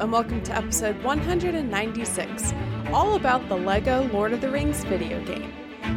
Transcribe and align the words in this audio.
and 0.00 0.10
welcome 0.10 0.42
to 0.42 0.56
episode 0.56 0.96
196, 1.04 2.54
all 2.90 3.16
about 3.16 3.46
the 3.50 3.54
LEGO 3.54 4.04
Lord 4.14 4.32
of 4.32 4.40
the 4.40 4.50
Rings 4.50 4.82
video 4.84 5.22
game, 5.26 5.52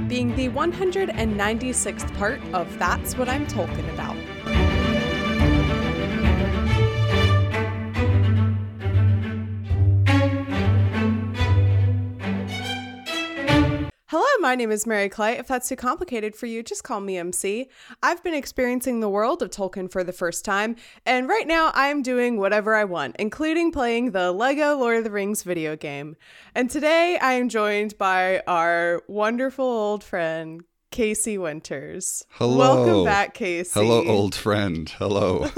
being 0.10 0.36
the 0.36 0.50
196th 0.50 2.14
part 2.18 2.42
of 2.54 2.78
That's 2.78 3.18
What 3.18 3.30
I'm 3.30 3.48
Talking 3.48 3.90
About. 3.92 4.13
My 14.44 14.56
name 14.56 14.72
is 14.72 14.86
Mary 14.86 15.08
Clay. 15.08 15.38
If 15.38 15.48
that's 15.48 15.70
too 15.70 15.78
complicated 15.78 16.36
for 16.36 16.48
you, 16.48 16.64
just 16.64 16.84
call 16.84 17.00
me 17.00 17.18
MC. 17.18 17.70
I've 18.04 18.22
been 18.26 18.34
experiencing 18.34 19.00
the 19.00 19.08
world 19.08 19.42
of 19.42 19.50
Tolkien 19.52 19.90
for 19.90 20.04
the 20.04 20.12
first 20.12 20.44
time, 20.44 20.76
and 21.06 21.30
right 21.30 21.48
now 21.48 21.72
I 21.74 21.88
am 21.88 22.02
doing 22.02 22.36
whatever 22.36 22.76
I 22.76 22.84
want, 22.84 23.16
including 23.20 23.72
playing 23.72 24.12
the 24.12 24.34
LEGO 24.34 24.76
Lord 24.76 24.98
of 24.98 25.06
the 25.06 25.12
Rings 25.12 25.44
video 25.44 25.78
game. 25.78 26.18
And 26.54 26.70
today 26.70 27.18
I 27.22 27.34
am 27.36 27.48
joined 27.48 27.98
by 27.98 28.44
our 28.46 29.02
wonderful 29.08 29.64
old 29.64 30.04
friend, 30.04 30.62
Casey 30.92 31.38
Winters. 31.38 32.26
Hello. 32.32 32.58
Welcome 32.58 33.06
back, 33.06 33.36
Casey. 33.36 33.80
Hello, 33.80 34.06
old 34.06 34.36
friend. 34.36 34.90
Hello. 34.90 35.50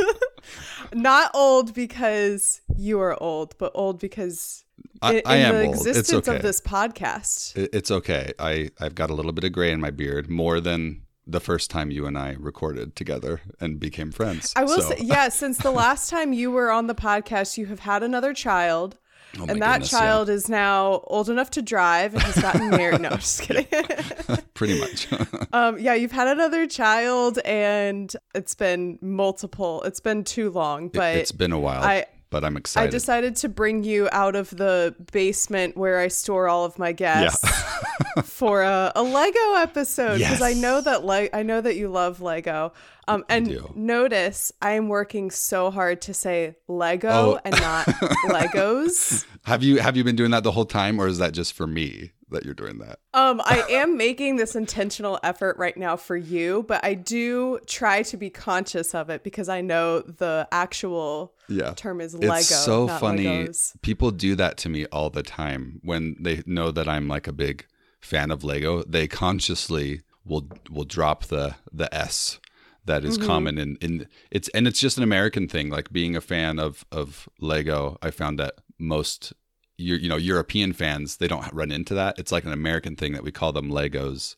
Not 0.94 1.32
old 1.34 1.74
because 1.74 2.62
you 2.78 3.00
are 3.00 3.22
old, 3.22 3.58
but 3.58 3.72
old 3.74 4.00
because 4.00 4.65
I, 5.06 5.14
in, 5.16 5.22
I 5.26 5.36
am 5.38 5.56
the 5.56 5.66
old. 5.68 5.76
It's 5.76 5.86
existence 5.86 6.28
okay. 6.28 6.38
of 6.38 6.44
this 6.44 6.62
podcast. 6.62 7.70
It's 7.74 7.92
okay. 7.92 8.34
I, 8.40 8.70
I've 8.80 8.96
got 8.96 9.10
a 9.10 9.14
little 9.14 9.32
bit 9.32 9.44
of 9.44 9.52
gray 9.52 9.72
in 9.72 9.80
my 9.80 9.92
beard, 9.92 10.30
more 10.30 10.60
than 10.60 11.02
the 11.28 11.40
first 11.40 11.72
time 11.72 11.90
you 11.92 12.06
and 12.06 12.18
I 12.18 12.36
recorded 12.40 12.96
together 12.96 13.42
and 13.60 13.80
became 13.80 14.12
friends. 14.12 14.54
I 14.56 14.64
will 14.64 14.82
So- 14.82 14.90
say, 14.92 14.98
yeah, 15.02 15.30
since 15.30 15.58
the 15.58 15.72
last 15.72 16.10
time 16.12 16.34
you 16.34 16.52
were 16.52 16.72
on 16.72 16.88
the 16.88 16.96
podcast, 16.96 17.58
you 17.58 17.66
have 17.68 17.80
had 17.80 18.04
another 18.04 18.34
child. 18.34 18.98
Oh 19.38 19.46
and 19.50 19.62
that 19.62 19.74
goodness, 19.74 19.92
yeah. 19.92 20.00
child 20.00 20.30
is 20.30 20.48
now 20.48 21.02
old 21.08 21.30
enough 21.30 21.52
to 21.52 21.62
drive 21.62 22.14
and 22.14 22.24
has 22.24 22.42
gotten 22.42 22.70
married. 22.70 23.02
No, 23.02 23.10
I'm 23.10 23.18
just 23.18 23.42
kidding. 23.48 23.66
Pretty 24.54 24.80
much. 24.80 25.08
um, 25.52 25.78
yeah, 25.78 25.94
you've 25.94 26.14
had 26.14 26.30
another 26.30 26.68
child, 26.68 27.40
and 27.44 28.16
it's 28.34 28.56
been 28.56 28.98
multiple. 29.02 29.84
It's 29.84 30.00
been 30.00 30.24
too 30.24 30.52
long, 30.52 30.88
but 30.88 31.18
it's 31.18 31.34
been 31.34 31.52
a 31.52 31.60
while, 31.60 31.84
I- 31.84 32.06
but 32.36 32.44
I'm 32.44 32.58
excited. 32.58 32.90
I 32.90 32.92
decided 32.92 33.38
to 33.38 33.48
bring 33.48 33.86
you 33.86 34.10
out 34.12 34.36
of 34.36 34.50
the 34.50 34.94
basement 35.14 35.78
where 35.78 36.02
I 36.02 36.10
store 36.10 36.50
all 36.50 36.66
of 36.66 36.78
my 36.78 36.92
guests 36.92 37.50
for 38.24 38.62
a, 38.64 38.92
a 38.96 39.04
Lego 39.04 39.54
episode 39.58 40.20
because 40.20 40.42
I 40.42 40.54
know 40.54 40.82
that 40.82 41.04
Le- 41.06 41.30
I 41.34 41.44
know 41.44 41.62
that 41.62 41.76
you 41.76 41.90
love 41.90 42.22
Lego. 42.22 42.74
Um, 43.08 43.24
and 43.30 43.60
notice 43.76 44.52
I 44.64 44.72
am 44.72 44.88
working 44.90 45.30
so 45.30 45.70
hard 45.70 46.02
to 46.04 46.14
say 46.14 46.56
Lego 46.68 47.10
Oh. 47.10 47.40
and 47.46 47.54
not 47.60 47.86
Legos. 48.30 49.26
have 49.46 49.64
you 49.64 49.78
have 49.80 49.96
you 49.98 50.04
been 50.04 50.16
doing 50.16 50.32
that 50.32 50.44
the 50.44 50.52
whole 50.52 50.66
time, 50.66 51.00
or 51.00 51.08
is 51.08 51.18
that 51.20 51.34
just 51.34 51.54
for 51.54 51.68
me 51.68 52.12
that 52.32 52.44
you're 52.46 52.54
doing 52.56 52.80
that? 52.80 53.00
Um, 53.14 53.42
I 53.46 53.64
am 53.70 53.98
making 53.98 54.38
this 54.38 54.56
intentional 54.56 55.20
effort 55.24 55.58
right 55.58 55.78
now 55.78 55.96
for 55.96 56.18
you, 56.18 56.66
but 56.68 56.84
I 56.84 56.96
do 56.96 57.60
try 57.68 58.02
to 58.04 58.18
be 58.18 58.30
conscious 58.32 58.96
of 58.96 59.10
it 59.12 59.24
because 59.24 59.50
I 59.50 59.62
know 59.62 60.02
the 60.02 60.48
actual 60.52 61.34
Yeah. 61.48 61.74
term 61.76 62.02
is 62.02 62.16
Lego. 62.16 62.34
it's 62.38 62.48
so 62.48 62.88
funny. 62.88 63.26
Legos. 63.26 63.80
People 63.84 64.10
do 64.12 64.36
that 64.36 64.58
to 64.58 64.70
me 64.70 64.86
all 64.88 65.10
the 65.12 65.24
time 65.24 65.80
when 65.84 66.16
they 66.20 66.42
know 66.48 66.72
that 66.72 66.88
I'm 66.90 67.08
like 67.08 67.28
a 67.28 67.34
big 67.34 67.68
fan 68.06 68.32
of 68.32 68.44
Lego. 68.44 68.84
They 68.84 69.08
consciously 69.08 70.02
will 70.24 70.48
will 70.70 70.86
drop 70.86 71.26
the 71.26 71.56
the 71.72 71.94
S 71.94 72.40
that 72.86 73.04
is 73.04 73.18
Mm-hmm. 73.18 73.28
common 73.28 73.58
in, 73.58 73.78
in 73.82 74.08
it's 74.32 74.48
and 74.50 74.68
it's 74.68 74.80
just 74.80 74.98
an 74.98 75.04
American 75.04 75.48
thing. 75.48 75.70
Like 75.70 75.92
being 75.92 76.16
a 76.16 76.22
fan 76.22 76.60
of 76.60 76.86
of 76.92 77.28
Lego, 77.40 77.98
I 78.02 78.12
found 78.12 78.40
that 78.40 78.54
most 78.78 79.34
you 79.78 79.96
you 79.96 80.08
know 80.10 80.18
European 80.18 80.74
fans 80.74 81.18
they 81.18 81.28
don't 81.28 81.52
run 81.54 81.72
into 81.72 81.94
that. 81.96 82.20
It's 82.20 82.32
like 82.32 82.46
an 82.46 82.54
American 82.54 82.96
thing 82.96 83.14
that 83.14 83.24
we 83.24 83.32
call 83.32 83.52
them 83.52 83.70
Legos. 83.72 84.36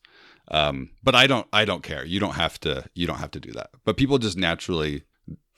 Um, 0.49 0.91
but 1.03 1.13
I 1.13 1.27
don't 1.27 1.47
I 1.51 1.65
don't 1.65 1.83
care. 1.83 2.05
You 2.05 2.19
don't 2.19 2.35
have 2.35 2.57
to 2.61 2.85
you 2.93 3.05
don't 3.05 3.19
have 3.19 3.31
to 3.31 3.39
do 3.39 3.51
that. 3.51 3.69
But 3.83 3.97
people 3.97 4.17
just 4.17 4.37
naturally 4.37 5.03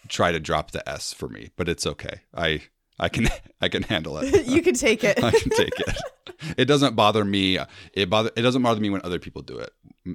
try 0.07 0.31
to 0.31 0.39
drop 0.39 0.72
the 0.72 0.88
S 0.89 1.13
for 1.13 1.29
me, 1.29 1.51
but 1.55 1.69
it's 1.69 1.85
okay. 1.85 2.22
I 2.34 2.63
I 2.99 3.09
can 3.09 3.27
I 3.61 3.69
can 3.69 3.83
handle 3.83 4.17
it. 4.17 4.45
you 4.47 4.61
can 4.61 4.73
take 4.75 5.03
it. 5.03 5.23
I 5.23 5.31
can 5.31 5.49
take 5.51 5.79
it. 5.79 5.97
It 6.57 6.65
doesn't 6.65 6.95
bother 6.95 7.23
me. 7.25 7.57
It 7.93 8.09
bother 8.09 8.31
it 8.35 8.41
doesn't 8.41 8.61
bother 8.61 8.79
me 8.81 8.89
when 8.89 9.01
other 9.03 9.19
people 9.19 9.41
do 9.41 9.57
it. 9.57 9.71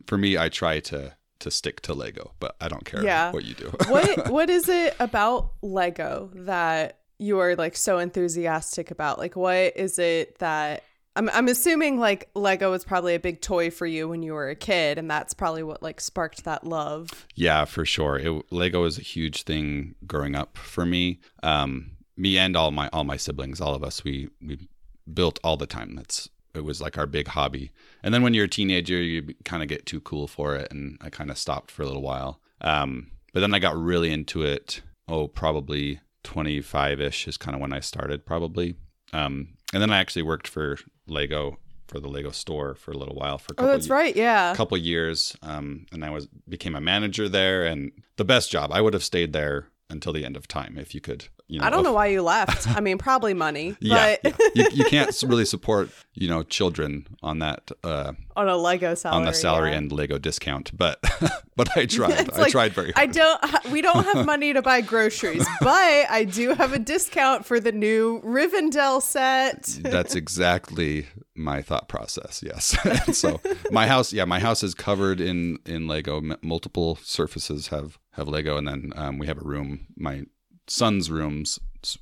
For 0.06 0.16
me, 0.18 0.36
I 0.38 0.48
try 0.48 0.80
to 0.80 1.14
to 1.40 1.50
stick 1.50 1.80
to 1.82 1.94
Lego, 1.94 2.32
but 2.40 2.56
I 2.60 2.68
don't 2.68 2.84
care 2.84 3.02
Yeah. 3.04 3.30
what 3.32 3.44
you 3.44 3.54
do. 3.54 3.70
what 3.88 4.28
what 4.30 4.50
is 4.50 4.68
it 4.68 4.96
about 5.00 5.52
Lego 5.62 6.30
that 6.34 6.98
you 7.18 7.38
are 7.38 7.54
like 7.56 7.76
so 7.76 7.98
enthusiastic 7.98 8.90
about? 8.90 9.18
Like 9.18 9.36
what 9.36 9.76
is 9.76 9.98
it 9.98 10.38
that 10.38 10.82
I'm 11.16 11.28
I'm 11.30 11.46
assuming 11.48 11.98
like 12.00 12.28
Lego 12.34 12.70
was 12.70 12.84
probably 12.84 13.14
a 13.14 13.20
big 13.20 13.40
toy 13.40 13.70
for 13.70 13.86
you 13.86 14.08
when 14.08 14.22
you 14.22 14.32
were 14.32 14.48
a 14.48 14.56
kid 14.56 14.98
and 14.98 15.08
that's 15.10 15.32
probably 15.34 15.62
what 15.62 15.82
like 15.82 16.00
sparked 16.00 16.44
that 16.44 16.64
love. 16.66 17.26
Yeah, 17.34 17.66
for 17.66 17.84
sure. 17.84 18.18
It, 18.18 18.44
Lego 18.50 18.82
was 18.82 18.98
a 18.98 19.02
huge 19.02 19.42
thing 19.42 19.94
growing 20.06 20.34
up 20.34 20.56
for 20.56 20.84
me. 20.86 21.20
Um, 21.42 21.92
me 22.16 22.38
and 22.38 22.56
all 22.56 22.70
my 22.70 22.88
all 22.92 23.04
my 23.04 23.16
siblings, 23.16 23.60
all 23.60 23.74
of 23.74 23.82
us, 23.84 24.04
we 24.04 24.28
we 24.40 24.68
built 25.12 25.38
all 25.44 25.56
the 25.56 25.66
time. 25.66 25.94
That's 25.96 26.28
it 26.54 26.64
was 26.64 26.80
like 26.80 26.96
our 26.96 27.06
big 27.06 27.28
hobby. 27.28 27.72
And 28.02 28.14
then 28.14 28.22
when 28.22 28.32
you're 28.34 28.44
a 28.44 28.48
teenager, 28.48 29.00
you 29.02 29.34
kind 29.44 29.62
of 29.62 29.68
get 29.68 29.86
too 29.86 30.00
cool 30.00 30.26
for 30.28 30.54
it, 30.56 30.68
and 30.70 30.98
I 31.00 31.10
kind 31.10 31.30
of 31.30 31.38
stopped 31.38 31.70
for 31.70 31.82
a 31.82 31.86
little 31.86 32.02
while. 32.02 32.40
Um, 32.60 33.10
but 33.32 33.40
then 33.40 33.52
I 33.54 33.58
got 33.58 33.76
really 33.76 34.12
into 34.12 34.42
it. 34.42 34.80
Oh, 35.08 35.26
probably 35.26 36.00
25 36.22 37.00
ish 37.00 37.26
is 37.28 37.36
kind 37.36 37.54
of 37.54 37.60
when 37.60 37.72
I 37.72 37.80
started, 37.80 38.24
probably. 38.24 38.76
Um, 39.12 39.54
and 39.72 39.82
then 39.82 39.90
I 39.90 39.98
actually 39.98 40.22
worked 40.22 40.46
for 40.48 40.78
Lego 41.06 41.58
for 41.88 42.00
the 42.00 42.08
Lego 42.08 42.30
store 42.30 42.74
for 42.74 42.92
a 42.92 42.96
little 42.96 43.14
while. 43.14 43.36
For 43.38 43.52
a 43.52 43.54
Oh, 43.54 43.56
couple 43.56 43.72
that's 43.72 43.86
ye- 43.86 43.92
right. 43.92 44.16
Yeah. 44.16 44.54
couple 44.54 44.76
years 44.78 45.36
um, 45.42 45.84
and 45.92 46.02
i 46.04 46.08
was 46.10 46.26
became 46.48 46.74
a 46.74 46.80
manager 46.80 47.28
there 47.28 47.66
and 47.66 47.92
the 48.16 48.24
best 48.24 48.50
job 48.50 48.72
i 48.72 48.80
would 48.80 48.94
have 48.94 49.04
stayed 49.04 49.32
there 49.34 49.68
until 49.94 50.12
the 50.12 50.24
end 50.24 50.36
of 50.36 50.46
time 50.46 50.76
if 50.76 50.94
you 50.94 51.00
could 51.00 51.28
you 51.46 51.60
know 51.60 51.66
I 51.66 51.70
don't 51.70 51.84
know 51.84 51.92
why 51.92 52.06
you 52.06 52.22
left. 52.22 52.66
I 52.76 52.80
mean, 52.80 52.98
probably 52.98 53.34
money, 53.34 53.76
yeah, 53.80 54.16
yeah. 54.24 54.32
You, 54.54 54.66
you 54.72 54.84
can't 54.94 55.22
really 55.26 55.44
support 55.44 55.90
you 56.14 56.28
know 56.28 56.42
children 56.42 57.06
on 57.22 57.38
that 57.40 57.70
uh, 57.82 58.12
on 58.36 58.48
a 58.48 58.56
Lego 58.56 58.94
salary. 58.94 59.20
on 59.20 59.26
the 59.26 59.32
salary 59.34 59.70
yeah. 59.70 59.78
and 59.78 59.92
lego 59.92 60.18
discount 60.18 60.76
but 60.76 61.00
but 61.56 61.76
i 61.76 61.86
tried 61.86 62.28
It's 62.28 62.38
i 62.38 62.42
like, 62.42 62.52
tried 62.52 62.72
very 62.72 62.92
Hard. 62.92 63.08
I 63.08 63.12
don't. 63.12 63.70
We 63.70 63.82
don't 63.82 64.04
have 64.04 64.24
money 64.26 64.52
to 64.52 64.62
buy 64.62 64.80
groceries, 64.80 65.46
but 65.60 65.70
I 66.10 66.24
do 66.24 66.54
have 66.54 66.72
a 66.72 66.78
discount 66.78 67.44
for 67.44 67.60
the 67.60 67.72
new 67.72 68.20
Rivendell 68.22 69.02
set. 69.02 69.78
that's 69.82 70.14
exactly 70.14 71.06
my 71.34 71.62
thought 71.62 71.88
process 71.88 72.42
yes 72.46 72.76
so 73.16 73.40
my 73.70 73.86
house 73.86 74.12
yeah 74.12 74.24
my 74.24 74.38
house 74.38 74.62
is 74.62 74.72
covered 74.72 75.20
in 75.20 75.58
in 75.66 75.88
lego 75.88 76.22
multiple 76.42 76.96
surfaces 77.02 77.68
have 77.68 77.98
have 78.14 78.28
lego 78.28 78.56
and 78.56 78.66
then 78.66 78.92
um, 78.96 79.18
we 79.18 79.26
have 79.26 79.38
a 79.38 79.44
room 79.44 79.86
my 79.96 80.22
son's 80.66 81.10
rooms 81.10 81.58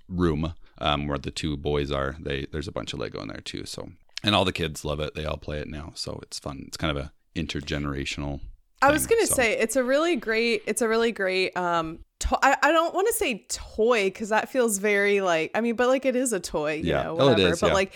room 0.08 0.54
um, 0.78 1.06
where 1.08 1.18
the 1.18 1.30
two 1.30 1.56
boys 1.56 1.90
are 1.90 2.16
they 2.20 2.46
there's 2.52 2.68
a 2.68 2.72
bunch 2.72 2.92
of 2.92 2.98
lego 2.98 3.20
in 3.20 3.28
there 3.28 3.40
too 3.40 3.64
so 3.64 3.90
and 4.24 4.34
all 4.34 4.44
the 4.44 4.52
kids 4.52 4.84
love 4.84 5.00
it 5.00 5.14
they 5.14 5.24
all 5.24 5.36
play 5.36 5.58
it 5.58 5.68
now 5.68 5.90
so 5.94 6.18
it's 6.22 6.38
fun 6.38 6.64
it's 6.68 6.76
kind 6.76 6.96
of 6.96 7.02
a 7.04 7.12
intergenerational 7.34 8.40
I 8.84 8.90
was 8.90 9.06
gonna 9.06 9.26
so. 9.26 9.34
say 9.36 9.52
it's 9.56 9.76
a 9.76 9.84
really 9.84 10.16
great. 10.16 10.64
It's 10.66 10.82
a 10.82 10.88
really 10.88 11.12
great. 11.12 11.56
Um, 11.56 12.00
to- 12.18 12.36
I 12.42 12.56
I 12.64 12.72
don't 12.72 12.92
want 12.92 13.06
to 13.06 13.12
say 13.12 13.46
toy 13.48 14.06
because 14.06 14.30
that 14.30 14.48
feels 14.48 14.78
very 14.78 15.20
like. 15.20 15.52
I 15.54 15.60
mean, 15.60 15.76
but 15.76 15.86
like 15.86 16.04
it 16.04 16.16
is 16.16 16.32
a 16.32 16.40
toy. 16.40 16.74
You 16.82 16.90
Yeah. 16.90 17.04
know, 17.04 17.16
Oh, 17.20 17.28
it 17.28 17.30
whatever. 17.34 17.56
but 17.60 17.66
yeah. 17.68 17.74
like. 17.74 17.92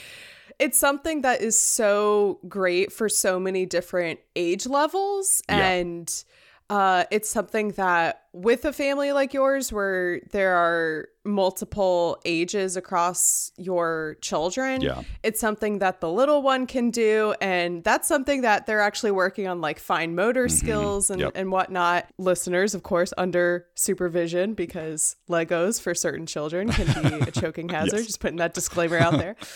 It's 0.60 0.78
something 0.78 1.22
that 1.22 1.42
is 1.42 1.58
so 1.58 2.38
great 2.48 2.92
for 2.92 3.08
so 3.08 3.40
many 3.40 3.66
different 3.66 4.20
age 4.36 4.64
levels. 4.66 5.42
Yeah. 5.48 5.56
And 5.70 6.24
uh, 6.70 7.04
it's 7.10 7.28
something 7.28 7.70
that, 7.72 8.25
with 8.42 8.64
a 8.66 8.72
family 8.72 9.12
like 9.12 9.32
yours, 9.32 9.72
where 9.72 10.20
there 10.30 10.54
are 10.54 11.08
multiple 11.24 12.20
ages 12.24 12.76
across 12.76 13.50
your 13.56 14.16
children, 14.20 14.80
Yeah. 14.80 15.02
it's 15.24 15.40
something 15.40 15.80
that 15.80 16.00
the 16.00 16.08
little 16.10 16.40
one 16.42 16.66
can 16.66 16.90
do. 16.90 17.34
And 17.40 17.82
that's 17.82 18.06
something 18.06 18.42
that 18.42 18.66
they're 18.66 18.80
actually 18.80 19.10
working 19.10 19.48
on, 19.48 19.60
like 19.60 19.80
fine 19.80 20.14
motor 20.14 20.48
skills 20.48 21.10
and, 21.10 21.20
Yep. 21.20 21.32
and 21.34 21.50
whatnot. 21.50 22.06
Listeners, 22.18 22.74
of 22.74 22.82
course, 22.84 23.12
under 23.18 23.66
supervision 23.74 24.54
because 24.54 25.16
Legos 25.28 25.80
for 25.80 25.94
certain 25.94 26.26
children 26.26 26.68
can 26.70 27.18
be 27.18 27.26
a 27.26 27.30
choking 27.40 27.68
hazard. 27.70 27.96
Yes. 27.96 28.06
Just 28.06 28.20
putting 28.20 28.36
that 28.38 28.54
disclaimer 28.54 28.98
out 28.98 29.14
there. 29.18 29.36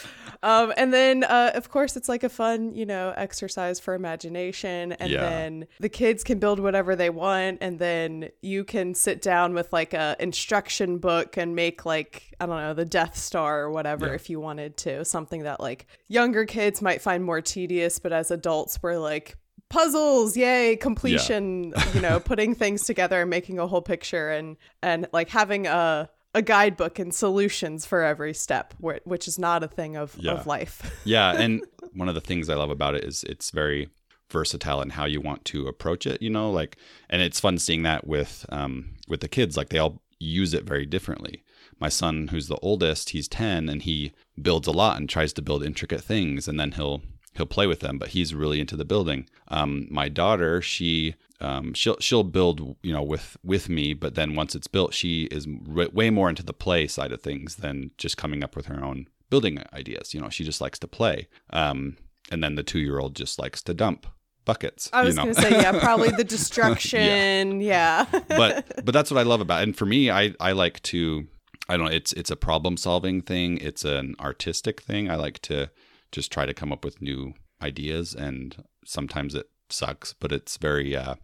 Um, 0.43 0.73
and 0.79 0.91
then, 0.91 1.23
uh, 1.25 1.51
of 1.55 1.69
course, 1.69 1.99
it's 1.99 2.09
like 2.09 2.25
a 2.25 2.31
fun, 2.31 2.75
you 2.75 2.87
know, 2.87 3.13
exercise 3.15 3.79
for 3.79 3.93
imagination. 3.93 4.93
And 4.93 5.11
Yeah. 5.11 5.21
then 5.21 5.67
the 5.81 5.91
kids 5.91 6.25
can 6.25 6.39
build 6.39 6.61
whatever 6.61 6.97
they 6.97 7.11
want. 7.11 7.59
And 7.61 7.79
then 7.79 8.31
you 8.41 8.65
can 8.71 8.95
sit 8.95 9.21
down 9.21 9.53
with 9.53 9.71
like 9.73 9.93
a 9.93 10.17
instruction 10.19 10.97
book 10.99 11.37
and 11.37 11.55
make 11.55 11.85
like, 11.85 12.35
I 12.41 12.47
don't 12.47 12.57
know, 12.57 12.73
the 12.73 12.87
Death 12.87 13.17
Star 13.19 13.61
or 13.61 13.71
whatever 13.71 14.07
Yeah. 14.07 14.15
if 14.15 14.31
you 14.31 14.41
wanted 14.41 14.79
to. 14.79 15.05
Something 15.05 15.43
that 15.43 15.61
like 15.61 15.87
younger 16.09 16.47
kids 16.47 16.81
might 16.81 17.03
find 17.03 17.23
more 17.23 17.43
tedious, 17.43 17.99
but 17.99 18.13
as 18.13 18.31
adults, 18.31 18.79
we're 18.83 18.97
like, 18.99 19.37
puzzles 19.69 20.37
yay 20.37 20.75
completion 20.75 21.73
you 21.95 22.01
know 22.01 22.19
putting 22.19 22.57
things 22.57 22.83
together 22.85 23.21
and 23.21 23.31
making 23.31 23.61
a 23.61 23.69
whole 23.69 23.81
picture 23.81 24.29
and 24.29 24.57
and 24.83 25.07
like 25.13 25.29
having 25.29 25.69
a 25.69 26.11
a 26.35 26.43
guidebook 26.43 26.99
and 26.99 27.15
solutions 27.15 27.87
for 27.87 28.03
every 28.03 28.35
step, 28.35 28.75
wh- 28.83 29.05
which 29.07 29.29
is 29.29 29.39
not 29.39 29.63
a 29.65 29.69
thing 29.69 29.97
of, 29.97 30.17
Yeah. 30.19 30.33
of 30.33 30.47
life. 30.47 31.01
yeah, 31.05 31.33
and 31.43 31.63
one 31.93 32.09
of 32.09 32.15
the 32.17 32.21
things 32.21 32.49
I 32.49 32.55
love 32.55 32.71
about 32.71 32.95
it 32.97 33.05
is 33.05 33.23
it's 33.25 33.51
very 33.51 33.89
versatile 34.31 34.81
in 34.83 34.91
how 34.91 35.05
you 35.05 35.21
want 35.21 35.45
to 35.47 35.67
approach 35.67 36.07
it. 36.07 36.23
You 36.23 36.31
know, 36.31 36.51
like, 36.51 36.77
and 37.09 37.23
it's 37.23 37.41
fun 37.41 37.59
seeing 37.59 37.83
that 37.83 38.07
with 38.07 38.47
um 38.51 38.97
with 39.09 39.21
the 39.21 39.29
kids. 39.29 39.57
Like 39.57 39.71
they 39.71 39.79
all 39.79 40.03
use 40.19 40.55
it 40.55 40.65
very 40.65 40.87
differently. 40.87 41.43
My 41.79 41.89
son, 41.89 42.29
who's 42.29 42.49
the 42.49 42.59
oldest, 42.59 43.11
he's 43.11 43.29
ten, 43.29 43.69
and 43.69 43.83
he 43.83 44.13
builds 44.41 44.69
a 44.69 44.73
lot 44.73 44.99
and 44.99 45.09
tries 45.09 45.33
to 45.35 45.43
build 45.43 45.65
intricate 45.65 46.03
things, 46.03 46.47
and 46.47 46.61
then 46.61 46.73
he'll 46.73 47.03
he'll 47.35 47.47
play 47.47 47.67
with 47.67 47.81
them. 47.81 47.99
But 47.99 48.11
he's 48.11 48.35
really 48.35 48.61
into 48.61 48.77
the 48.77 48.85
building. 48.85 49.29
Um, 49.49 49.87
my 49.91 50.09
daughter, 50.09 50.61
she 50.61 51.15
um, 51.41 51.73
she'll 51.75 51.99
she'll 52.01 52.25
build 52.25 52.77
you 52.83 52.93
know 52.93 53.03
with 53.03 53.37
with 53.43 53.69
me, 53.69 53.95
but 53.95 54.15
then 54.15 54.35
once 54.35 54.55
it's 54.55 54.69
built, 54.69 54.95
she 54.95 55.25
is 55.25 55.47
way 55.49 56.11
more 56.11 56.29
into 56.29 56.43
the 56.43 56.53
play 56.53 56.87
side 56.87 57.13
of 57.13 57.23
things 57.23 57.57
than 57.57 57.91
just 57.97 58.17
coming 58.17 58.45
up 58.45 58.57
with 58.57 58.67
her 58.67 58.85
own 58.85 59.09
building 59.31 59.63
ideas. 59.73 60.13
You 60.13 60.21
know, 60.21 60.29
she 60.29 60.45
just 60.45 60.61
likes 60.61 60.79
to 60.81 60.89
play. 60.89 61.29
Um, 61.51 61.97
and 62.31 62.45
then 62.45 62.57
the 62.57 62.63
two 62.63 62.81
year 62.81 62.99
old 62.99 63.17
just 63.17 63.39
likes 63.39 63.63
to 63.63 63.75
dump 63.75 64.07
buckets. 64.51 64.91
I 64.93 65.03
was 65.05 65.15
you 65.15 65.17
know? 65.17 65.23
going 65.25 65.35
to 65.37 65.43
say, 65.43 65.51
yeah, 65.51 65.79
probably 65.79 66.11
the 66.11 66.25
destruction. 66.37 67.61
yeah. 67.61 68.07
but 68.29 68.67
but 68.85 68.93
that's 68.93 69.11
what 69.11 69.19
I 69.19 69.23
love 69.23 69.41
about 69.41 69.61
it. 69.61 69.65
And 69.65 69.77
for 69.77 69.87
me, 69.87 70.11
I 70.11 70.35
I 70.41 70.53
like 70.53 70.83
to 70.85 71.27
I 71.69 71.77
don't 71.77 71.87
know, 71.87 71.93
it's 71.93 72.13
it's 72.15 72.31
a 72.31 72.37
problem 72.37 72.77
solving 72.77 73.23
thing. 73.23 73.59
It's 73.59 73.85
an 73.85 74.17
artistic 74.19 74.81
thing. 74.83 75.11
I 75.11 75.15
like 75.15 75.39
to 75.43 75.71
just 76.11 76.33
try 76.33 76.47
to 76.47 76.55
come 76.55 76.73
up 76.73 76.85
with 76.85 77.01
new 77.01 77.35
ideas 77.63 78.15
and 78.15 78.65
sometimes 78.85 79.35
it 79.35 79.49
sucks, 79.69 80.15
but 80.15 80.33
it's 80.33 80.57
very 80.57 80.97
uh 80.97 81.15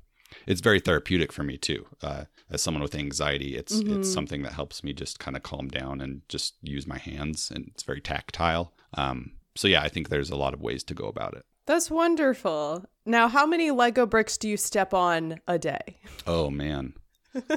it's 0.46 0.60
very 0.60 0.80
therapeutic 0.80 1.32
for 1.32 1.42
me 1.42 1.56
too. 1.56 1.86
Uh, 2.02 2.24
as 2.50 2.62
someone 2.62 2.82
with 2.82 2.94
anxiety, 2.94 3.56
it's 3.56 3.74
it's 3.74 4.12
something 4.12 4.42
that 4.42 4.52
helps 4.52 4.84
me 4.84 4.92
just 4.92 5.18
kind 5.18 5.36
of 5.36 5.42
calm 5.42 5.68
down 5.68 6.00
and 6.00 6.22
just 6.28 6.54
use 6.62 6.86
my 6.86 6.98
hands, 6.98 7.50
and 7.52 7.68
it's 7.68 7.82
very 7.82 8.00
tactile. 8.00 8.72
Um, 8.94 9.32
so 9.56 9.66
yeah, 9.68 9.82
I 9.82 9.88
think 9.88 10.08
there's 10.08 10.30
a 10.30 10.36
lot 10.36 10.54
of 10.54 10.60
ways 10.60 10.84
to 10.84 10.94
go 10.94 11.06
about 11.06 11.34
it. 11.34 11.44
That's 11.66 11.90
wonderful. 11.90 12.84
Now, 13.04 13.28
how 13.28 13.46
many 13.46 13.70
Lego 13.70 14.06
bricks 14.06 14.38
do 14.38 14.48
you 14.48 14.56
step 14.56 14.94
on 14.94 15.40
a 15.46 15.58
day? 15.58 15.98
Oh 16.26 16.50
man. 16.50 16.94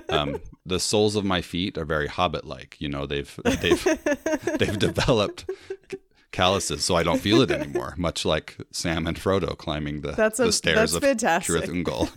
Um, 0.10 0.42
the 0.66 0.78
soles 0.78 1.16
of 1.16 1.24
my 1.24 1.42
feet 1.42 1.78
are 1.78 1.86
very 1.86 2.08
hobbit-like. 2.08 2.76
You 2.82 2.90
know, 2.90 3.06
they've 3.06 3.34
they've 3.46 3.88
they've 4.60 4.78
developed 4.88 5.50
calluses, 6.32 6.84
so 6.86 6.96
I 6.96 7.04
don't 7.04 7.20
feel 7.20 7.42
it 7.42 7.50
anymore. 7.52 7.96
Much 7.98 8.24
like 8.26 8.58
Sam 8.72 9.08
and 9.08 9.18
Frodo 9.18 9.58
climbing 9.58 10.02
the, 10.02 10.12
That's 10.12 10.40
a- 10.40 10.46
the 10.46 10.52
stairs 10.52 10.92
that's 10.92 10.96
of 10.96 11.02
fantastic. 11.04 11.64
Ungol. 11.70 12.10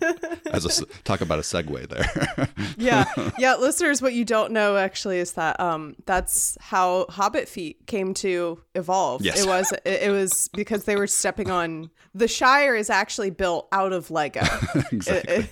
As 0.52 0.66
a 0.66 0.84
talk 1.04 1.22
about 1.22 1.38
a 1.38 1.42
segue 1.42 1.88
there. 1.88 2.48
yeah 2.76 3.06
yeah 3.38 3.54
listeners 3.56 4.02
what 4.02 4.12
you 4.12 4.22
don't 4.24 4.52
know 4.52 4.76
actually 4.76 5.18
is 5.18 5.32
that 5.32 5.58
um 5.58 5.94
that's 6.04 6.58
how 6.60 7.06
hobbit 7.08 7.48
feet 7.48 7.86
came 7.86 8.12
to 8.12 8.60
evolve 8.74 9.22
Yes. 9.24 9.42
it 9.42 9.46
was 9.48 9.72
it, 9.72 10.02
it 10.02 10.10
was 10.10 10.48
because 10.54 10.84
they 10.84 10.96
were 10.96 11.06
stepping 11.06 11.50
on 11.50 11.90
the 12.14 12.28
shire 12.28 12.74
is 12.76 12.90
actually 12.90 13.30
built 13.30 13.66
out 13.72 13.94
of 13.94 14.10
lego 14.10 14.42
exactly. 14.92 15.48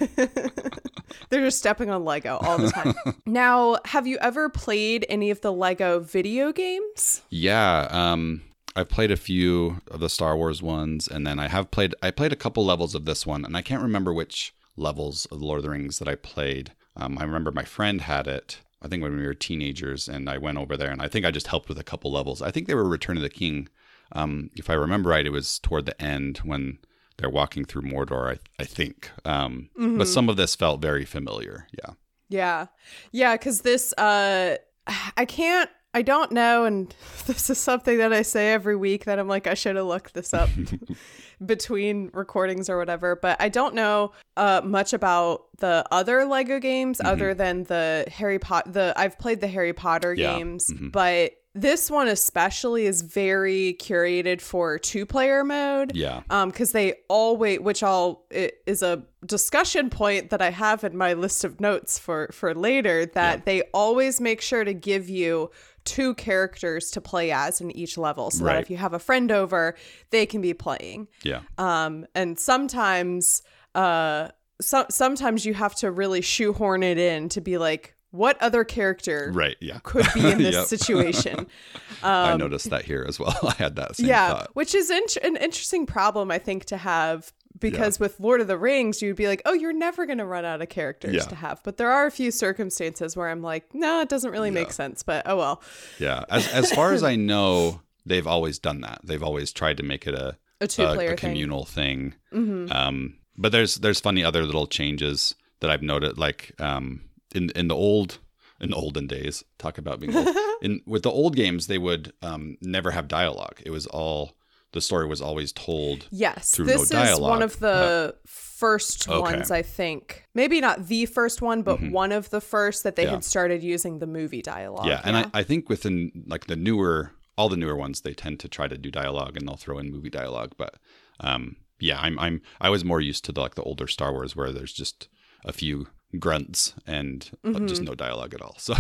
they're 1.31 1.45
just 1.45 1.59
stepping 1.59 1.89
on 1.91 2.05
lego 2.05 2.37
all 2.43 2.59
the 2.59 2.71
time 2.71 2.95
now 3.27 3.79
have 3.87 4.07
you 4.07 4.19
ever 4.21 4.49
played 4.51 5.07
any 5.09 5.31
of 5.31 5.41
the 5.41 5.53
lego 5.53 5.99
video 6.01 6.53
games 6.53 7.23
Yeah, 7.31 7.89
um, 7.91 8.43
I've 8.77 8.89
played 8.89 9.11
a 9.11 9.17
few 9.17 9.81
of 9.91 10.01
the 10.01 10.09
Star 10.09 10.37
Wars 10.37 10.63
ones, 10.63 11.09
and 11.09 11.27
then 11.27 11.39
I 11.39 11.49
have 11.49 11.71
played. 11.71 11.95
I 12.03 12.11
played 12.11 12.33
a 12.33 12.37
couple 12.37 12.65
levels 12.65 12.95
of 12.95 13.05
this 13.05 13.27
one, 13.27 13.45
and 13.45 13.57
I 13.57 13.63
can't 13.63 13.83
remember 13.83 14.13
which 14.13 14.55
levels 14.77 15.27
of 15.27 15.43
Lord 15.43 15.59
of 15.59 15.65
the 15.65 15.71
Rings 15.71 15.99
that 15.99 16.09
I 16.09 16.15
played. 16.15 16.73
Um, 16.97 17.19
I 17.19 17.25
remember 17.25 17.51
my 17.53 17.65
friend 17.65 18.03
had 18.03 18.27
it. 18.27 18.61
I 18.83 18.89
think 18.89 19.03
when 19.03 19.17
we 19.17 19.27
were 19.27 19.35
teenagers, 19.35 20.09
and 20.09 20.29
I 20.31 20.39
went 20.39 20.59
over 20.59 20.77
there, 20.77 20.91
and 20.91 21.03
I 21.03 21.09
think 21.09 21.27
I 21.27 21.31
just 21.31 21.49
helped 21.49 21.69
with 21.69 21.79
a 21.79 21.85
couple 21.85 22.13
levels. 22.13 22.41
I 22.41 22.51
think 22.51 22.67
they 22.67 22.75
were 22.75 22.89
Return 22.89 23.17
of 23.17 23.23
the 23.23 23.29
King. 23.29 23.69
Um, 24.13 24.51
if 24.57 24.71
I 24.71 24.75
remember 24.75 25.11
right, 25.11 25.27
it 25.27 25.31
was 25.31 25.59
toward 25.59 25.87
the 25.87 26.01
end 26.01 26.39
when 26.39 26.79
they're 27.19 27.31
walking 27.31 27.65
through 27.65 27.83
Mordor. 27.83 28.35
I, 28.35 28.39
I 28.63 28.65
think, 28.65 29.11
um, 29.25 29.69
but 29.77 30.09
some 30.09 30.29
of 30.29 30.37
this 30.37 30.57
felt 30.57 30.81
very 30.81 31.05
familiar. 31.05 31.67
Yeah. 31.73 31.95
Yeah. 32.29 32.67
Yeah, 33.13 33.37
cuz 33.37 33.61
this 33.61 33.93
uh 33.99 34.57
I 35.17 35.25
can't 35.27 35.71
I 35.93 36.03
don't 36.03 36.31
know 36.33 36.65
and 36.65 36.95
this 37.27 37.51
is 37.51 37.59
something 37.59 37.99
that 37.99 38.13
I 38.13 38.23
say 38.23 38.53
every 38.53 38.77
week 38.77 39.05
that 39.07 39.19
I'm 39.19 39.29
like 39.29 39.47
I 39.47 39.55
should 39.55 39.77
have 39.77 39.87
looked 39.87 40.15
this 40.15 40.33
up 40.33 40.49
between 41.45 42.11
recordings 42.13 42.69
or 42.69 42.79
whatever, 42.79 43.17
but 43.17 43.37
I 43.41 43.49
don't 43.49 43.75
know 43.75 44.13
uh 44.37 44.61
much 44.65 44.93
about 44.93 45.47
the 45.59 45.85
other 45.91 46.25
Lego 46.25 46.59
games 46.59 46.99
Mm-hmm. 46.99 47.07
other 47.13 47.35
than 47.35 47.65
the 47.65 48.07
Harry 48.11 48.39
Potter 48.39 48.71
the 48.71 48.95
I've 48.97 49.19
played 49.19 49.41
the 49.41 49.49
Harry 49.49 49.73
Potter 49.73 50.15
Yeah. 50.15 50.37
games, 50.37 50.71
Mhm. 50.71 50.93
but 50.93 51.33
this 51.53 51.91
one 51.91 52.07
especially 52.07 52.87
is 52.87 53.03
very 53.03 53.77
curated 53.81 54.41
for 54.41 54.79
two 54.79 55.05
player 55.05 55.43
mode 55.43 55.91
Yeah. 55.97 56.23
um 56.31 56.51
because 56.51 56.71
they 56.71 56.95
always 57.09 57.59
which 57.59 57.83
all 57.83 58.27
is 58.31 58.83
a 58.85 59.03
discussion 59.27 59.91
point 59.91 60.31
that 60.31 60.41
i 60.41 60.51
have 60.51 60.85
in 60.85 60.97
my 60.97 61.13
list 61.13 61.43
of 61.45 61.61
notes 61.61 61.99
for 61.99 62.29
for 62.33 62.55
later 62.55 63.05
that 63.05 63.39
Yeah. 63.39 63.43
they 63.47 63.63
always 63.75 64.21
make 64.21 64.41
sure 64.41 64.63
to 64.63 64.73
give 64.73 65.09
you 65.11 65.51
two 65.85 66.15
characters 66.15 66.91
to 66.93 67.01
play 67.01 67.31
as 67.33 67.61
in 67.61 67.71
each 67.77 67.97
level 67.99 68.31
so 68.31 68.45
that 68.45 68.61
if 68.63 68.71
you 68.71 68.77
have 68.77 68.93
a 68.93 68.99
friend 68.99 69.33
over 69.33 69.75
they 70.11 70.27
can 70.27 70.41
be 70.41 70.55
playing 70.55 71.09
Yeah. 71.23 71.41
um 71.59 72.07
and 72.15 72.39
sometimes 72.39 73.43
uh 73.75 74.29
so- 74.61 74.87
sometimes 74.91 75.47
you 75.47 75.55
have 75.55 75.75
to 75.77 75.91
really 75.91 76.21
shoehorn 76.21 76.83
it 76.83 76.99
in 76.99 77.29
to 77.31 77.41
be 77.41 77.57
like 77.59 77.95
what 78.13 78.41
other 78.43 78.65
character 78.65 79.31
Right. 79.33 79.57
Yeah. 79.61 79.79
could 79.85 80.07
be 80.15 80.29
in 80.31 80.39
this 80.43 80.55
Yep. 80.55 80.67
situation 80.67 81.47
I 82.03 82.37
noticed 82.37 82.71
that 82.71 82.85
here 82.85 83.05
as 83.09 83.19
well. 83.21 83.37
I 83.43 83.55
had 83.55 83.77
that 83.77 83.97
same 83.97 84.07
Um, 84.07 84.11
yeah, 84.11 84.29
thought. 84.35 84.51
which 84.55 84.75
is 84.75 84.91
int- 84.91 85.17
an 85.19 85.37
interesting 85.37 85.87
problem, 85.87 86.31
I 86.31 86.39
think, 86.39 86.65
to 86.67 86.77
have 86.77 87.33
because 87.61 88.01
with 88.01 88.19
Lord 88.21 88.41
of 88.41 88.47
the 88.49 88.57
Rings, 88.59 89.01
you'd 89.03 89.17
be 89.17 89.27
like, 89.29 89.43
oh, 89.45 89.53
you're 89.53 89.73
never 89.73 90.07
going 90.07 90.19
to 90.19 90.25
run 90.27 90.45
out 90.45 90.61
of 90.63 90.69
characters 90.69 91.15
Yeah. 91.15 91.23
to 91.23 91.35
have. 91.35 91.63
But 91.63 91.77
there 91.77 91.91
are 91.91 92.07
a 92.07 92.11
few 92.11 92.31
circumstances 92.31 93.17
where 93.17 93.29
I'm 93.29 93.43
like, 93.43 93.75
no, 93.75 94.01
it 94.01 94.09
doesn't 94.09 94.31
really 94.31 94.51
make 94.51 94.73
sense. 94.73 95.03
But 95.03 95.23
oh 95.27 95.37
well, 95.37 95.63
Yeah, 95.99 96.25
as 96.29 96.49
as 96.53 96.73
far 96.73 96.93
as 96.93 97.03
I 97.03 97.17
know, 97.31 97.81
they've 98.07 98.27
always 98.27 98.59
done 98.59 98.81
that. 98.81 99.01
They've 99.05 99.23
always 99.23 99.53
tried 99.53 99.77
to 99.77 99.83
make 99.83 100.07
it 100.07 100.15
a 100.15 100.37
a 100.61 100.67
two 100.67 100.85
player 100.87 101.11
thing. 101.11 101.17
communal 101.31 101.65
thing. 101.65 102.15
hmm 102.33 102.67
Um, 102.71 103.17
but 103.37 103.53
there's 103.53 103.77
there's 103.77 104.01
funny 104.01 104.23
other 104.25 104.43
little 104.45 104.67
changes 104.67 105.35
that 105.61 105.71
I've 105.71 105.83
noted, 105.83 106.19
like 106.19 106.53
um, 106.59 107.03
in 107.35 107.51
in 107.51 107.69
the 107.69 107.75
old 107.77 108.19
in 108.61 108.71
the 108.71 108.77
olden 108.77 109.07
days. 109.07 109.43
Talk 109.59 109.79
about 109.79 110.01
being 110.01 110.15
old. 110.15 110.29
in 110.63 110.83
with 110.87 111.03
the 111.03 111.11
old 111.11 111.35
games, 111.37 111.67
they 111.67 111.79
would 111.79 112.13
um, 112.23 112.59
never 112.61 112.91
have 112.91 113.09
dialogue. 113.09 113.61
It 113.65 113.71
was 113.71 113.87
all 113.87 114.33
the 114.73 114.81
story 114.81 115.07
was 115.07 115.21
always 115.21 115.53
told. 115.53 116.07
Yes, 116.11 116.55
through 116.55 116.67
no 116.67 116.73
this 116.85 116.91
is 116.93 117.21
one 117.21 117.43
of 117.43 117.59
the 117.59 118.15
first 118.27 119.09
Okay. 119.09 119.19
ones, 119.21 119.51
I 119.51 119.63
think. 119.63 120.25
Maybe 120.35 120.61
not 120.61 120.87
the 120.89 121.07
first 121.07 121.43
one, 121.43 121.63
but 121.63 121.79
Mhm. 121.81 121.93
one 121.93 122.13
of 122.13 122.31
the 122.31 122.41
first 122.41 122.83
that 122.85 122.95
they 122.97 123.05
Yeah. 123.05 123.11
had 123.13 123.25
started 123.25 123.63
using 123.63 123.99
the 123.99 124.07
movie 124.07 124.43
dialogue. 124.43 124.87
yeah, 124.87 125.01
and 125.05 125.17
I, 125.17 125.27
I 125.35 125.43
think 125.43 125.69
within 125.69 126.25
like 126.27 126.47
the 126.47 126.57
newer 126.57 127.13
all 127.39 127.49
the 127.49 127.57
newer 127.57 127.75
ones, 127.77 128.03
they 128.03 128.13
tend 128.13 128.39
to 128.41 128.49
try 128.49 128.69
to 128.69 128.77
do 128.77 128.91
dialogue 128.91 129.35
and 129.35 129.49
they'll 129.49 129.57
throw 129.57 129.79
in 129.79 129.91
movie 129.91 130.11
dialogue. 130.11 130.53
But 130.59 130.75
um, 131.21 131.57
yeah, 131.79 131.99
I'm 131.99 132.19
I'm 132.19 132.43
I 132.61 132.69
was 132.69 132.85
more 132.85 133.01
used 133.01 133.25
to 133.27 133.33
the, 133.33 133.41
like 133.41 133.55
the 133.55 133.63
older 133.63 133.87
Star 133.87 134.13
Wars 134.13 134.37
where 134.37 134.53
there's 134.53 134.75
just 134.75 135.09
a 135.45 135.53
few 135.53 135.87
grunts 136.19 136.75
and 136.87 137.31
uh, 137.45 137.49
Mm-hmm. 137.49 137.67
just 137.67 137.83
no 137.83 137.95
dialogue 137.95 138.35
at 138.35 138.43
all. 138.43 138.57
So 138.59 138.75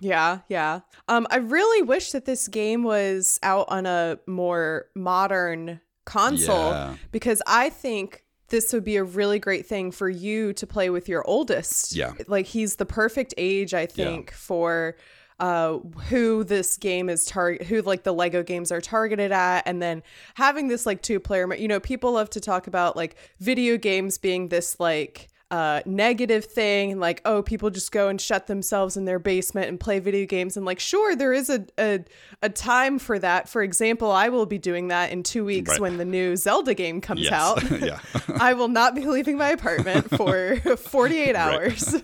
Yeah, 0.00 0.40
yeah. 0.48 0.80
Um, 1.08 1.26
I 1.30 1.36
really 1.36 1.82
wish 1.82 2.12
that 2.12 2.24
this 2.24 2.46
game 2.48 2.82
was 2.84 3.38
out 3.42 3.66
on 3.68 3.86
a 3.86 4.18
more 4.26 4.86
modern 4.94 5.80
console 6.04 6.70
Yeah. 6.70 6.94
because 7.12 7.42
I 7.46 7.68
think 7.70 8.24
this 8.48 8.72
would 8.72 8.84
be 8.84 8.96
a 8.96 9.04
really 9.04 9.38
great 9.38 9.66
thing 9.66 9.90
for 9.90 10.08
you 10.08 10.52
to 10.54 10.66
play 10.66 10.88
with 10.88 11.08
your 11.08 11.26
oldest. 11.26 11.94
Yeah. 11.94 12.12
Like 12.28 12.46
he's 12.46 12.76
the 12.76 12.86
perfect 12.86 13.34
age, 13.36 13.74
I 13.74 13.86
think, 13.86 14.32
for 14.32 14.96
uh 15.40 15.78
who 16.08 16.42
this 16.42 16.76
game 16.78 17.08
is 17.08 17.24
target 17.24 17.64
who 17.68 17.80
like 17.82 18.02
the 18.02 18.12
lego 18.12 18.42
games 18.42 18.72
are 18.72 18.80
targeted 18.80 19.30
at 19.30 19.62
and 19.66 19.80
then 19.80 20.02
having 20.34 20.66
this 20.66 20.84
like 20.84 21.00
two 21.00 21.20
player 21.20 21.54
you 21.54 21.68
know 21.68 21.78
people 21.78 22.10
love 22.10 22.28
to 22.28 22.40
talk 22.40 22.66
about 22.66 22.96
like 22.96 23.14
video 23.38 23.76
games 23.76 24.18
being 24.18 24.48
this 24.48 24.80
like 24.80 25.28
uh 25.50 25.80
negative 25.86 26.44
thing 26.44 27.00
like 27.00 27.22
oh 27.24 27.42
people 27.42 27.70
just 27.70 27.90
go 27.90 28.08
and 28.08 28.20
shut 28.20 28.46
themselves 28.48 28.98
in 28.98 29.06
their 29.06 29.18
basement 29.18 29.68
and 29.68 29.80
play 29.80 29.98
video 29.98 30.26
games. 30.26 30.56
And 30.56 30.66
like 30.66 30.78
sure 30.78 31.16
there 31.16 31.32
is 31.32 31.48
a 31.48 31.64
a, 31.78 32.04
a 32.42 32.48
time 32.50 32.98
for 32.98 33.18
that. 33.18 33.48
For 33.48 33.62
example 33.62 34.10
i 34.10 34.28
will 34.28 34.44
be 34.46 34.58
doing 34.58 34.88
that 34.88 35.10
in 35.10 35.22
two 35.22 35.44
weeks 35.44 35.70
Right. 35.70 35.80
when 35.80 35.96
the 35.96 36.04
new 36.04 36.36
zelda 36.36 36.74
game 36.74 37.00
comes 37.00 37.22
yes, 37.22 37.32
out. 37.32 37.62
Yeah, 37.80 38.00
I 38.40 38.52
will 38.54 38.68
not 38.68 38.94
be 38.94 39.06
leaving 39.06 39.38
my 39.38 39.50
apartment 39.50 40.10
for 40.16 40.56
48 40.76 41.34
hours. 41.34 41.94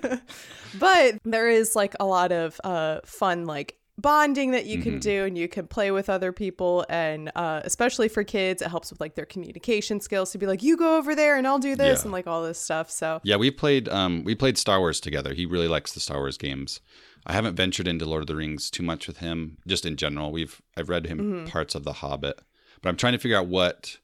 but 0.78 1.16
there 1.24 1.48
is 1.48 1.76
like 1.76 1.94
a 2.00 2.06
lot 2.06 2.32
of 2.32 2.58
uh, 2.64 3.00
fun, 3.04 3.44
like 3.44 3.76
bonding 3.98 4.50
that 4.50 4.66
you 4.66 4.78
Mm-hmm. 4.78 4.90
can 4.90 4.98
do 4.98 5.24
and 5.24 5.38
you 5.38 5.48
can 5.48 5.66
play 5.66 5.90
with 5.90 6.08
other 6.10 6.32
people. 6.32 6.84
And 6.88 7.30
uh, 7.34 7.60
especially 7.64 8.08
for 8.08 8.24
kids, 8.24 8.60
it 8.62 8.68
helps 8.68 8.90
with 8.90 9.00
like 9.00 9.14
their 9.14 9.24
communication 9.26 10.00
skills 10.00 10.32
to 10.32 10.38
be 10.38 10.46
like, 10.46 10.62
you 10.62 10.76
go 10.76 10.96
over 10.98 11.14
there 11.14 11.36
and 11.36 11.46
I'll 11.46 11.58
do 11.58 11.76
this 11.76 12.00
Yeah. 12.00 12.04
and 12.04 12.12
like 12.12 12.26
all 12.26 12.42
this 12.42 12.58
stuff. 12.58 12.90
So, 12.90 13.20
yeah. 13.22 13.36
We 13.36 13.50
played 13.50 13.88
um 13.88 14.24
we 14.24 14.34
played 14.34 14.58
Star 14.58 14.78
Wars 14.80 15.00
together. 15.00 15.32
He 15.34 15.46
really 15.46 15.68
likes 15.68 15.92
the 15.92 16.00
Star 16.00 16.18
Wars 16.18 16.36
games. 16.38 16.80
I 17.26 17.32
haven't 17.32 17.54
ventured 17.56 17.88
into 17.88 18.04
Lord 18.04 18.22
of 18.22 18.26
the 18.26 18.36
Rings 18.36 18.70
too 18.70 18.82
much 18.82 19.06
with 19.06 19.18
him. 19.18 19.58
Just 19.66 19.86
in 19.86 19.96
general, 19.96 20.32
we've 20.32 20.60
I've 20.76 20.88
read 20.88 21.06
him 21.06 21.18
Mm-hmm. 21.18 21.46
parts 21.46 21.74
of 21.74 21.84
The 21.84 21.94
Hobbit, 21.94 22.40
but 22.82 22.88
I'm 22.88 22.96
trying 22.96 23.12
to 23.14 23.18
figure 23.18 23.38
out 23.38 23.46
what 23.46 23.98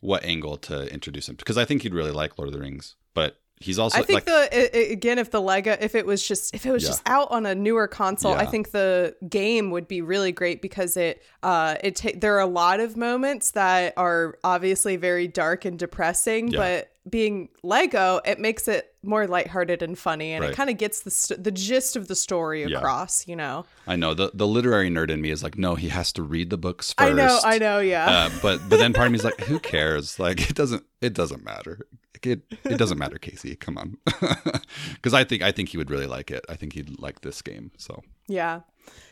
what 0.00 0.24
angle 0.24 0.56
to 0.58 0.92
introduce 0.92 1.28
him 1.28 1.36
because 1.36 1.56
I 1.58 1.64
think 1.64 1.82
he'd 1.82 1.94
really 1.94 2.10
like 2.10 2.36
Lord 2.38 2.48
of 2.48 2.52
the 2.54 2.60
Rings, 2.60 2.96
but 3.14 3.38
he's 3.60 3.78
also 3.78 3.98
I 3.98 4.02
think 4.02 4.26
like 4.28 4.50
the 4.52 4.90
again 4.92 5.18
if 5.18 5.30
the 5.30 5.40
Lego 5.40 5.76
if 5.80 5.94
it 5.94 6.04
was 6.06 6.26
just 6.26 6.54
if 6.54 6.66
it 6.66 6.72
was 6.72 6.82
Yeah. 6.82 6.88
just 6.90 7.02
out 7.06 7.30
on 7.30 7.46
a 7.46 7.54
newer 7.54 7.86
console, 7.88 8.34
I 8.34 8.46
think 8.46 8.72
the 8.72 9.14
game 9.28 9.70
would 9.70 9.88
be 9.88 10.02
really 10.02 10.32
great 10.32 10.60
because 10.62 10.96
it 10.96 11.22
uh 11.42 11.76
it 11.82 11.96
ta- 11.96 12.10
there 12.16 12.34
are 12.36 12.40
a 12.40 12.46
lot 12.46 12.80
of 12.80 12.96
moments 12.96 13.52
that 13.52 13.94
are 13.96 14.38
obviously 14.44 14.96
very 14.96 15.28
dark 15.28 15.64
and 15.64 15.78
depressing, 15.78 16.48
Yeah. 16.48 16.58
but 16.58 16.90
being 17.10 17.50
Lego, 17.62 18.20
it 18.24 18.38
makes 18.40 18.66
it 18.66 18.94
more 19.02 19.26
lighthearted 19.26 19.82
and 19.82 19.98
funny, 19.98 20.32
and 20.32 20.42
it 20.42 20.56
kind 20.56 20.70
of 20.70 20.78
gets 20.78 21.02
the 21.02 21.10
st- 21.10 21.44
the 21.44 21.50
gist 21.50 21.96
of 21.96 22.08
the 22.08 22.14
story 22.16 22.64
Yeah. 22.64 22.78
across. 22.78 23.28
You 23.28 23.36
know, 23.36 23.66
I 23.86 23.96
know 23.96 24.14
the 24.14 24.30
the 24.32 24.46
literary 24.46 24.88
nerd 24.90 25.10
in 25.10 25.20
me 25.20 25.30
is 25.30 25.42
like, 25.42 25.58
no, 25.58 25.74
he 25.74 25.90
has 25.90 26.12
to 26.14 26.22
read 26.22 26.48
the 26.48 26.56
books 26.56 26.94
first. 26.94 27.10
I 27.10 27.12
know, 27.14 27.38
I 27.44 27.58
know, 27.58 27.78
yeah. 27.80 28.06
Uh, 28.08 28.30
but 28.40 28.68
but 28.70 28.78
then 28.78 28.94
part 28.94 29.06
of 29.06 29.12
me 29.12 29.18
is 29.18 29.24
like, 29.24 29.38
who 29.42 29.58
cares? 29.60 30.18
Like 30.18 30.48
it 30.50 30.56
doesn't 30.56 30.84
it 31.02 31.12
doesn't 31.12 31.44
matter. 31.44 31.86
It 32.22 32.42
it 32.64 32.78
doesn't 32.78 32.98
matter, 32.98 33.18
Casey. 33.18 33.56
Come 33.56 33.76
on, 33.78 33.96
because 34.94 35.14
I 35.14 35.24
think 35.24 35.42
I 35.42 35.52
think 35.52 35.68
he 35.70 35.76
would 35.76 35.90
really 35.90 36.06
like 36.06 36.30
it. 36.30 36.44
I 36.48 36.54
think 36.56 36.72
he'd 36.72 36.98
like 36.98 37.20
this 37.22 37.42
game. 37.42 37.70
So 37.76 38.02
Yeah. 38.28 38.60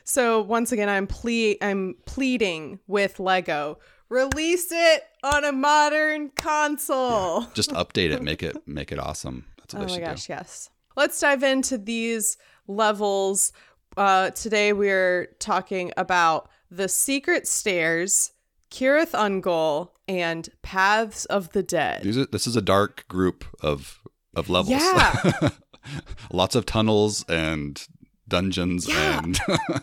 So 0.05 0.41
once 0.43 0.73
again, 0.73 0.89
I'm 0.89 1.07
ple- 1.07 1.57
I'm 1.61 1.95
pleading 2.07 2.79
with 2.87 3.19
Lego, 3.21 3.79
release 4.09 4.69
it 4.71 5.03
on 5.23 5.45
a 5.45 5.53
modern 5.53 6.31
console. 6.37 7.43
just 7.55 7.71
update 7.73 8.11
it, 8.13 8.23
make 8.23 8.43
it 8.43 8.57
make 8.67 8.93
it 8.93 8.99
awesome. 8.99 9.47
That's 9.59 9.75
what 9.75 9.83
Oh 9.83 9.87
they 9.87 9.93
my 9.93 9.97
should 9.99 10.05
gosh, 10.05 10.29
yes. 10.29 10.71
Let's 10.97 11.19
dive 11.21 11.43
into 11.43 11.79
these 11.79 12.37
levels. 12.67 13.53
Uh, 13.97 14.31
today 14.31 14.73
we're 14.73 15.27
talking 15.39 15.93
about 15.97 16.49
the 16.71 16.89
secret 16.89 17.47
stairs, 17.47 18.33
Cirith 18.71 19.13
Ungol, 19.13 19.91
and 20.21 20.49
Paths 20.63 21.25
of 21.27 21.51
the. 21.53 21.63
Dead. 21.63 22.05
Are, 22.07 22.27
this 22.27 22.47
is 22.47 22.57
a 22.57 22.63
dark 22.63 23.07
group 23.09 23.45
of 23.61 24.01
of 24.35 24.49
levels. 24.51 24.71
Yeah. 24.81 25.51
Lots 26.33 26.55
of 26.55 26.65
tunnels 26.67 27.25
and 27.29 27.87
dungeons 28.29 28.89
Yeah. 28.89 29.19
and 29.23 29.41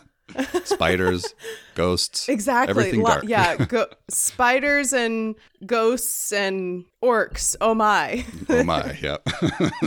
spiders, 0.64 1.34
ghosts. 1.74 2.28
Exactly. 2.28 2.70
Everything 2.70 3.02
dark. 3.04 3.24
yeah. 3.26 3.56
Go- 3.68 3.86
spiders 4.08 4.92
and 4.92 5.34
ghosts 5.66 6.32
and 6.32 6.84
orcs. 7.02 7.56
Oh 7.60 7.74
my. 7.74 8.24
oh 8.48 8.64
my, 8.64 8.96
yeah. 9.02 9.16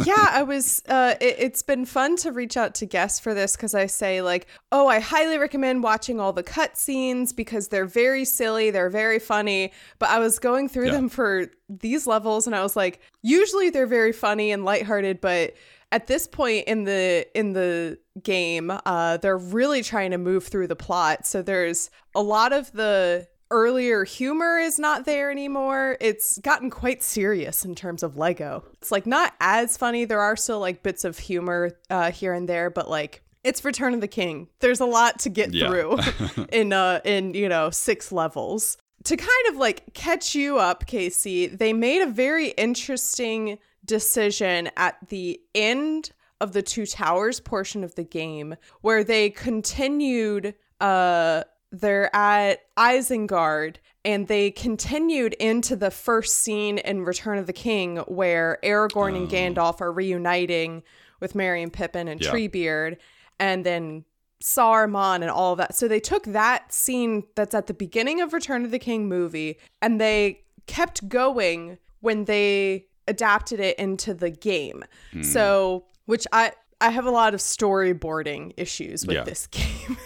yeah, 0.04 0.30
I 0.32 0.44
was. 0.44 0.82
Uh, 0.88 1.16
it, 1.22 1.36
it's 1.40 1.62
been 1.62 1.86
fun 1.86 2.16
to 2.18 2.32
reach 2.32 2.58
out 2.58 2.76
to 2.76 2.86
guests 2.86 3.20
for 3.20 3.34
this 3.34 3.56
because 3.56 3.74
I 3.76 3.86
say 3.88 4.22
like, 4.22 4.48
oh, 4.72 4.88
I 4.88 5.00
highly 5.00 5.38
recommend 5.38 5.84
watching 5.84 6.20
all 6.20 6.34
the 6.34 6.44
cutscenes 6.44 7.36
because 7.36 7.68
they're 7.70 7.86
very 7.86 8.26
silly, 8.26 8.72
they're 8.72 8.90
very 8.90 9.20
funny. 9.20 9.72
But 10.00 10.10
I 10.10 10.20
was 10.20 10.40
going 10.40 10.70
through 10.70 10.88
Yeah. 10.88 10.92
them 10.94 11.10
for 11.10 11.48
these 11.70 12.06
levels, 12.08 12.46
and 12.48 12.56
I 12.56 12.62
was 12.64 12.76
like, 12.76 13.00
usually 13.22 13.70
they're 13.70 13.88
very 13.88 14.12
funny 14.12 14.52
and 14.52 14.64
lighthearted, 14.66 15.22
but 15.22 15.54
at 15.94 16.08
this 16.08 16.28
point 16.28 16.68
in 16.68 16.84
the 16.84 17.26
in 17.36 17.54
the 17.54 18.00
game, 18.22 18.72
uh, 18.86 19.18
they're 19.18 19.38
really 19.38 19.84
trying 19.84 20.12
to 20.12 20.18
move 20.18 20.46
through 20.48 20.68
the 20.68 20.76
plot. 20.76 21.26
So 21.26 21.42
there's 21.42 21.90
a 22.16 22.22
lot 22.22 22.52
of 22.52 22.72
the 22.74 23.28
earlier 23.52 24.04
humor 24.04 24.58
is 24.58 24.80
not 24.80 25.06
there 25.06 25.30
anymore. 25.30 25.96
It's 26.02 26.40
gotten 26.40 26.72
quite 26.72 27.04
serious 27.04 27.64
in 27.64 27.76
terms 27.76 28.02
of 28.02 28.18
Lego. 28.18 28.64
It's 28.82 28.92
like 28.92 29.06
not 29.06 29.34
as 29.40 29.78
funny. 29.78 30.06
There 30.06 30.22
are 30.22 30.36
still 30.36 30.60
like 30.60 30.82
bits 30.82 31.06
of 31.06 31.20
humor 31.20 31.72
uh, 31.92 32.10
here 32.12 32.34
and 32.34 32.50
there, 32.50 32.72
but 32.72 32.90
like 32.90 33.22
it's 33.44 33.64
Return 33.64 33.94
of 33.94 34.02
the 34.02 34.08
King. 34.08 34.48
There's 34.62 34.80
a 34.80 34.86
lot 34.86 35.20
to 35.20 35.30
get 35.30 35.54
Yeah. 35.54 35.68
through 35.68 36.00
in 36.52 36.74
uh 36.74 37.02
in 37.06 37.34
you 37.36 37.48
know 37.48 37.70
six 37.70 38.12
levels. 38.12 38.78
To 39.06 39.18
kind 39.18 39.48
of 39.50 39.58
like 39.58 39.94
catch 39.94 40.34
you 40.34 40.58
up, 40.58 40.86
Casey, 40.88 41.48
they 41.48 41.74
made 41.74 42.02
a 42.02 42.08
very 42.10 42.48
interesting 42.52 43.60
decision 43.86 44.70
at 44.78 44.98
the 45.10 45.40
end 45.54 46.12
of 46.40 46.54
the 46.54 46.62
Two 46.62 46.86
Towers 46.86 47.40
portion 47.40 47.84
of 47.84 47.96
the 47.96 48.04
game 48.04 48.56
where 48.82 49.04
they 49.04 49.30
continued 49.30 50.56
uh 50.82 51.44
they're 51.72 52.16
at 52.16 52.60
Isengard 52.78 53.78
and 54.06 54.28
they 54.28 54.52
continued 54.52 55.34
into 55.34 55.76
the 55.76 55.90
first 55.90 56.36
scene 56.36 56.78
in 56.78 57.04
Return 57.04 57.40
of 57.40 57.48
the 57.48 57.54
King 57.54 57.98
where 58.08 58.60
Aragorn 58.64 59.16
and 59.16 59.30
Gandalf 59.30 59.82
are 59.82 59.92
reuniting 59.92 60.84
with 61.20 61.34
Merry 61.34 61.64
and 61.64 61.74
Pippin 61.74 62.08
and 62.08 62.22
Yeah. 62.22 62.30
Treebeard 62.32 62.98
and 63.40 63.66
then 63.66 64.06
Saruman 64.44 65.22
and 65.22 65.32
all 65.32 65.54
of 65.54 65.58
that. 65.58 65.74
So 65.74 65.88
they 65.88 66.02
took 66.02 66.26
that 66.26 66.72
scene 66.72 67.24
that's 67.36 67.56
at 67.56 67.68
the 67.68 67.74
beginning 67.74 68.22
of 68.22 68.34
Return 68.34 68.66
of 68.66 68.72
the 68.72 68.80
King 68.80 69.08
movie 69.08 69.58
and 69.82 70.00
they 70.00 70.42
kept 70.68 71.10
going 71.10 71.80
when 72.02 72.26
they 72.26 72.86
adapted 73.08 73.60
it 73.60 73.78
into 73.80 74.14
the 74.14 74.30
game. 74.30 74.84
So, 75.22 75.86
which 76.06 76.26
I 76.32 76.52
I 76.82 76.90
have 76.90 77.06
a 77.06 77.12
lot 77.12 77.34
of 77.34 77.40
storyboarding 77.40 78.54
issues 78.58 79.06
with 79.08 79.16
Yeah. 79.16 79.24
this 79.24 79.48
game. 79.52 79.98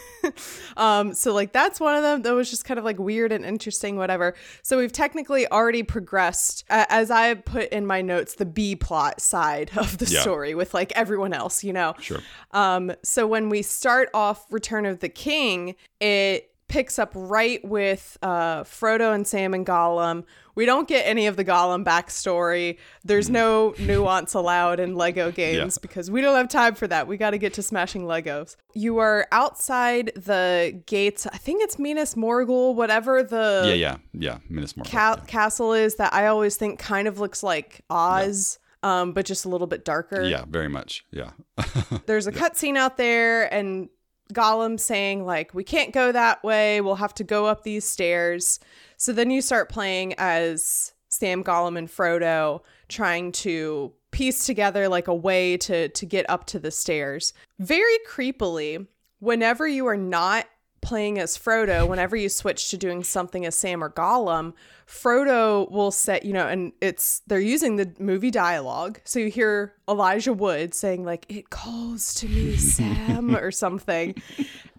um 0.75 1.13
so 1.13 1.33
like 1.33 1.53
that's 1.53 1.79
one 1.79 1.95
of 1.95 2.01
them 2.01 2.21
that 2.23 2.33
was 2.33 2.49
just 2.49 2.65
kind 2.65 2.77
of 2.77 2.83
like 2.83 2.99
weird 2.99 3.31
and 3.31 3.45
interesting 3.45 3.95
whatever. 3.97 4.35
So 4.61 4.77
we've 4.77 4.91
technically 4.91 5.49
already 5.49 5.83
progressed 5.83 6.65
uh, 6.69 6.85
as 6.89 7.09
I 7.11 7.35
put 7.35 7.69
in 7.69 7.85
my 7.85 8.01
notes 8.01 8.35
the 8.35 8.45
B 8.45 8.75
plot 8.75 9.21
side 9.21 9.71
of 9.77 9.97
the 9.99 10.05
Yeah. 10.05 10.21
story 10.21 10.53
with 10.55 10.73
like 10.73 10.91
everyone 10.95 11.33
else, 11.33 11.63
you 11.63 11.71
know. 11.73 11.93
Sure. 11.99 12.19
Um, 12.51 12.91
so 13.03 13.25
when 13.25 13.49
we 13.49 13.61
start 13.61 14.09
off 14.13 14.45
Return 14.51 14.85
of 14.85 14.99
the 14.99 15.09
King, 15.09 15.75
it 15.99 16.51
picks 16.67 16.99
up 16.99 17.11
right 17.15 17.63
with 17.63 18.17
uh, 18.21 18.63
Frodo 18.63 19.13
and 19.13 19.25
Sam 19.25 19.53
and 19.53 19.65
Gollum. 19.65 20.23
We 20.55 20.65
don't 20.65 20.87
get 20.87 21.03
any 21.03 21.27
of 21.27 21.37
the 21.37 21.45
Gollum 21.45 21.83
backstory. 21.85 22.77
There's 23.03 23.29
no 23.29 23.73
nuance 23.79 24.33
allowed 24.33 24.79
in 24.79 24.95
Lego 24.95 25.31
games 25.31 25.77
because 25.77 26.09
we 26.09 26.21
don't 26.21 26.35
have 26.35 26.49
time 26.49 26.75
for 26.75 26.87
that. 26.87 27.07
We 27.07 27.15
got 27.17 27.31
to 27.31 27.37
get 27.37 27.53
to 27.55 27.61
smashing 27.63 28.03
Legos. 28.03 28.55
You 28.73 28.97
are 28.97 29.27
outside 29.31 30.11
the 30.15 30.81
gates. 30.85 31.27
I 31.27 31.37
think 31.37 31.63
it's 31.63 31.77
Minas 31.77 32.15
Morgul, 32.15 32.75
whatever 32.75 33.23
the 33.23 33.63
Yeah, 33.67 33.73
yeah, 33.73 33.97
yeah. 34.13 34.37
Minas 34.49 34.73
Morgul. 34.73 34.89
ca- 34.91 35.21
castle 35.27 35.73
is 35.73 35.95
that 35.95 36.13
I 36.13 36.27
always 36.27 36.55
think 36.55 36.79
kind 36.79 37.07
of 37.07 37.19
looks 37.19 37.43
like 37.43 37.81
Oz. 37.89 38.59
Um, 38.83 39.11
but 39.11 39.25
just 39.25 39.43
a 39.43 39.49
little 39.49 39.65
bit 39.67 39.83
darker 39.83 40.21
yeah, 40.21 40.45
very 40.47 40.69
much. 40.69 41.03
Yeah. 41.11 41.31
there's 42.05 42.27
a 42.27 42.31
cutscene 42.31 42.77
out 42.77 42.95
there 42.95 43.51
and 43.51 43.89
Gollum 44.33 44.79
saying 44.79 45.25
like 45.25 45.53
we 45.53 45.63
can't 45.63 45.93
go 45.93 46.11
that 46.11 46.43
way. 46.43 46.81
We'll 46.81 46.95
have 46.95 47.13
to 47.15 47.23
go 47.23 47.45
up 47.45 47.63
these 47.63 47.85
stairs. 47.85 48.59
So 48.97 49.13
then 49.13 49.31
you 49.31 49.41
start 49.41 49.69
playing 49.69 50.13
as 50.17 50.93
Sam 51.09 51.43
Gollum 51.43 51.77
and 51.77 51.87
Frodo 51.87 52.61
trying 52.89 53.31
to 53.33 53.93
piece 54.11 54.45
together 54.45 54.87
like 54.87 55.07
a 55.07 55.15
way 55.15 55.57
to 55.57 55.89
to 55.89 56.05
get 56.05 56.29
up 56.29 56.45
to 56.47 56.59
the 56.59 56.71
stairs. 56.71 57.33
Very 57.59 57.97
creepily 58.09 58.87
whenever 59.19 59.67
you 59.67 59.87
are 59.87 59.97
not 59.97 60.45
playing 60.87 61.19
as 61.19 61.37
Frodo 61.37 61.87
whenever 61.87 62.15
you 62.15 62.29
switch 62.29 62.69
to 62.69 62.77
doing 62.77 63.03
something 63.03 63.45
as 63.45 63.55
Sam 63.55 63.83
or 63.83 63.89
Gollum 63.89 64.53
Frodo 64.87 65.69
will 65.69 65.91
say, 65.91 66.21
you 66.23 66.31
know, 66.31 66.47
and 66.47 66.71
it's 66.79 67.19
they're 67.27 67.39
using 67.39 67.75
the 67.75 67.91
movie 67.99 68.31
dialogue. 68.31 69.01
So 69.03 69.19
you 69.19 69.29
hear 69.29 69.73
Elijah 69.87 70.31
Wood 70.31 70.73
saying 70.73 71.03
like 71.03 71.25
it 71.27 71.49
calls 71.49 72.13
to 72.15 72.27
me 72.27 72.55
Sam 72.55 73.35
or 73.35 73.51
something. 73.51 74.15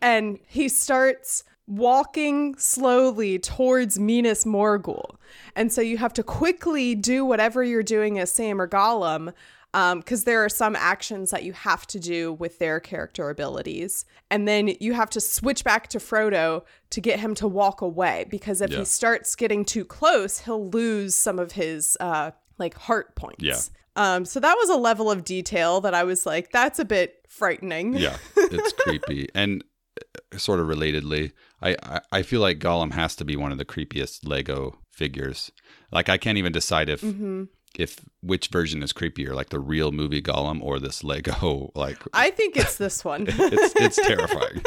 And 0.01 0.39
he 0.47 0.69
starts 0.71 1.45
walking 1.67 2.57
slowly 2.57 3.39
towards 3.39 3.99
Minas 3.99 4.45
Morgul. 4.45 5.17
And 5.55 5.71
so 5.71 5.83
you 5.83 5.99
have 5.99 6.15
to 6.15 6.23
quickly 6.23 6.95
do 6.95 7.27
whatever 7.27 7.63
you're 7.63 7.83
doing 7.83 8.19
as 8.19 8.33
Sam 8.33 8.63
or 8.63 8.67
Gollum 8.67 9.35
because 9.73 10.25
there 10.25 10.45
are 10.45 10.49
some 10.49 10.75
actions 10.75 11.31
that 11.31 11.43
you 11.45 11.53
have 11.53 11.87
to 11.89 12.01
do 12.01 12.33
with 12.33 12.59
their 12.59 12.81
character 12.81 13.31
abilities. 13.31 14.05
And 14.31 14.49
then 14.49 14.75
you 14.81 14.95
have 14.95 15.11
to 15.11 15.21
switch 15.21 15.63
back 15.65 15.89
to 15.89 15.99
Frodo 15.99 16.65
to 16.91 17.01
get 17.01 17.21
him 17.21 17.35
to 17.37 17.47
walk 17.47 17.81
away 17.83 18.27
because 18.31 18.61
if 18.61 18.71
Yeah. 18.71 18.79
he 18.81 18.85
starts 18.85 19.37
getting 19.37 19.65
too 19.65 19.85
close, 19.85 20.41
he'll 20.41 20.69
lose 20.71 21.15
some 21.15 21.39
of 21.39 21.53
his 21.53 21.97
uh, 22.01 22.31
like 22.59 22.75
heart 22.75 23.15
points. 23.15 23.43
Yeah. 23.45 23.59
Um, 23.97 24.25
so 24.25 24.41
that 24.41 24.55
was 24.55 24.69
a 24.71 24.77
level 24.77 25.11
of 25.11 25.25
detail 25.25 25.81
that 25.83 25.93
I 25.93 26.05
was 26.05 26.25
like, 26.25 26.51
that's 26.53 26.79
a 26.79 26.85
bit 26.85 27.27
frightening. 27.29 27.95
yeah, 27.95 28.17
it's 28.37 28.73
creepy. 28.79 29.29
And 29.35 29.65
uh, 30.01 30.39
sort 30.39 30.61
of 30.61 30.67
relatedly, 30.69 31.33
I, 31.61 31.77
I 31.83 32.01
I 32.13 32.23
feel 32.23 32.41
like 32.41 32.59
Gollum 32.61 32.93
has 32.93 33.17
to 33.17 33.25
be 33.25 33.35
one 33.37 33.51
of 33.53 33.59
the 33.59 33.65
creepiest 33.65 34.21
Lego 34.27 34.79
figures. 34.93 35.51
Like 35.91 36.09
I 36.09 36.17
can't 36.17 36.39
even 36.39 36.53
decide 36.53 36.89
if 36.89 37.01
Mm-hmm. 37.03 37.45
If 37.77 38.01
which 38.23 38.49
version 38.49 38.83
is 38.83 38.93
creepier, 38.93 39.35
like 39.35 39.51
the 39.51 39.61
real 39.61 39.93
movie 39.93 40.23
Gollum 40.23 40.63
or 40.63 40.79
this 40.79 41.03
Lego. 41.05 41.71
Like 41.75 41.99
I 42.13 42.31
think 42.31 42.57
it's 42.57 42.77
this 42.77 43.05
one. 43.05 43.27
it's 43.29 43.75
it's 43.77 43.97
terrifying. 44.07 44.63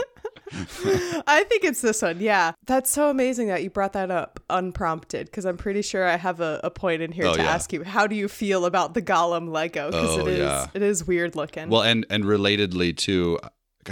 I 1.28 1.46
think 1.48 1.64
it's 1.64 1.82
this 1.82 2.02
one. 2.02 2.20
Yeah. 2.20 2.52
That's 2.68 2.90
so 2.90 3.10
amazing 3.10 3.48
that 3.48 3.64
you 3.64 3.70
brought 3.70 3.94
that 3.94 4.12
up 4.12 4.40
unprompted 4.50 5.28
because 5.28 5.46
I'm 5.46 5.58
pretty 5.58 5.82
sure 5.82 6.06
I 6.06 6.18
have 6.18 6.42
a, 6.42 6.60
a 6.64 6.70
point 6.70 7.02
in 7.02 7.12
here 7.12 7.26
Oh, 7.26 7.36
to 7.36 7.42
yeah. 7.42 7.50
ask 7.52 7.72
you. 7.74 7.84
How 7.84 8.08
do 8.08 8.16
you 8.16 8.28
feel 8.28 8.66
about 8.66 8.94
the 8.94 9.02
Gollum 9.02 9.50
Lego? 9.50 9.92
Because 9.92 10.18
Oh, 10.18 10.28
it 10.28 10.34
is 10.34 10.40
yeah. 10.40 10.68
it 10.74 10.82
is 10.82 11.06
weird 11.08 11.36
looking. 11.36 11.70
Well, 11.70 11.84
and 11.84 12.06
and 12.10 12.24
relatedly 12.26 12.96
too, 12.96 13.40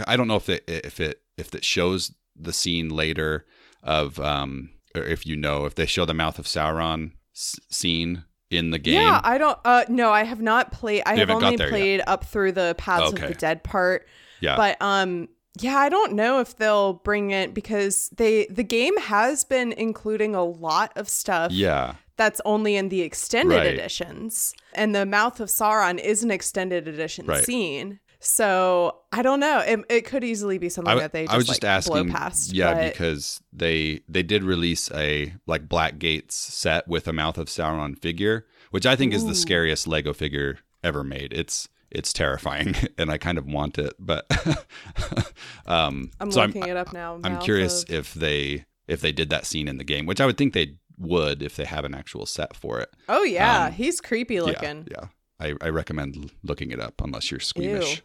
I 0.08 0.18
don't 0.18 0.28
know 0.28 0.36
if 0.36 0.50
it 0.50 0.64
if 0.68 1.00
it 1.00 1.22
if 1.38 1.54
it 1.56 1.64
shows 1.64 2.14
the 2.36 2.54
scene 2.54 2.90
later 2.90 3.46
of 3.84 4.20
um 4.20 4.72
or 4.96 5.04
if 5.04 5.26
you 5.26 5.36
know 5.36 5.66
if 5.66 5.76
they 5.76 5.86
show 5.86 6.06
the 6.06 6.14
mouth 6.14 6.40
of 6.40 6.46
Sauron 6.46 7.12
s- 7.36 7.60
scene 7.70 8.24
in 8.52 8.72
the 8.72 8.80
game. 8.80 8.96
Yeah, 8.96 9.22
I 9.24 9.38
don't. 9.38 9.58
Uh, 9.64 9.86
no, 9.90 10.12
I 10.12 10.24
have 10.24 10.42
not 10.42 10.72
played. 10.72 11.04
I 11.06 11.14
You 11.14 11.20
have 11.20 11.30
only 11.30 11.56
there 11.56 11.68
yet. 11.68 11.70
played 11.70 12.02
up 12.08 12.26
through 12.26 12.54
the 12.54 12.76
Paths 12.78 13.14
Okay. 13.14 13.24
of 13.24 13.30
the 13.30 13.36
Dead 13.36 13.64
part. 13.64 14.08
yeah. 14.42 14.56
But 14.56 14.78
um, 14.82 15.30
yeah, 15.60 15.78
I 15.78 15.90
don't 15.90 16.14
know 16.14 16.40
if 16.40 16.56
they'll 16.58 16.94
bring 16.94 17.32
it 17.32 17.54
because 17.54 18.10
they 18.16 18.46
the 18.50 18.64
game 18.64 18.98
has 18.98 19.44
been 19.44 19.72
including 19.74 20.36
a 20.36 20.44
lot 20.44 20.92
of 20.96 21.10
stuff 21.10 21.52
yeah. 21.52 21.96
that's 22.18 22.40
only 22.46 22.76
in 22.76 22.90
the 22.90 23.02
extended 23.02 23.56
Right. 23.56 23.68
editions, 23.74 24.54
and 24.74 24.96
the 24.96 25.06
Mouth 25.06 25.40
of 25.40 25.50
Sauron 25.50 26.00
is 26.00 26.24
an 26.24 26.32
extended 26.32 26.88
edition 26.88 27.26
Right. 27.26 27.44
scene. 27.44 28.00
So 28.22 28.98
I 29.12 29.22
don't 29.22 29.40
know. 29.40 29.60
It, 29.60 29.80
it 29.90 30.06
could 30.06 30.24
easily 30.24 30.58
be 30.58 30.68
something 30.70 30.94
I, 30.94 31.00
that 31.00 31.14
they 31.14 31.24
just, 31.24 31.34
I 31.34 31.38
was 31.38 31.48
just 31.48 31.64
like, 31.64 31.70
asking, 31.70 31.94
blow 31.94 32.14
past. 32.14 32.54
yeah, 32.54 32.74
but- 32.74 32.92
because 32.94 33.42
they 33.54 34.02
they 34.10 34.24
did 34.24 34.44
release 34.44 34.92
a 34.92 35.34
like 35.48 35.70
Black 35.70 36.00
Gates 36.00 36.36
set 36.36 36.88
with 36.88 37.08
a 37.08 37.14
Mouth 37.14 37.38
of 37.38 37.48
Sauron 37.48 37.98
figure, 37.98 38.46
which 38.72 38.86
I 38.86 38.96
think 38.96 39.14
is 39.14 39.26
the 39.26 39.36
scariest 39.36 39.88
Lego 39.88 40.14
figure 40.14 40.60
ever 40.84 41.04
made. 41.04 41.32
It's 41.34 41.70
it's 41.92 42.12
terrifying, 42.14 42.76
and 42.98 43.10
I 43.10 43.18
kind 43.18 43.38
of 43.38 43.46
want 43.46 43.78
it, 43.80 43.94
but 43.98 44.26
um, 45.66 46.12
I'm 46.20 46.32
so 46.32 46.42
looking 46.46 46.68
it 46.68 46.78
up 46.78 46.94
now. 46.94 47.20
I'm 47.24 47.40
curious 47.40 47.84
of- 47.84 47.90
if 47.90 48.14
they 48.14 48.66
if 48.88 49.02
they 49.02 49.12
did 49.12 49.30
that 49.30 49.46
scene 49.46 49.68
in 49.68 49.78
the 49.78 49.84
game, 49.84 50.06
which 50.06 50.20
I 50.20 50.26
would 50.26 50.38
think 50.38 50.54
they 50.54 50.76
would 50.98 51.42
if 51.42 51.56
they 51.56 51.66
have 51.66 51.86
an 51.86 51.96
actual 51.96 52.26
set 52.26 52.56
for 52.56 52.80
it. 52.80 52.90
oh 53.08 53.24
yeah, 53.24 53.66
um, 53.66 53.72
he's 53.72 54.02
creepy 54.02 54.42
looking. 54.42 54.86
Yeah, 54.92 55.02
yeah. 55.04 55.08
I, 55.40 55.54
I 55.62 55.70
recommend 55.70 56.32
looking 56.44 56.72
it 56.72 56.80
up 56.80 57.02
unless 57.02 57.32
you're 57.32 57.40
squeamish. 57.40 58.02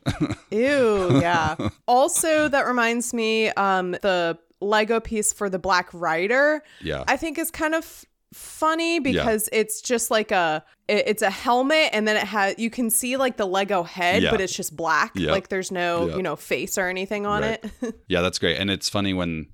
Ew, 0.51 1.21
yeah. 1.21 1.57
also, 1.89 2.49
that 2.49 2.67
reminds 2.67 3.13
me, 3.13 3.49
um, 3.51 3.93
the 3.93 4.39
Lego 4.61 5.01
piece 5.01 5.33
for 5.33 5.51
the 5.51 5.59
Black 5.59 5.89
Rider, 5.93 6.63
yeah, 6.81 7.05
I 7.09 7.17
think 7.17 7.39
is 7.39 7.51
kind 7.51 7.75
of 7.75 8.05
funny 8.33 8.99
because 8.99 9.49
it's 9.53 9.81
just 9.81 10.11
like 10.11 10.31
a 10.33 10.65
it- 10.89 11.05
it's 11.07 11.23
a 11.23 11.31
helmet 11.31 11.91
and 11.93 12.07
then 12.09 12.17
it 12.17 12.25
has 12.25 12.55
you 12.59 12.69
can 12.71 12.91
see 12.91 13.17
like 13.17 13.37
the 13.37 13.47
Lego 13.47 13.83
head, 13.85 14.23
Yeah. 14.23 14.31
but 14.31 14.41
it's 14.41 14.55
just 14.55 14.75
black. 14.77 15.13
Yep. 15.15 15.31
Like 15.31 15.49
there's 15.49 15.71
no 15.71 16.07
Yep. 16.09 16.17
you 16.17 16.23
know 16.23 16.37
face 16.37 16.77
or 16.79 16.89
anything 16.89 17.27
on 17.27 17.43
Right. 17.43 17.65
it. 17.83 17.95
yeah, 18.09 18.23
that's 18.23 18.39
great. 18.39 18.59
And 18.59 18.71
it's 18.71 18.89
funny 18.89 19.13
when 19.15 19.47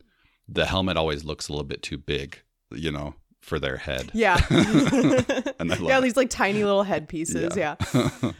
the 0.48 0.64
helmet 0.66 0.96
always 0.96 1.24
looks 1.24 1.48
a 1.48 1.52
little 1.52 1.66
bit 1.66 1.82
too 1.82 1.98
big, 1.98 2.38
you 2.72 2.90
know, 2.90 3.14
for 3.40 3.58
their 3.58 3.76
head. 3.76 4.10
yeah. 4.14 4.38
And 4.50 5.72
I 5.72 5.76
love 5.76 5.80
yeah, 5.82 5.98
it. 5.98 6.02
these 6.02 6.16
like 6.16 6.30
tiny 6.30 6.62
little 6.64 6.82
head 6.84 7.08
pieces. 7.08 7.56
Yeah. 7.56 7.76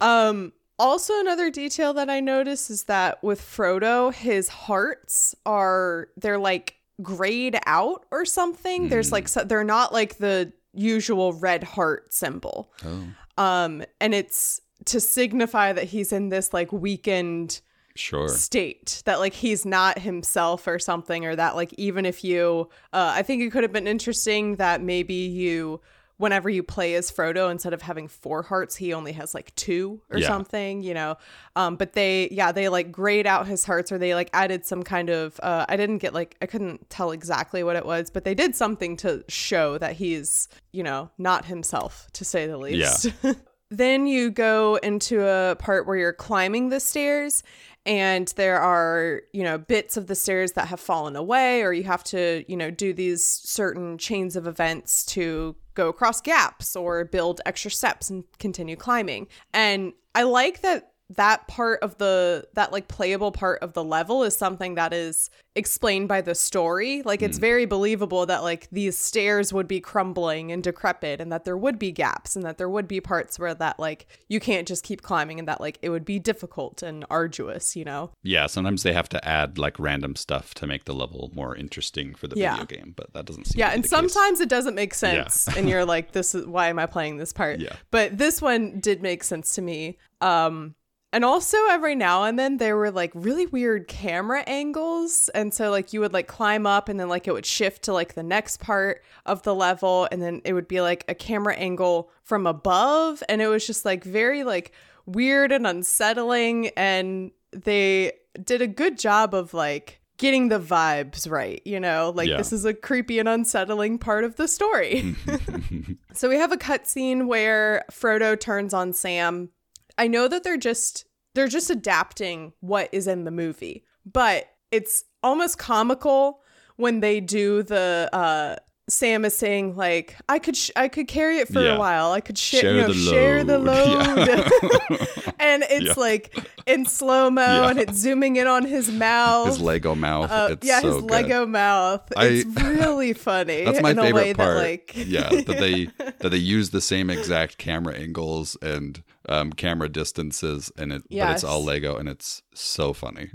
Um 0.00 0.52
also 0.78 1.18
another 1.18 1.50
detail 1.50 1.92
that 1.94 2.08
I 2.08 2.20
noticed 2.20 2.70
is 2.70 2.84
that 2.84 3.22
with 3.24 3.40
Frodo, 3.40 4.14
his 4.14 4.48
hearts 4.48 5.34
are 5.44 6.08
they're 6.16 6.38
like 6.38 6.76
grayed 7.02 7.58
out 7.66 8.06
or 8.12 8.24
something. 8.24 8.88
There's 8.88 9.08
Mm. 9.08 9.12
like 9.12 9.28
so, 9.28 9.44
they're 9.44 9.64
not 9.64 9.92
like 9.92 10.18
the 10.18 10.52
usual 10.72 11.32
red 11.32 11.64
heart 11.64 12.12
symbol. 12.14 12.72
oh, 12.84 13.04
Um 13.42 13.82
and 14.00 14.14
it's 14.14 14.60
to 14.84 15.00
signify 15.00 15.72
that 15.72 15.84
he's 15.84 16.12
in 16.12 16.28
this 16.28 16.52
like 16.54 16.70
weakened 16.72 17.60
sure. 17.98 18.28
state 18.28 19.02
that 19.04 19.18
like 19.18 19.34
he's 19.34 19.66
not 19.66 19.98
himself 19.98 20.66
or 20.66 20.78
something 20.78 21.24
or 21.26 21.34
that 21.36 21.56
like 21.56 21.72
even 21.78 22.06
if 22.06 22.22
you 22.24 22.68
uh 22.92 23.12
I 23.16 23.22
think 23.22 23.42
it 23.42 23.50
could 23.52 23.62
have 23.64 23.72
been 23.72 23.86
interesting 23.88 24.56
that 24.56 24.80
maybe 24.82 25.14
you 25.14 25.80
whenever 26.16 26.50
you 26.50 26.64
play 26.64 26.96
as 26.96 27.12
Frodo 27.12 27.48
instead 27.48 27.72
of 27.72 27.80
having 27.82 28.08
four 28.08 28.42
hearts 28.42 28.74
he 28.74 28.92
only 28.92 29.12
has 29.12 29.34
like 29.34 29.54
two 29.54 30.00
or 30.10 30.18
Yeah. 30.18 30.26
something 30.26 30.82
you 30.82 30.92
know 30.92 31.16
um 31.54 31.76
but 31.76 31.92
they 31.92 32.28
yeah 32.32 32.50
they 32.50 32.68
like 32.68 32.90
grayed 32.90 33.24
out 33.26 33.46
his 33.46 33.64
hearts 33.64 33.92
or 33.92 33.98
they 33.98 34.14
like 34.16 34.28
added 34.32 34.66
some 34.66 34.82
kind 34.82 35.10
of 35.10 35.38
uh 35.44 35.64
I 35.68 35.76
didn't 35.76 35.98
get 35.98 36.14
like 36.14 36.36
I 36.42 36.46
couldn't 36.46 36.90
tell 36.90 37.12
exactly 37.12 37.62
what 37.62 37.76
it 37.76 37.86
was 37.86 38.10
but 38.10 38.24
they 38.24 38.34
did 38.34 38.56
something 38.56 38.96
to 38.98 39.24
show 39.28 39.78
that 39.78 39.92
he's 39.94 40.48
you 40.72 40.82
know 40.82 41.10
not 41.18 41.44
himself 41.44 42.08
to 42.14 42.24
say 42.24 42.46
the 42.48 42.56
least 42.58 43.12
Then 43.70 44.06
you 44.06 44.30
go 44.30 44.76
into 44.76 45.26
a 45.26 45.54
part 45.56 45.86
where 45.86 45.96
you're 45.96 46.12
climbing 46.12 46.70
the 46.70 46.80
stairs 46.80 47.42
and 47.84 48.28
there 48.36 48.58
are, 48.58 49.22
you 49.32 49.42
know, 49.42 49.58
bits 49.58 49.96
of 49.96 50.06
the 50.06 50.14
stairs 50.14 50.52
that 50.52 50.68
have 50.68 50.80
fallen 50.80 51.16
away 51.16 51.62
or 51.62 51.72
you 51.72 51.84
have 51.84 52.02
to, 52.04 52.44
you 52.48 52.56
know, 52.56 52.70
do 52.70 52.92
these 52.92 53.22
certain 53.24 53.98
chains 53.98 54.36
of 54.36 54.46
events 54.46 55.04
to 55.06 55.54
go 55.74 55.88
across 55.88 56.20
gaps 56.20 56.76
or 56.76 57.04
build 57.04 57.40
extra 57.46 57.70
steps 57.70 58.10
and 58.10 58.24
continue 58.38 58.76
climbing. 58.76 59.26
And 59.52 59.92
I 60.14 60.22
like 60.22 60.62
that 60.62 60.92
that 61.16 61.48
part 61.48 61.80
of 61.82 61.96
the 61.98 62.46
that 62.54 62.70
like 62.70 62.86
playable 62.88 63.32
part 63.32 63.62
of 63.62 63.72
the 63.72 63.82
level 63.82 64.22
is 64.22 64.36
something 64.36 64.74
that 64.74 64.92
is 64.92 65.30
explained 65.54 66.06
by 66.06 66.20
the 66.20 66.34
story 66.34 67.02
like 67.04 67.22
it's 67.22 67.38
very 67.38 67.64
believable 67.64 68.26
that 68.26 68.42
like 68.42 68.68
these 68.70 68.96
stairs 68.96 69.52
would 69.52 69.66
be 69.66 69.80
crumbling 69.80 70.52
and 70.52 70.62
decrepit 70.62 71.20
and 71.20 71.32
that 71.32 71.44
there 71.44 71.56
would 71.56 71.78
be 71.78 71.90
gaps 71.90 72.36
and 72.36 72.44
that 72.44 72.58
there 72.58 72.68
would 72.68 72.86
be 72.86 73.00
parts 73.00 73.38
where 73.38 73.54
that 73.54 73.80
like 73.80 74.06
you 74.28 74.38
can't 74.38 74.68
just 74.68 74.84
keep 74.84 75.00
climbing 75.02 75.38
and 75.38 75.48
that 75.48 75.60
like 75.60 75.78
it 75.82 75.88
would 75.88 76.04
be 76.04 76.18
difficult 76.18 76.82
and 76.82 77.04
arduous 77.10 77.74
you 77.74 77.84
know 77.84 78.10
Yeah, 78.22 78.46
sometimes 78.46 78.82
they 78.82 78.92
have 78.92 79.08
to 79.08 79.26
add 79.26 79.56
like 79.58 79.78
random 79.80 80.14
stuff 80.14 80.52
to 80.54 80.66
make 80.66 80.84
the 80.84 80.94
level 80.94 81.30
more 81.34 81.56
interesting 81.56 82.14
for 82.14 82.28
the 82.28 82.36
Yeah. 82.36 82.52
video 82.58 82.66
game, 82.66 82.92
but 82.96 83.12
that 83.14 83.24
doesn't 83.24 83.46
seem 83.46 83.58
yeah 83.58 83.70
and 83.70 83.82
the 83.82 83.88
case. 83.88 83.90
sometimes 83.90 84.40
it 84.40 84.48
doesn't 84.50 84.74
make 84.74 84.92
sense 84.94 85.48
and 85.56 85.68
you're 85.68 85.86
like 85.86 86.12
this 86.12 86.34
is 86.34 86.46
why 86.46 86.68
am 86.68 86.78
i 86.78 86.84
playing 86.86 87.16
this 87.16 87.32
part 87.32 87.58
Yeah. 87.60 87.72
but 87.90 88.16
this 88.18 88.40
one 88.42 88.78
did 88.78 89.02
make 89.02 89.24
sense 89.24 89.54
to 89.56 89.62
me 89.62 89.96
um 90.20 90.74
and 91.12 91.24
also 91.24 91.56
every 91.70 91.94
now 91.94 92.24
and 92.24 92.38
then 92.38 92.58
there 92.58 92.76
were 92.76 92.90
like 92.90 93.10
really 93.14 93.46
weird 93.46 93.88
camera 93.88 94.42
angles. 94.46 95.30
And 95.34 95.54
so 95.54 95.70
like 95.70 95.92
you 95.92 96.00
would 96.00 96.12
like 96.12 96.26
climb 96.28 96.66
up 96.66 96.88
and 96.88 97.00
then 97.00 97.08
like 97.08 97.26
it 97.26 97.32
would 97.32 97.46
shift 97.46 97.82
to 97.84 97.92
like 97.92 98.14
the 98.14 98.22
next 98.22 98.58
part 98.60 99.02
of 99.24 99.42
the 99.42 99.54
level. 99.54 100.06
And 100.12 100.20
then 100.20 100.42
it 100.44 100.52
would 100.52 100.68
be 100.68 100.80
like 100.80 101.04
a 101.08 101.14
camera 101.14 101.54
angle 101.54 102.10
from 102.24 102.46
above. 102.46 103.22
And 103.28 103.40
it 103.40 103.48
was 103.48 103.66
just 103.66 103.84
like 103.84 104.04
very 104.04 104.44
like 104.44 104.72
weird 105.06 105.50
and 105.50 105.66
unsettling. 105.66 106.68
And 106.76 107.30
they 107.52 108.12
did 108.44 108.60
a 108.60 108.66
good 108.66 108.98
job 108.98 109.34
of 109.34 109.54
like 109.54 110.00
getting 110.18 110.48
the 110.48 110.58
vibes 110.60 111.30
right 111.30 111.62
you 111.64 111.80
know? 111.80 112.12
Like 112.14 112.28
Yeah. 112.28 112.36
this 112.36 112.52
is 112.52 112.64
a 112.66 112.74
creepy 112.74 113.18
and 113.18 113.28
unsettling 113.28 113.98
part 113.98 114.24
of 114.24 114.36
the 114.36 114.46
story. 114.48 115.14
So 116.14 116.28
we 116.28 116.36
have 116.36 116.50
a 116.50 116.56
cutscene 116.56 117.28
where 117.28 117.84
Frodo 117.92 118.38
turns 118.38 118.74
on 118.74 118.92
Sam. 118.92 119.50
I 119.98 120.06
know 120.08 120.28
that 120.28 120.44
they're 120.44 120.56
just 120.56 121.04
they're 121.34 121.48
just 121.48 121.70
adapting 121.70 122.52
what 122.60 122.88
is 122.92 123.06
in 123.06 123.24
the 123.24 123.30
movie, 123.30 123.84
but 124.06 124.46
it's 124.70 125.04
almost 125.22 125.58
comical 125.58 126.40
when 126.76 127.00
they 127.00 127.20
do 127.20 127.62
the 127.62 128.08
uh 128.12 128.56
Sam 128.90 129.26
is 129.26 129.36
saying 129.36 129.76
like 129.76 130.16
I 130.30 130.38
could 130.38 130.56
sh- 130.56 130.70
I 130.74 130.88
could 130.88 131.08
carry 131.08 131.38
it 131.38 131.48
for 131.48 131.60
Yeah. 131.60 131.74
a 131.74 131.78
while. 131.78 132.12
I 132.12 132.22
could 132.22 132.38
sh- 132.38 132.60
Share 132.60 132.74
you 132.74 132.80
know, 132.82 132.88
the 132.88 132.94
share 132.94 133.44
the 133.44 133.58
load. 133.58 134.16
load. 134.16 135.08
and 135.38 135.62
it's 135.68 135.88
Yeah. 135.88 135.92
like 135.96 136.34
in 136.66 136.86
slow 136.86 137.28
mo 137.30 137.42
Yeah. 137.42 137.68
and 137.70 137.78
it's 137.78 137.98
zooming 137.98 138.36
in 138.36 138.46
on 138.46 138.64
his 138.64 138.90
mouth. 138.90 139.48
his 139.48 139.60
Lego 139.60 139.94
mouth. 139.94 140.30
Uh, 140.30 140.56
yeah, 140.62 140.80
so 140.80 140.86
his 140.86 140.96
good. 141.02 141.10
Lego 141.10 141.44
mouth. 141.44 142.00
I- 142.16 142.26
It's 142.28 142.62
really 142.62 143.12
funny. 143.12 143.64
That's 143.64 143.82
my 143.82 143.90
in 143.90 143.98
a 143.98 144.02
favorite 144.02 144.22
way 144.22 144.34
part. 144.34 144.56
That, 144.56 144.62
like, 144.62 144.92
yeah, 144.96 145.28
that 145.28 145.46
they 145.58 145.90
that 146.20 146.30
they 146.30 146.36
use 146.38 146.70
the 146.70 146.80
same 146.80 147.10
exact 147.10 147.58
camera 147.58 147.94
angles 147.94 148.56
and 148.62 149.02
um, 149.28 149.52
camera 149.52 149.88
distances, 149.88 150.72
and 150.76 150.92
it 150.92 151.02
but 151.26 151.34
it's 151.34 151.44
all 151.44 151.62
Lego, 151.62 151.96
and 151.96 152.08
it's 152.08 152.42
so 152.54 152.92
funny. 152.92 153.30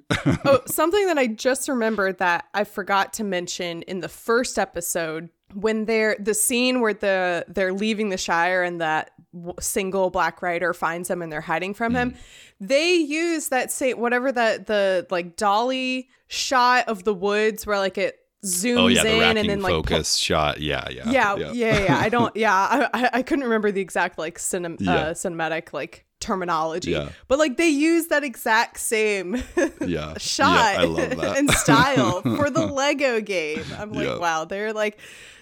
oh, 0.45 0.61
something 0.65 1.07
that 1.07 1.17
I 1.17 1.27
just 1.27 1.69
remembered 1.69 2.17
that 2.17 2.45
I 2.53 2.63
forgot 2.63 3.13
to 3.13 3.23
mention 3.23 3.83
in 3.83 3.99
the 3.99 4.09
first 4.09 4.57
episode 4.57 5.29
when 5.53 5.85
they're 5.85 6.15
the 6.19 6.33
scene 6.33 6.81
where 6.81 6.93
the 6.93 7.45
they're 7.47 7.73
leaving 7.73 8.09
the 8.09 8.17
Shire 8.17 8.63
and 8.63 8.81
that 8.81 9.11
w- 9.33 9.53
single 9.59 10.09
Black 10.09 10.41
Rider 10.41 10.73
finds 10.73 11.07
them 11.07 11.21
and 11.21 11.31
they're 11.31 11.41
hiding 11.41 11.73
from 11.73 11.93
him. 11.93 12.15
They 12.59 12.93
use 12.95 13.49
that 13.49 13.71
say 13.71 13.93
whatever 13.93 14.31
that 14.31 14.65
the 14.65 15.05
like 15.11 15.35
dolly 15.35 16.09
shot 16.27 16.87
of 16.87 17.03
the 17.03 17.13
woods 17.13 17.67
where 17.67 17.77
like 17.77 17.97
it 17.97 18.19
zooms 18.43 18.77
oh 18.77 18.87
yeah, 18.87 19.03
in 19.31 19.37
and 19.37 19.49
then 19.49 19.61
like 19.61 19.71
focus 19.71 20.15
shot. 20.15 20.59
Yeah, 20.59 20.87
yeah, 20.89 21.09
yeah, 21.09 21.35
yeah, 21.35 21.79
yeah, 21.85 21.97
I 21.97 22.09
don't. 22.09 22.35
Yeah, 22.35 22.53
I, 22.53 23.09
I, 23.13 23.21
couldn't 23.23 23.45
remember 23.45 23.71
the 23.71 23.81
exact 23.81 24.17
like 24.17 24.37
cinem- 24.37 24.77
Yeah. 24.79 24.93
uh, 24.93 25.13
cinematic 25.13 25.73
like 25.73 26.05
terminology, 26.19 26.91
Yeah. 26.91 27.09
but 27.27 27.39
like 27.39 27.57
they 27.57 27.69
use 27.69 28.07
that 28.07 28.23
exact 28.23 28.79
same 28.79 29.41
yeah. 29.81 30.13
shot 30.17 30.75
Yeah, 30.75 30.81
I 30.81 30.85
love 30.85 31.09
that. 31.17 31.37
and 31.37 31.51
style 31.51 32.21
for 32.37 32.49
the 32.49 32.65
Lego 32.65 33.21
game. 33.21 33.63
I'm 33.77 33.91
like, 33.93 34.07
Yeah. 34.07 34.17
wow, 34.17 34.45
they're 34.45 34.73
like 34.73 34.99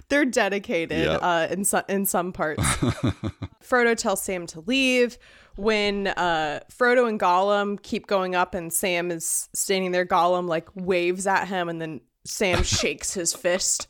they're 0.10 0.26
dedicated 0.26 1.06
Yeah. 1.06 1.16
uh, 1.18 1.48
in 1.50 1.64
some 1.66 1.84
in 1.88 2.06
some 2.06 2.34
parts. 2.34 2.64
Frodo 3.64 3.96
tells 3.96 4.22
Sam 4.22 4.48
to 4.48 4.62
leave. 4.62 5.18
When 5.58 6.08
uh, 6.08 6.62
Frodo 6.72 7.08
and 7.10 7.20
Gollum 7.20 7.82
keep 7.82 8.08
going 8.08 8.36
up, 8.36 8.54
and 8.54 8.72
Sam 8.72 9.12
is 9.12 9.50
standing 9.54 9.92
there, 9.92 10.06
Gollum 10.06 10.48
like 10.48 10.70
waves 10.76 11.28
at 11.28 11.48
him, 11.48 11.68
and 11.68 11.80
then 11.82 12.00
Sam 12.26 12.64
shakes 12.64 13.14
his 13.14 13.34
fist. 13.34 13.88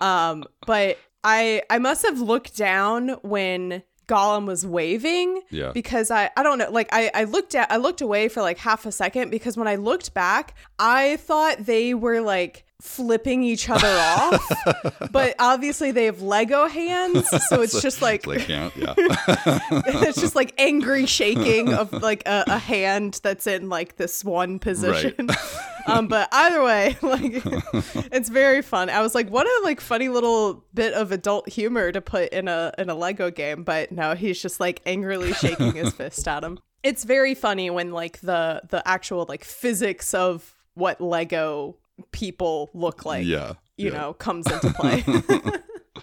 Um, 0.00 0.44
but 0.66 0.98
I 1.22 1.62
I 1.70 1.78
must 1.78 2.02
have 2.06 2.20
looked 2.20 2.56
down 2.56 3.10
when 3.22 3.82
Gollum 4.06 4.46
was 4.46 4.66
waving 4.66 5.40
Yeah. 5.50 5.72
because 5.72 6.10
I 6.10 6.30
I 6.36 6.42
don't 6.42 6.58
know 6.58 6.70
like 6.70 6.88
I 6.92 7.10
I 7.14 7.24
looked 7.24 7.54
at 7.54 7.70
I 7.72 7.76
looked 7.78 8.00
away 8.02 8.28
for 8.28 8.42
like 8.42 8.58
half 8.58 8.84
a 8.86 8.92
second 8.92 9.30
because 9.30 9.56
when 9.56 9.66
I 9.68 9.76
looked 9.76 10.12
back 10.12 10.54
I 10.78 11.16
thought 11.16 11.64
they 11.64 11.94
were 11.94 12.20
like 12.20 12.64
flipping 12.84 13.42
each 13.42 13.70
other 13.70 13.88
off 13.88 14.46
but 15.10 15.34
obviously 15.38 15.90
they 15.90 16.04
have 16.04 16.20
Lego 16.20 16.68
hands 16.68 17.26
so 17.48 17.62
it's 17.62 17.80
just 17.80 18.02
like 18.02 18.26
Like, 18.26 18.46
yeah, 18.46 18.70
yeah. 18.76 18.94
it's 18.98 20.20
just 20.20 20.36
like 20.36 20.54
angry 20.58 21.06
shaking 21.06 21.72
of 21.72 21.92
like 21.94 22.22
a, 22.26 22.44
a 22.46 22.58
hand 22.58 23.20
that's 23.22 23.46
in 23.46 23.70
like 23.70 23.96
this 23.96 24.22
one 24.22 24.58
position. 24.58 25.30
um, 25.86 26.08
but 26.08 26.28
either 26.30 26.62
way, 26.62 26.96
like 27.02 27.42
it's 28.12 28.28
very 28.28 28.60
fun. 28.62 28.90
I 28.90 29.00
was 29.00 29.14
like, 29.14 29.28
what 29.30 29.46
a 29.46 29.60
like 29.64 29.80
funny 29.80 30.08
little 30.10 30.64
bit 30.74 30.92
of 30.92 31.10
adult 31.10 31.48
humor 31.48 31.90
to 31.90 32.00
put 32.00 32.32
in 32.32 32.48
a 32.48 32.72
in 32.78 32.90
a 32.90 32.94
Lego 32.94 33.30
game. 33.30 33.64
But 33.64 33.92
no, 33.92 34.14
he's 34.14 34.40
just 34.40 34.60
like 34.60 34.82
angrily 34.86 35.32
shaking 35.32 35.72
his 35.74 35.92
fist 35.92 36.28
at 36.28 36.44
him. 36.44 36.58
It's 36.82 37.04
very 37.04 37.34
funny 37.34 37.70
when 37.70 37.92
like 37.92 38.20
the 38.20 38.60
the 38.68 38.86
actual 38.86 39.24
like 39.28 39.42
physics 39.44 40.12
of 40.14 40.54
what 40.74 41.00
Lego 41.00 41.76
people 42.12 42.70
look 42.74 43.04
like 43.04 43.26
yeah. 43.26 43.54
you 43.76 43.90
yeah. 43.90 43.98
know, 43.98 44.12
comes 44.14 44.50
into 44.50 44.70
play. 44.72 45.04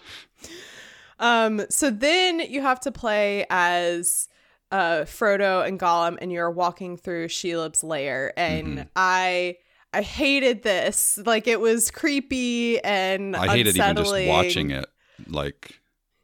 um, 1.20 1.62
so 1.70 1.90
then 1.90 2.40
you 2.40 2.62
have 2.62 2.80
to 2.82 2.92
play 2.92 3.46
as 3.50 4.28
uh, 4.72 5.02
Frodo 5.02 5.66
and 5.68 5.80
Gollum, 5.80 6.18
and 6.22 6.32
you're 6.32 6.50
walking 6.52 6.98
through 6.98 7.28
Shelob's 7.28 7.84
lair, 7.84 8.34
and 8.38 8.68
Mm-hmm. 8.80 8.88
I. 8.96 9.58
I 9.94 10.04
hated 10.04 10.64
this. 10.64 11.20
Like 11.26 11.48
it 11.48 11.60
was 11.60 11.92
creepy 11.92 12.82
and 12.82 13.36
I 13.36 13.58
hated 13.58 13.76
even 13.76 13.98
just 13.98 14.26
watching 14.26 14.72
it. 14.72 14.86
Like 15.28 15.82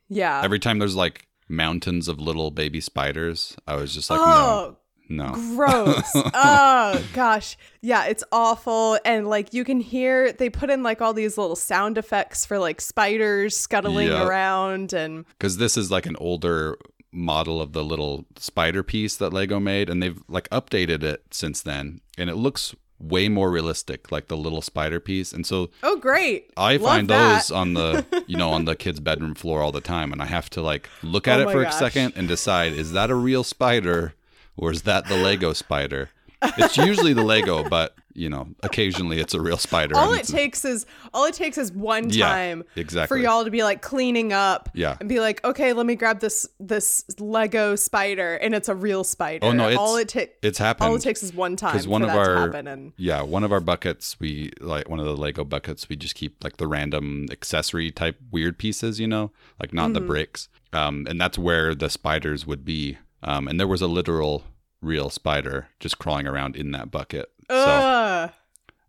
Yeah. 0.07 0.39
every 0.41 0.59
time 0.59 0.79
there's 0.79 0.95
like 0.95 1.27
mountains 1.49 2.07
of 2.07 2.17
little 2.17 2.49
baby 2.49 2.79
spiders, 2.79 3.57
I 3.67 3.75
was 3.75 3.93
just 3.93 4.09
like, 4.09 4.21
oh, 4.21 4.25
no, 4.71 4.77
no. 5.09 5.31
gross. 5.55 6.03
oh 6.15 7.03
gosh. 7.13 7.57
Yeah, 7.81 8.05
it's 8.05 8.23
awful. 8.31 8.97
And 9.05 9.27
like 9.27 9.53
you 9.53 9.63
can 9.63 9.79
hear 9.79 10.31
they 10.31 10.49
put 10.49 10.69
in 10.69 10.83
like 10.83 11.01
all 11.01 11.13
these 11.13 11.37
little 11.37 11.55
sound 11.55 11.97
effects 11.97 12.45
for 12.45 12.59
like 12.59 12.81
spiders 12.81 13.55
scuttling 13.57 14.07
Yeah. 14.09 14.25
around 14.27 14.93
and 14.93 15.25
because 15.29 15.57
this 15.57 15.77
is 15.77 15.89
like 15.91 16.05
an 16.05 16.15
older 16.19 16.77
model 17.11 17.61
of 17.61 17.73
the 17.73 17.83
little 17.83 18.25
spider 18.37 18.83
piece 18.83 19.15
that 19.17 19.31
Lego 19.33 19.59
made, 19.59 19.89
and 19.89 20.03
they've 20.03 20.21
like 20.27 20.49
updated 20.49 21.03
it 21.03 21.23
since 21.31 21.61
then, 21.61 22.01
and 22.17 22.29
it 22.29 22.35
looks 22.35 22.75
way 22.99 23.29
more 23.29 23.51
realistic, 23.51 24.11
like 24.11 24.27
the 24.27 24.35
little 24.35 24.61
spider 24.61 24.99
piece. 24.99 25.31
And 25.31 25.45
so 25.45 25.69
oh 25.83 25.97
great. 25.97 26.51
I 26.57 26.73
Love 26.77 26.81
find 26.81 27.07
that. 27.09 27.33
those 27.33 27.51
on 27.51 27.73
the 27.75 28.05
you 28.27 28.35
know 28.37 28.49
on 28.49 28.65
the 28.65 28.75
kid's 28.75 28.99
bedroom 28.99 29.35
floor 29.35 29.61
all 29.61 29.71
the 29.71 29.81
time, 29.81 30.11
and 30.11 30.21
I 30.21 30.25
have 30.25 30.49
to 30.51 30.61
like 30.61 30.89
look 31.01 31.27
at 31.27 31.39
Oh 31.39 31.47
it 31.47 31.51
for 31.53 31.63
gosh. 31.63 31.73
a 31.75 31.77
second 31.77 32.13
and 32.15 32.27
decide 32.27 32.73
is 32.73 32.91
that 32.93 33.09
a 33.09 33.15
real 33.15 33.43
spider 33.43 34.13
or 34.57 34.71
is 34.71 34.81
that 34.83 35.07
the 35.07 35.17
Lego 35.17 35.53
spider? 35.53 36.09
It's 36.57 36.77
usually 36.77 37.13
the 37.13 37.23
Lego, 37.23 37.67
but 37.67 37.95
you 38.13 38.29
know 38.29 38.47
occasionally 38.63 39.19
it's 39.19 39.35
a 39.35 39.41
real 39.41 39.57
spider. 39.57 39.95
all 39.95 40.11
it 40.13 40.25
takes 40.25 40.65
is 40.65 40.87
all 41.13 41.25
it 41.25 41.35
takes 41.35 41.55
is 41.55 41.71
one 41.71 42.09
Yeah, 42.09 42.27
time 42.27 42.63
for 43.07 43.15
y'all 43.15 43.45
to 43.45 43.51
be 43.51 43.61
like 43.61 43.83
cleaning 43.83 44.33
up 44.33 44.69
Yeah. 44.73 44.97
and 44.99 45.07
be 45.07 45.19
like 45.19 45.43
okay 45.45 45.71
let 45.73 45.85
me 45.85 45.93
grab 45.93 46.19
this 46.19 46.47
this 46.59 47.05
lego 47.19 47.75
spider 47.75 48.33
and 48.37 48.55
it's 48.55 48.69
a 48.69 48.73
real 48.73 49.03
spider 49.03 49.45
Oh, 49.45 49.51
no, 49.51 49.65
it's- 49.67 49.77
all 49.77 49.97
it 49.97 50.09
takes 50.09 50.33
it's 50.41 50.57
happened 50.57 50.89
all 50.89 50.95
it 50.95 51.01
takes 51.03 51.21
is 51.21 51.31
one 51.31 51.55
time 51.57 51.73
because 51.73 51.85
for 51.85 51.91
one 51.91 52.01
of 52.01 52.07
that 52.07 52.17
our 52.17 52.33
to 52.33 52.41
happen 52.41 52.65
and 52.67 52.93
yeah 52.97 53.21
one 53.21 53.43
of 53.43 53.51
our 53.51 53.59
buckets 53.59 54.19
we 54.19 54.51
like 54.61 54.89
one 54.89 54.99
of 54.99 55.05
the 55.05 55.15
lego 55.15 55.43
buckets 55.43 55.87
we 55.87 55.95
just 55.95 56.15
keep 56.15 56.43
like 56.43 56.57
the 56.57 56.65
random 56.65 57.27
accessory 57.31 57.91
type 57.91 58.17
weird 58.31 58.57
pieces 58.57 58.99
you 58.99 59.05
know 59.07 59.31
like 59.61 59.73
not 59.73 59.85
Mm-hmm. 59.89 59.93
the 59.93 60.01
bricks 60.01 60.49
um 60.73 61.05
and 61.07 61.21
that's 61.21 61.37
where 61.37 61.75
the 61.75 61.89
spiders 61.89 62.47
would 62.47 62.65
be 62.65 62.97
um 63.23 63.47
and 63.47 63.59
there 63.59 63.67
was 63.67 63.81
a 63.81 63.87
literal 63.87 64.43
real 64.81 65.09
spider 65.09 65.67
just 65.79 65.97
crawling 65.99 66.27
around 66.27 66.55
in 66.55 66.71
that 66.71 66.91
bucket 66.91 67.29
so 67.49 68.29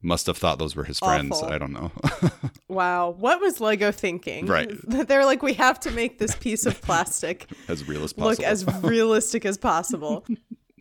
must 0.00 0.26
have 0.26 0.36
thought 0.36 0.58
those 0.58 0.76
were 0.76 0.84
his 0.84 0.98
friends 0.98 1.36
Awful. 1.38 1.52
i 1.52 1.58
don't 1.58 1.72
know 1.72 1.90
wow 2.68 3.10
what 3.10 3.40
was 3.40 3.60
lego 3.60 3.90
thinking 3.90 4.46
Right. 4.46 4.70
they're 5.08 5.24
like 5.24 5.42
we 5.42 5.54
have 5.54 5.80
to 5.80 5.90
make 5.90 6.18
this 6.18 6.34
piece 6.36 6.66
of 6.66 6.80
plastic 6.82 7.46
as 7.68 7.86
real 7.88 8.04
as 8.04 8.12
possible 8.12 8.30
look 8.30 8.40
as 8.40 8.64
realistic 8.82 9.44
as 9.44 9.56
possible. 9.58 10.24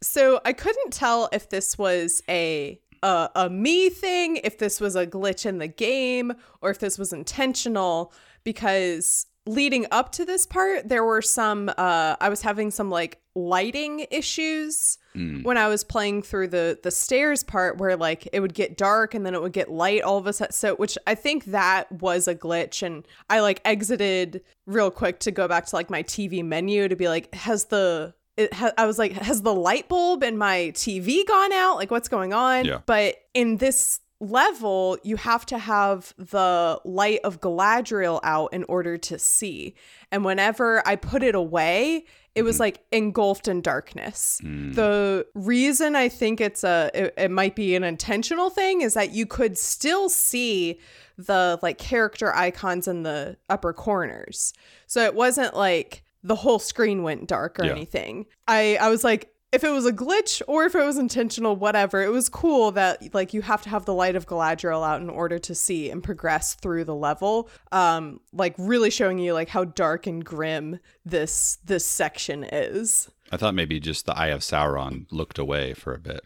so 0.04 0.40
I 0.46 0.54
couldn't 0.54 0.92
tell 0.94 1.30
if 1.32 1.50
this 1.50 1.78
was 1.78 2.22
a, 2.30 2.80
a 3.02 3.30
a 3.36 3.50
me 3.50 3.90
thing, 3.90 4.38
if 4.44 4.58
this 4.60 4.80
was 4.80 4.96
a 4.96 5.08
glitch 5.08 5.46
in 5.46 5.58
the 5.58 5.68
game, 5.68 6.34
or 6.62 6.70
if 6.70 6.78
this 6.80 6.98
was 7.00 7.12
intentional. 7.14 8.14
Because 8.44 9.26
leading 9.48 9.86
up 9.92 10.12
to 10.14 10.26
this 10.26 10.46
part, 10.46 10.88
there 10.88 11.04
were 11.04 11.22
some. 11.22 11.70
Uh, 11.78 12.16
I 12.20 12.30
was 12.30 12.42
having 12.42 12.72
some 12.72 12.90
like 12.90 13.20
lighting 13.36 14.08
issues 14.10 14.98
when 15.44 15.58
I 15.58 15.68
was 15.68 15.84
playing 15.84 16.22
through 16.22 16.50
the 16.50 16.80
the 16.84 16.92
stairs 16.92 17.44
part, 17.44 17.78
where 17.78 17.96
like 17.96 18.28
it 18.32 18.40
would 18.40 18.54
get 18.54 18.78
dark 18.78 19.14
and 19.14 19.26
then 19.26 19.34
it 19.34 19.42
would 19.42 19.54
get 19.54 19.72
light 19.72 20.04
all 20.04 20.18
of 20.18 20.28
a 20.28 20.34
sudden. 20.34 20.54
So, 20.54 20.76
which 20.76 20.98
I 21.08 21.16
think 21.16 21.46
that 21.46 21.92
was 21.92 22.28
a 22.28 22.36
glitch, 22.36 22.84
and 22.84 23.06
I 23.30 23.40
like 23.40 23.62
exited 23.66 24.44
real 24.66 24.92
quick 24.92 25.20
to 25.22 25.32
go 25.32 25.48
back 25.48 25.66
to 25.68 25.76
like 25.76 25.90
my 25.90 26.04
TV 26.04 26.44
menu 26.44 26.88
to 26.88 26.96
be 26.96 27.08
like, 27.08 27.34
has 27.34 27.66
the 27.66 28.14
it 28.38 28.54
ha- 28.54 28.74
I 28.78 28.86
was 28.86 29.00
like, 29.00 29.14
has 29.14 29.42
the 29.42 29.54
light 29.54 29.90
bulb 29.90 30.24
in 30.24 30.38
my 30.38 30.72
TV 30.76 31.28
gone 31.28 31.52
out? 31.52 31.78
Like, 31.78 31.90
what's 31.90 32.08
going 32.08 32.34
on? 32.34 32.66
Yeah. 32.66 32.82
But 32.86 33.16
in 33.34 33.58
this 33.58 34.00
level, 34.20 34.98
you 35.04 35.16
have 35.18 35.46
to 35.48 35.58
have 35.58 36.14
the 36.18 36.80
light 36.84 37.20
of 37.24 37.40
Galadriel 37.40 38.20
out 38.24 38.54
in 38.54 38.64
order 38.66 38.98
to 38.98 39.20
see. 39.20 39.76
And 40.12 40.26
whenever 40.26 40.86
I 40.88 40.96
put 40.96 41.24
it 41.24 41.36
away, 41.36 42.06
it 42.34 42.44
was 42.44 42.56
mm-hmm. 42.56 42.64
like 42.64 42.84
engulfed 42.92 43.48
in 43.48 43.62
darkness. 43.62 44.40
Mm. 44.44 44.76
The 44.76 45.26
reason 45.34 45.96
I 45.96 46.10
think 46.10 46.40
it's 46.40 46.64
a 46.64 46.92
it, 46.94 47.14
it 47.18 47.32
might 47.32 47.56
be 47.56 47.76
an 47.76 47.84
intentional 47.84 48.50
thing 48.50 48.82
is 48.82 48.94
that 48.94 49.12
you 49.12 49.26
could 49.26 49.58
still 49.58 50.10
see 50.10 50.80
the 51.18 51.60
like 51.62 51.78
character 51.78 52.36
icons 52.36 52.88
in 52.88 53.04
the 53.04 53.38
upper 53.50 53.74
corners. 53.74 54.54
So 54.86 55.04
it 55.04 55.16
wasn't 55.16 55.56
like 55.56 56.04
the 56.24 56.36
whole 56.36 56.60
screen 56.60 57.04
went 57.04 57.28
dark 57.28 57.60
or 57.60 57.66
Yeah. 57.66 57.72
anything. 57.72 58.26
I 58.48 58.78
I 58.80 58.90
was 58.90 59.04
like 59.04 59.34
if 59.52 59.64
it 59.64 59.70
was 59.70 59.86
a 59.86 59.94
glitch 59.94 60.42
or 60.48 60.66
if 60.66 60.76
it 60.76 60.84
was 60.84 60.98
intentional 60.98 61.56
whatever 61.56 62.02
it 62.02 62.12
was 62.12 62.30
cool 62.30 62.72
that 62.72 63.14
like 63.14 63.34
you 63.34 63.42
have 63.42 63.62
to 63.62 63.70
have 63.70 63.86
the 63.86 63.94
light 63.94 64.16
of 64.16 64.28
galadriel 64.28 64.86
out 64.86 65.02
in 65.02 65.10
order 65.10 65.40
to 65.40 65.56
see 65.56 65.90
and 65.90 66.04
progress 66.04 66.56
through 66.56 66.84
the 66.84 66.96
level 66.96 67.50
um 67.72 68.20
like 68.34 68.54
really 68.58 68.90
showing 68.90 69.18
you 69.18 69.34
like 69.34 69.50
how 69.50 69.64
dark 69.64 70.06
and 70.08 70.26
grim 70.26 70.80
this 71.06 71.58
this 71.66 71.86
section 71.86 72.44
is. 72.44 73.10
I 73.32 73.38
thought 73.38 73.56
maybe 73.56 73.80
just 73.80 74.06
the 74.06 74.18
eye 74.18 74.28
of 74.28 74.42
sauron 74.42 75.06
looked 75.12 75.38
away 75.38 75.74
for 75.74 75.94
a 75.94 76.00
bit 76.00 76.26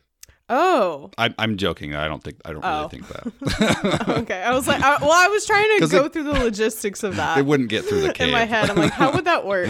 oh 0.51 1.09
I, 1.17 1.33
i'm 1.39 1.57
joking 1.57 1.95
i 1.95 2.07
don't 2.07 2.21
think 2.23 2.37
i 2.45 2.51
don't 2.51 2.63
Oh. 2.63 2.77
really 2.77 2.89
think 2.89 3.07
that 3.07 4.09
okay 4.23 4.43
i 4.43 4.51
was 4.53 4.67
like 4.67 4.81
I, 4.83 4.97
well 5.01 5.11
i 5.13 5.27
was 5.29 5.45
trying 5.47 5.79
to 5.79 5.87
go 5.91 6.05
it- 6.05 6.13
through 6.13 6.23
the 6.25 6.33
logistics 6.33 7.01
of 7.03 7.15
that 7.21 7.37
it 7.39 7.45
wouldn't 7.45 7.69
get 7.69 7.85
through 7.85 8.01
the 8.01 8.13
cave 8.13 8.27
in 8.27 8.33
my 8.33 8.45
head. 8.45 8.69
I'm 8.69 8.75
like, 8.75 8.91
how 8.91 9.11
would 9.13 9.25
that 9.25 9.45
work? 9.45 9.69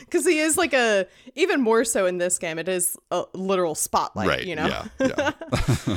Because 0.00 0.26
he 0.26 0.38
is 0.40 0.56
like 0.58 0.72
a, 0.74 1.06
even 1.34 1.60
more 1.60 1.84
so 1.84 2.04
in 2.06 2.18
this 2.18 2.38
game, 2.38 2.58
it 2.58 2.68
is 2.68 2.96
a 3.10 3.24
literal 3.32 3.74
spotlight, 3.74 4.28
right 4.28 4.44
you 4.44 4.56
know? 4.56 4.66
yeah, 4.66 5.30
yeah. 5.86 5.96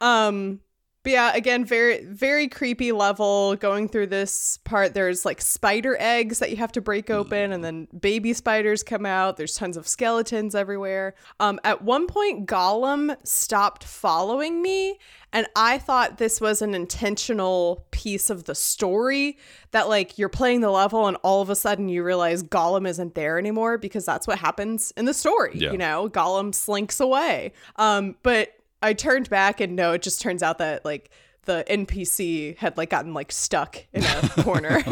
Um, 0.00 0.60
but 1.02 1.12
yeah, 1.12 1.32
again, 1.34 1.64
very, 1.64 2.04
very 2.04 2.46
creepy 2.46 2.92
level 2.92 3.56
going 3.56 3.88
through 3.88 4.08
this 4.08 4.58
part. 4.64 4.92
There's 4.92 5.24
like 5.24 5.40
spider 5.40 5.96
eggs 5.98 6.40
that 6.40 6.50
you 6.50 6.56
have 6.56 6.72
to 6.72 6.80
break 6.80 7.08
open, 7.08 7.52
and 7.52 7.64
then 7.64 7.88
baby 7.98 8.32
spiders 8.34 8.82
come 8.82 9.06
out. 9.06 9.36
There's 9.36 9.54
tons 9.54 9.76
of 9.76 9.88
skeletons 9.88 10.54
everywhere. 10.54 11.14
Um, 11.38 11.58
at 11.64 11.82
one 11.82 12.06
point, 12.06 12.46
Gollum 12.46 13.16
stopped 13.26 13.84
following 13.84 14.60
me, 14.60 14.98
and 15.32 15.46
I 15.56 15.78
thought 15.78 16.18
this 16.18 16.40
was 16.40 16.60
an 16.60 16.74
intentional 16.74 17.86
piece 17.92 18.28
of 18.28 18.44
the 18.44 18.54
story 18.54 19.38
that, 19.70 19.88
like, 19.88 20.18
you're 20.18 20.28
playing 20.28 20.60
the 20.60 20.70
level, 20.70 21.06
and 21.06 21.16
all 21.22 21.40
of 21.40 21.48
a 21.48 21.56
sudden 21.56 21.88
you 21.88 22.02
realize 22.02 22.42
Gollum 22.42 22.86
isn't 22.86 23.14
there 23.14 23.38
anymore 23.38 23.78
because 23.78 24.04
that's 24.04 24.26
what 24.26 24.38
happens 24.38 24.92
in 24.96 25.06
the 25.06 25.14
story. 25.14 25.52
Yeah. 25.54 25.72
You 25.72 25.78
know, 25.78 26.10
Gollum 26.10 26.54
slinks 26.54 27.00
away. 27.00 27.52
Um, 27.76 28.16
but 28.22 28.52
I 28.82 28.92
turned 28.92 29.28
back 29.28 29.60
and 29.60 29.76
no, 29.76 29.92
it 29.92 30.02
just 30.02 30.20
turns 30.20 30.42
out 30.42 30.58
that 30.58 30.84
like 30.84 31.10
the 31.44 31.64
NPC 31.68 32.56
had 32.56 32.76
like 32.76 32.90
gotten 32.90 33.14
like 33.14 33.32
stuck 33.32 33.84
in 33.92 34.02
a 34.02 34.28
corner. 34.42 34.82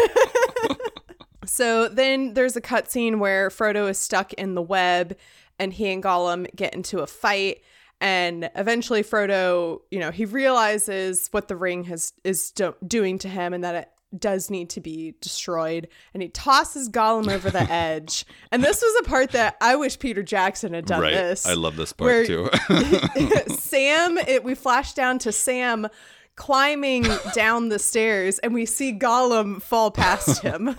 so 1.45 1.89
then 1.89 2.35
there's 2.35 2.57
a 2.57 2.61
cutscene 2.61 3.19
where 3.19 3.49
Frodo 3.49 3.89
is 3.89 3.99
stuck 3.99 4.33
in 4.35 4.55
the 4.55 4.63
web 4.63 5.17
and 5.59 5.73
he 5.73 5.91
and 5.91 6.03
Gollum 6.03 6.55
get 6.55 6.75
into 6.75 7.01
a 7.01 7.07
fight. 7.07 7.63
And 8.01 8.51
eventually 8.55 9.03
Frodo, 9.03 9.81
you 9.91 9.99
know, 9.99 10.11
he 10.11 10.25
realizes 10.25 11.29
what 11.33 11.49
the 11.49 11.57
ring 11.57 11.85
has 11.85 12.13
is 12.23 12.51
do- 12.53 12.77
doing 12.87 13.19
to 13.19 13.29
him 13.29 13.53
and 13.53 13.65
that 13.65 13.75
it 13.75 13.91
does 14.17 14.49
need 14.51 14.71
to 14.71 14.81
be 14.81 15.15
destroyed 15.21 15.89
and 16.15 16.23
he 16.23 16.29
tosses 16.29 16.89
Gollum 16.89 17.31
over 17.31 17.51
the 17.51 17.61
edge. 17.71 18.25
And 18.53 18.63
this 18.65 18.81
was 18.81 19.03
a 19.05 19.09
part 19.09 19.33
that 19.33 19.57
I 19.61 19.77
wish 19.77 19.99
Peter 19.99 20.23
Jackson 20.23 20.73
had 20.75 20.87
done 20.87 21.01
right 21.03 21.13
this. 21.15 21.47
i 21.47 21.53
love 21.55 21.77
this 21.77 21.93
where- 21.99 22.25
part 22.27 22.27
too 22.27 23.55
Sam, 23.57 24.17
it, 24.19 24.45
we 24.45 24.55
flash 24.55 24.95
down 24.95 25.19
to 25.21 25.33
Sam 25.33 25.89
climbing 26.37 27.05
down 27.35 27.69
the 27.69 27.79
stairs 27.79 28.39
and 28.39 28.55
we 28.55 28.65
see 28.65 28.93
Gollum 28.99 29.61
fall 29.61 29.91
past 29.91 30.41
him. 30.41 30.75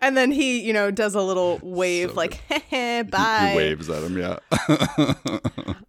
and 0.00 0.16
then 0.16 0.30
he, 0.30 0.60
you 0.60 0.72
know, 0.72 0.90
does 0.90 1.14
a 1.14 1.20
little 1.22 1.58
wave 1.62 2.10
So 2.10 2.14
like, 2.14 2.40
He 2.68 3.02
bye. 3.02 3.54
waves 3.56 3.90
at 3.90 4.02
him, 4.02 4.16
yeah. 4.16 4.38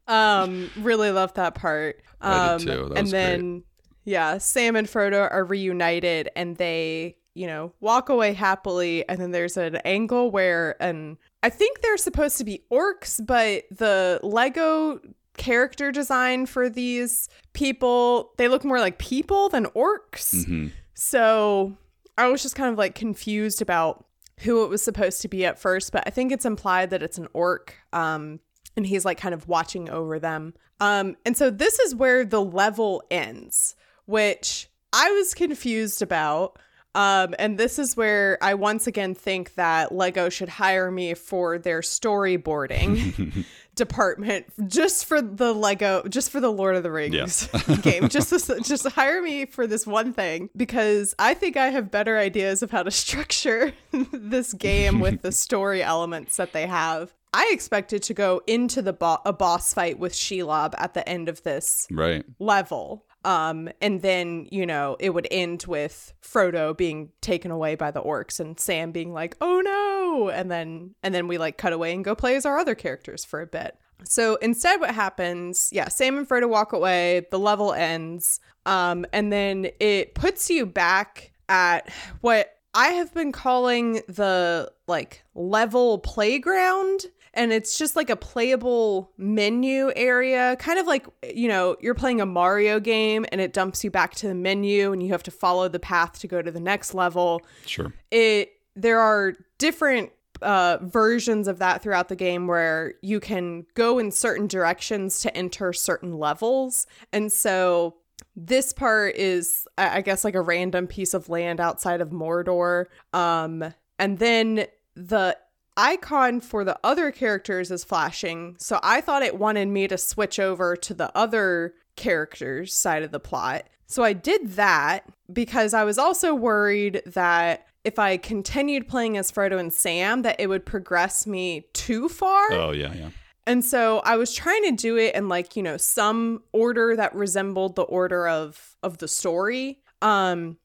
Um, 0.08 0.70
really 0.78 1.12
love 1.12 1.34
that 1.36 1.56
part. 1.56 2.02
Um, 2.22 2.32
I 2.34 2.58
did 2.58 2.68
too. 2.68 2.90
That 2.90 2.98
and 2.98 3.02
was 3.04 3.12
then, 3.12 3.64
yeah, 4.04 4.38
Sam 4.38 4.76
and 4.76 4.88
Frodo 4.88 5.32
are 5.32 5.46
reunited 5.46 6.30
and 6.36 6.58
they, 6.58 7.18
you 7.34 7.48
know, 7.48 7.74
walk 7.80 8.10
away 8.10 8.34
happily. 8.34 9.08
And 9.08 9.20
then 9.20 9.32
there's 9.32 9.58
an 9.58 9.78
angle 9.78 10.32
where, 10.32 10.82
and 10.82 11.18
I 11.42 11.50
think 11.50 11.82
they're 11.82 11.98
supposed 11.98 12.38
to 12.38 12.44
be 12.44 12.64
orcs, 12.72 13.26
but 13.26 13.64
the 13.72 14.20
Lego 14.24 15.00
character 15.38 15.92
design 15.92 16.46
for 16.46 16.70
these 16.70 17.28
people, 17.54 18.34
they 18.38 18.48
look 18.48 18.64
more 18.64 18.80
like 18.80 19.00
people 19.00 19.50
than 19.50 19.66
orcs. 19.68 20.46
hmm 20.46 20.68
So 20.94 21.78
I 22.18 22.28
was 22.28 22.44
just 22.44 22.56
kind 22.56 22.72
of 22.72 22.78
like 22.78 22.96
confused 22.96 23.62
about 23.62 24.06
who 24.40 24.64
it 24.64 24.70
was 24.70 24.84
supposed 24.84 25.22
to 25.22 25.28
be 25.28 25.46
at 25.46 25.60
first, 25.60 25.92
but 25.92 26.04
I 26.06 26.10
think 26.10 26.32
it's 26.32 26.46
implied 26.46 26.90
that 26.90 27.02
it's 27.04 27.18
an 27.18 27.28
orc. 27.34 27.76
Um, 27.92 28.40
and 28.76 28.86
he's 28.86 29.06
like 29.06 29.20
kind 29.20 29.34
of 29.34 29.48
watching 29.48 29.90
over 29.90 30.20
them. 30.20 30.54
Um, 30.80 31.16
and 31.26 31.38
so 31.38 31.50
this 31.50 31.80
is 31.80 31.96
where 31.96 32.26
the 32.26 32.44
level 32.44 33.04
ends, 33.12 33.76
which 34.06 34.70
I 34.92 35.12
was 35.12 35.34
confused 35.34 36.02
about. 36.02 36.60
Um, 36.96 37.34
and 37.40 37.58
this 37.58 37.80
is 37.80 37.98
where 37.98 38.38
I 38.40 38.54
once 38.54 38.86
again 38.86 39.16
think 39.16 39.56
that 39.56 39.92
Lego 39.92 40.30
should 40.30 40.50
hire 40.50 40.92
me 40.92 41.16
for 41.16 41.58
their 41.58 41.82
storyboarding 41.82 43.46
department 43.76 44.46
just 44.70 45.06
for 45.06 45.20
the 45.20 45.54
Lego, 45.54 46.04
just 46.08 46.30
for 46.32 46.40
the 46.40 46.52
Lord 46.52 46.76
of 46.76 46.84
the 46.84 46.92
Rings 46.92 47.48
game. 47.82 48.10
Just 48.10 48.30
this, 48.30 48.46
just 48.68 48.88
hire 48.90 49.22
me 49.22 49.46
for 49.46 49.66
this 49.66 49.88
one 49.88 50.14
thing 50.14 50.50
because 50.56 51.16
I 51.18 51.34
think 51.34 51.58
I 51.58 51.70
have 51.70 51.90
better 51.90 52.18
ideas 52.18 52.62
of 52.62 52.72
how 52.72 52.84
to 52.84 52.92
structure 52.92 53.74
this 54.12 54.54
game 54.54 55.00
with 55.00 55.24
the 55.24 55.32
story 55.32 55.82
elements 55.82 56.38
that 56.38 56.54
they 56.54 56.68
have. 56.68 57.14
I 57.34 57.50
expected 57.52 58.04
to 58.04 58.14
go 58.14 58.42
into 58.46 58.84
the 58.84 58.94
bo- 58.94 59.18
a 59.26 59.34
boss 59.34 59.74
fight 59.74 59.98
with 59.98 60.14
Shelob 60.14 60.76
at 60.78 60.94
the 60.94 61.08
end 61.10 61.28
of 61.30 61.42
this 61.42 61.88
Right. 61.90 62.24
level. 62.38 63.06
Um, 63.26 63.70
and 63.82 64.02
then, 64.02 64.48
you 64.52 64.66
know, 64.66 64.98
it 65.00 65.12
would 65.12 65.28
end 65.32 65.64
with 65.68 66.14
Frodo 66.22 66.76
being 66.76 67.10
taken 67.22 67.52
away 67.52 67.76
by 67.76 67.92
the 67.92 68.02
orcs 68.02 68.40
and 68.40 68.60
Sam 68.60 68.92
being 68.92 69.14
like, 69.14 69.38
oh 69.40 69.62
no. 69.62 70.30
And 70.30 70.52
then, 70.52 70.96
and 71.04 71.16
then 71.16 71.28
we 71.28 71.38
like 71.38 71.58
cut 71.58 71.74
away 71.74 71.94
and 71.94 72.04
go 72.04 72.16
play 72.16 72.36
as 72.36 72.46
our 72.46 72.58
other 72.58 72.76
characters 72.76 73.24
for 73.24 73.42
a 73.42 73.48
bit. 73.48 73.78
So 74.04 74.36
instead, 74.36 74.82
what 74.82 74.94
happens, 74.94 75.70
yeah, 75.72 75.88
Sam 75.88 76.18
and 76.18 76.28
Frodo 76.28 76.50
walk 76.50 76.74
away, 76.74 77.26
the 77.32 77.40
level 77.40 77.74
ends, 77.74 78.40
um, 78.66 79.06
and 79.14 79.32
then 79.32 79.68
it 79.80 80.14
puts 80.14 80.50
you 80.50 80.66
back 80.66 81.32
at 81.48 81.90
what 82.22 82.58
I 82.74 82.90
have 82.90 83.14
been 83.14 83.32
calling 83.32 84.02
the 84.08 84.72
like 84.88 85.24
level 85.36 86.00
playground. 86.00 87.06
And 87.34 87.52
it's 87.52 87.78
just 87.78 87.96
like 87.96 88.10
a 88.10 88.16
playable 88.16 89.12
menu 89.18 89.92
area, 89.96 90.56
kind 90.58 90.80
of 90.80 90.86
like, 90.86 91.08
you 91.34 91.48
know, 91.48 91.76
you're 91.82 91.96
playing 91.96 92.22
a 92.22 92.26
Mario 92.26 92.80
game 92.80 93.26
and 93.32 93.42
it 93.42 93.54
dumps 93.54 93.84
you 93.84 93.90
back 93.90 94.14
to 94.16 94.28
the 94.28 94.36
menu 94.36 94.92
and 94.92 95.02
you 95.02 95.12
have 95.12 95.24
to 95.24 95.32
follow 95.32 95.68
the 95.68 95.80
path 95.80 96.20
to 96.20 96.28
go 96.28 96.42
to 96.42 96.52
the 96.52 96.60
next 96.60 96.94
level. 96.94 97.42
Sure. 97.66 97.94
it 98.12 98.52
there 98.76 99.00
are 99.00 99.34
different 99.60 100.12
uh, 100.42 100.78
versions 100.82 101.48
of 101.48 101.60
that 101.60 101.82
throughout 101.82 102.10
the 102.10 102.16
game 102.16 102.48
where 102.48 102.96
you 103.02 103.20
can 103.20 103.66
go 103.76 104.00
in 104.00 104.12
certain 104.12 104.48
directions 104.48 105.20
to 105.22 105.36
enter 105.36 105.74
certain 105.74 106.18
levels. 106.18 106.88
And 107.12 107.32
so 107.32 107.96
this 108.36 108.74
part 108.74 109.16
is 109.16 109.68
i 109.78 110.02
guess 110.02 110.24
like 110.24 110.34
a 110.34 110.42
random 110.42 110.88
piece 110.88 111.14
of 111.14 111.30
land 111.30 111.60
outside 111.60 112.02
of 112.02 112.10
mordor. 112.10 112.86
Um 113.14 113.74
and 114.00 114.18
then 114.20 114.66
the 114.96 115.38
icon 115.78 116.40
for 116.40 116.64
the 116.64 116.78
other 116.84 117.12
characters 117.12 117.72
is 117.72 117.84
flashing 117.84 118.56
so 118.60 118.80
i 118.84 119.02
thought 119.02 119.24
it 119.24 119.38
wanted 119.38 119.68
me 119.68 119.88
to 119.88 119.98
switch 119.98 120.40
over 120.40 120.76
to 120.76 120.94
the 120.94 121.16
other 121.18 121.74
characters 121.96 122.74
side 122.74 123.04
of 123.04 123.12
the 123.12 123.20
plot 123.20 123.64
so 123.88 124.04
i 124.04 124.14
did 124.14 124.52
that 124.52 125.04
because 125.32 125.74
i 125.74 125.84
was 125.84 125.98
also 125.98 126.34
worried 126.36 127.02
that 127.06 127.66
if 127.84 127.98
i 128.00 128.18
continued 128.18 128.88
playing 128.88 129.18
as 129.18 129.32
frodo 129.32 129.60
and 129.60 129.74
sam 129.74 130.22
that 130.22 130.40
it 130.40 130.48
would 130.48 130.66
progress 130.66 131.26
me 131.28 131.66
too 131.74 132.08
far 132.10 132.52
Oh 132.52 132.72
yeah, 132.72 132.94
yeah. 132.94 133.10
and 133.46 133.64
so 133.64 134.00
I 134.06 134.16
was 134.16 134.34
trying 134.34 134.64
to 134.64 134.72
do 134.72 134.98
it 134.98 135.16
in 135.16 135.28
like, 135.28 135.56
you 135.58 135.64
know, 135.64 135.76
some 135.78 136.44
order 136.54 136.96
that 136.96 137.14
resembled 137.14 137.76
the 137.76 137.82
order 137.84 138.28
of 138.28 138.78
of 138.82 139.00
the 139.00 139.08
story. 139.08 139.80
Um 140.02 140.58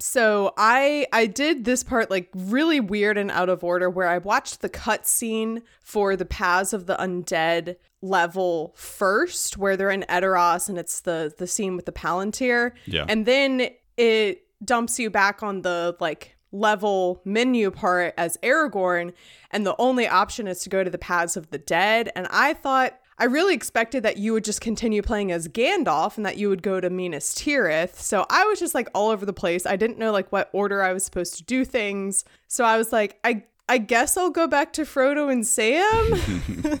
so 0.00 0.52
I 0.56 1.06
I 1.12 1.26
did 1.26 1.64
this 1.64 1.82
part 1.82 2.10
like 2.10 2.28
really 2.34 2.80
weird 2.80 3.16
and 3.16 3.30
out 3.30 3.48
of 3.48 3.62
order 3.62 3.88
where 3.88 4.08
I 4.08 4.18
watched 4.18 4.60
the 4.60 4.68
cutscene 4.68 5.62
for 5.82 6.16
the 6.16 6.24
Paths 6.24 6.72
of 6.72 6.86
the 6.86 6.96
Undead 6.96 7.76
level 8.02 8.72
first, 8.76 9.56
where 9.56 9.76
they're 9.76 9.90
in 9.90 10.04
Edoras 10.08 10.68
and 10.68 10.78
it's 10.78 11.00
the 11.00 11.32
the 11.36 11.46
scene 11.46 11.76
with 11.76 11.86
the 11.86 11.92
Palantir. 11.92 12.72
Yeah. 12.86 13.06
And 13.08 13.24
then 13.24 13.68
it 13.96 14.42
dumps 14.64 14.98
you 14.98 15.10
back 15.10 15.42
on 15.42 15.62
the 15.62 15.96
like 16.00 16.36
level 16.50 17.20
menu 17.24 17.70
part 17.70 18.14
as 18.16 18.36
Aragorn, 18.42 19.12
and 19.50 19.64
the 19.64 19.76
only 19.78 20.08
option 20.08 20.46
is 20.46 20.60
to 20.60 20.70
go 20.70 20.82
to 20.82 20.90
the 20.90 20.98
Paths 20.98 21.36
of 21.36 21.50
the 21.50 21.58
Dead. 21.58 22.10
And 22.16 22.26
I 22.30 22.54
thought 22.54 22.98
I 23.18 23.24
really 23.24 23.54
expected 23.54 24.02
that 24.02 24.16
you 24.16 24.32
would 24.32 24.44
just 24.44 24.60
continue 24.60 25.02
playing 25.02 25.30
as 25.30 25.48
Gandalf 25.48 26.16
and 26.16 26.26
that 26.26 26.36
you 26.36 26.48
would 26.48 26.62
go 26.62 26.80
to 26.80 26.90
Minas 26.90 27.34
Tirith. 27.34 27.96
So 27.96 28.26
I 28.28 28.44
was 28.44 28.58
just 28.58 28.74
like 28.74 28.88
all 28.94 29.10
over 29.10 29.24
the 29.24 29.32
place. 29.32 29.66
I 29.66 29.76
didn't 29.76 29.98
know 29.98 30.10
like 30.12 30.32
what 30.32 30.50
order 30.52 30.82
I 30.82 30.92
was 30.92 31.04
supposed 31.04 31.36
to 31.36 31.44
do 31.44 31.64
things. 31.64 32.24
So 32.48 32.64
I 32.64 32.76
was 32.76 32.92
like, 32.92 33.18
I 33.22 33.44
I 33.68 33.78
guess 33.78 34.16
I'll 34.16 34.30
go 34.30 34.46
back 34.46 34.72
to 34.74 34.82
Frodo 34.82 35.32
and 35.32 35.46
Sam. 35.46 36.80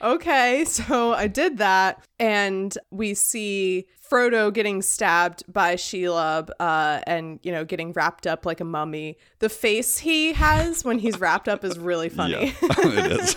okay, 0.02 0.64
so 0.64 1.12
I 1.12 1.26
did 1.26 1.58
that, 1.58 2.04
and 2.18 2.76
we 2.90 3.14
see 3.14 3.86
Frodo 4.10 4.52
getting 4.52 4.80
stabbed 4.82 5.44
by 5.52 5.74
Shelob, 5.74 6.50
uh, 6.60 7.00
and 7.06 7.40
you 7.42 7.52
know, 7.52 7.64
getting 7.64 7.92
wrapped 7.92 8.26
up 8.26 8.46
like 8.46 8.60
a 8.60 8.64
mummy. 8.64 9.18
The 9.40 9.48
face 9.48 9.98
he 9.98 10.32
has 10.32 10.84
when 10.84 10.98
he's 10.98 11.20
wrapped 11.20 11.48
up 11.48 11.64
is 11.64 11.78
really 11.78 12.08
funny. 12.10 12.54
Yeah, 12.62 12.74
it 12.78 13.12
is. 13.12 13.36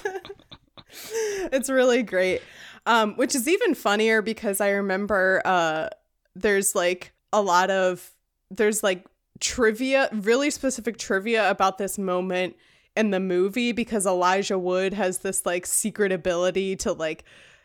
it's 1.52 1.70
really 1.70 2.04
great. 2.04 2.42
Um, 2.86 3.16
which 3.16 3.36
is 3.36 3.48
even 3.48 3.76
funnier 3.76 4.22
because 4.22 4.62
I 4.62 4.70
remember 4.70 5.42
uh, 5.46 5.90
there's 6.36 6.76
like 6.76 7.14
a 7.32 7.42
lot 7.42 7.70
of 7.70 8.12
there's 8.50 8.82
like 8.82 9.06
trivia, 9.40 10.10
really 10.12 10.50
specific 10.50 10.98
trivia 10.98 11.50
about 11.50 11.78
this 11.78 11.98
moment 11.98 12.56
in 12.96 13.12
the 13.12 13.20
movie 13.20 13.72
because 13.72 14.06
Elijah 14.06 14.58
Wood 14.58 14.94
has 14.94 15.20
this 15.20 15.46
like 15.46 15.66
secret 15.66 16.12
ability 16.12 16.76
to 16.78 16.94
like 16.94 17.24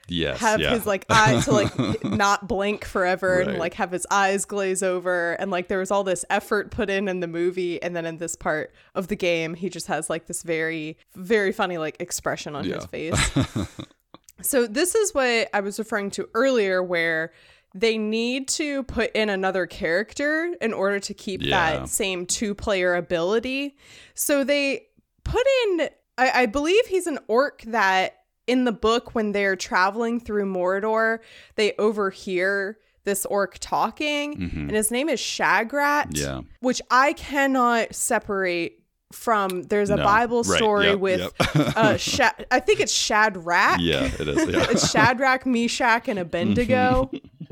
Yes. 0.08 0.38
have 0.40 0.60
yeah. 0.60 0.70
his 0.70 0.86
like 0.86 1.06
eye 1.08 1.40
to 1.44 1.52
like 1.52 2.04
not 2.04 2.46
blink 2.46 2.84
forever 2.84 3.40
and 3.40 3.58
like 3.58 3.74
have 3.74 3.90
his 3.90 4.06
eyes 4.10 4.44
glaze 4.44 4.82
over 4.82 5.32
and 5.34 5.50
like 5.50 5.68
there 5.68 5.78
was 5.78 5.90
all 5.90 6.04
this 6.04 6.24
effort 6.28 6.70
put 6.70 6.90
in 6.90 7.08
in 7.08 7.20
the 7.20 7.26
movie 7.26 7.82
and 7.82 7.96
then 7.96 8.04
in 8.04 8.18
this 8.18 8.36
part 8.36 8.74
of 8.94 9.08
the 9.08 9.16
game 9.16 9.54
he 9.54 9.70
just 9.70 9.86
has 9.86 10.10
like 10.10 10.26
this 10.26 10.42
very 10.42 10.98
very 11.14 11.52
funny 11.52 11.78
like 11.78 11.96
expression 12.00 12.54
on 12.54 12.64
his 12.64 12.84
face 12.86 13.18
so 14.42 14.66
this 14.66 14.94
is 14.94 15.14
what 15.14 15.48
i 15.54 15.60
was 15.60 15.78
referring 15.78 16.10
to 16.10 16.28
earlier 16.34 16.82
where 16.82 17.32
they 17.74 17.98
need 17.98 18.46
to 18.46 18.82
put 18.84 19.10
in 19.16 19.28
another 19.28 19.66
character 19.66 20.54
in 20.60 20.72
order 20.72 21.00
to 21.00 21.14
keep 21.14 21.42
Yeah. 21.42 21.78
that 21.80 21.88
same 21.88 22.26
two 22.26 22.54
player 22.54 22.94
ability 22.94 23.76
so 24.14 24.44
they 24.44 24.86
put 25.24 25.46
in 25.64 25.88
I, 26.16 26.42
I 26.42 26.46
believe 26.46 26.86
he's 26.86 27.06
an 27.06 27.18
orc 27.26 27.62
that 27.62 28.18
in 28.46 28.64
the 28.64 28.72
book 28.72 29.14
when 29.14 29.32
they're 29.32 29.56
traveling 29.56 30.20
through 30.20 30.46
Mordor, 30.46 31.18
they 31.56 31.72
overhear 31.78 32.78
this 33.04 33.24
orc 33.26 33.58
talking, 33.60 34.36
Mhm. 34.36 34.58
and 34.60 34.70
his 34.70 34.90
name 34.90 35.08
is 35.08 35.20
Shagrat, 35.20 36.06
Yeah. 36.16 36.40
which 36.60 36.80
I 36.90 37.12
cannot 37.12 37.94
separate 37.94 38.78
from. 39.12 39.62
There's 39.64 39.90
a 39.90 39.96
No. 39.96 40.04
Bible 40.04 40.42
Right, 40.42 40.56
story 40.56 40.86
yep, 40.86 40.98
with 40.98 41.20
yep. 41.20 41.32
uh, 41.76 41.96
Sha- 41.98 42.32
I 42.50 42.60
think 42.60 42.80
it's 42.80 42.92
Shadrach. 42.92 43.78
yeah, 43.80 44.04
it 44.18 44.26
is. 44.28 44.48
Yeah. 44.48 44.66
It's 44.70 44.90
Shadrach, 44.90 45.44
Meshach, 45.46 46.08
and 46.08 46.18
Abednego. 46.18 47.10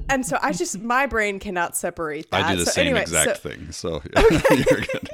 And 0.08 0.26
so 0.26 0.38
I 0.42 0.52
just 0.52 0.80
my 0.80 1.06
brain 1.06 1.38
cannot 1.38 1.76
separate 1.76 2.30
that. 2.32 2.44
I 2.44 2.52
do 2.52 2.58
the 2.60 2.64
so 2.64 2.70
same 2.72 2.86
anyway, 2.88 3.02
exact 3.02 3.42
so- 3.42 3.48
thing. 3.48 3.70
So 3.72 4.02
you're 4.50 4.80
good. 4.80 5.10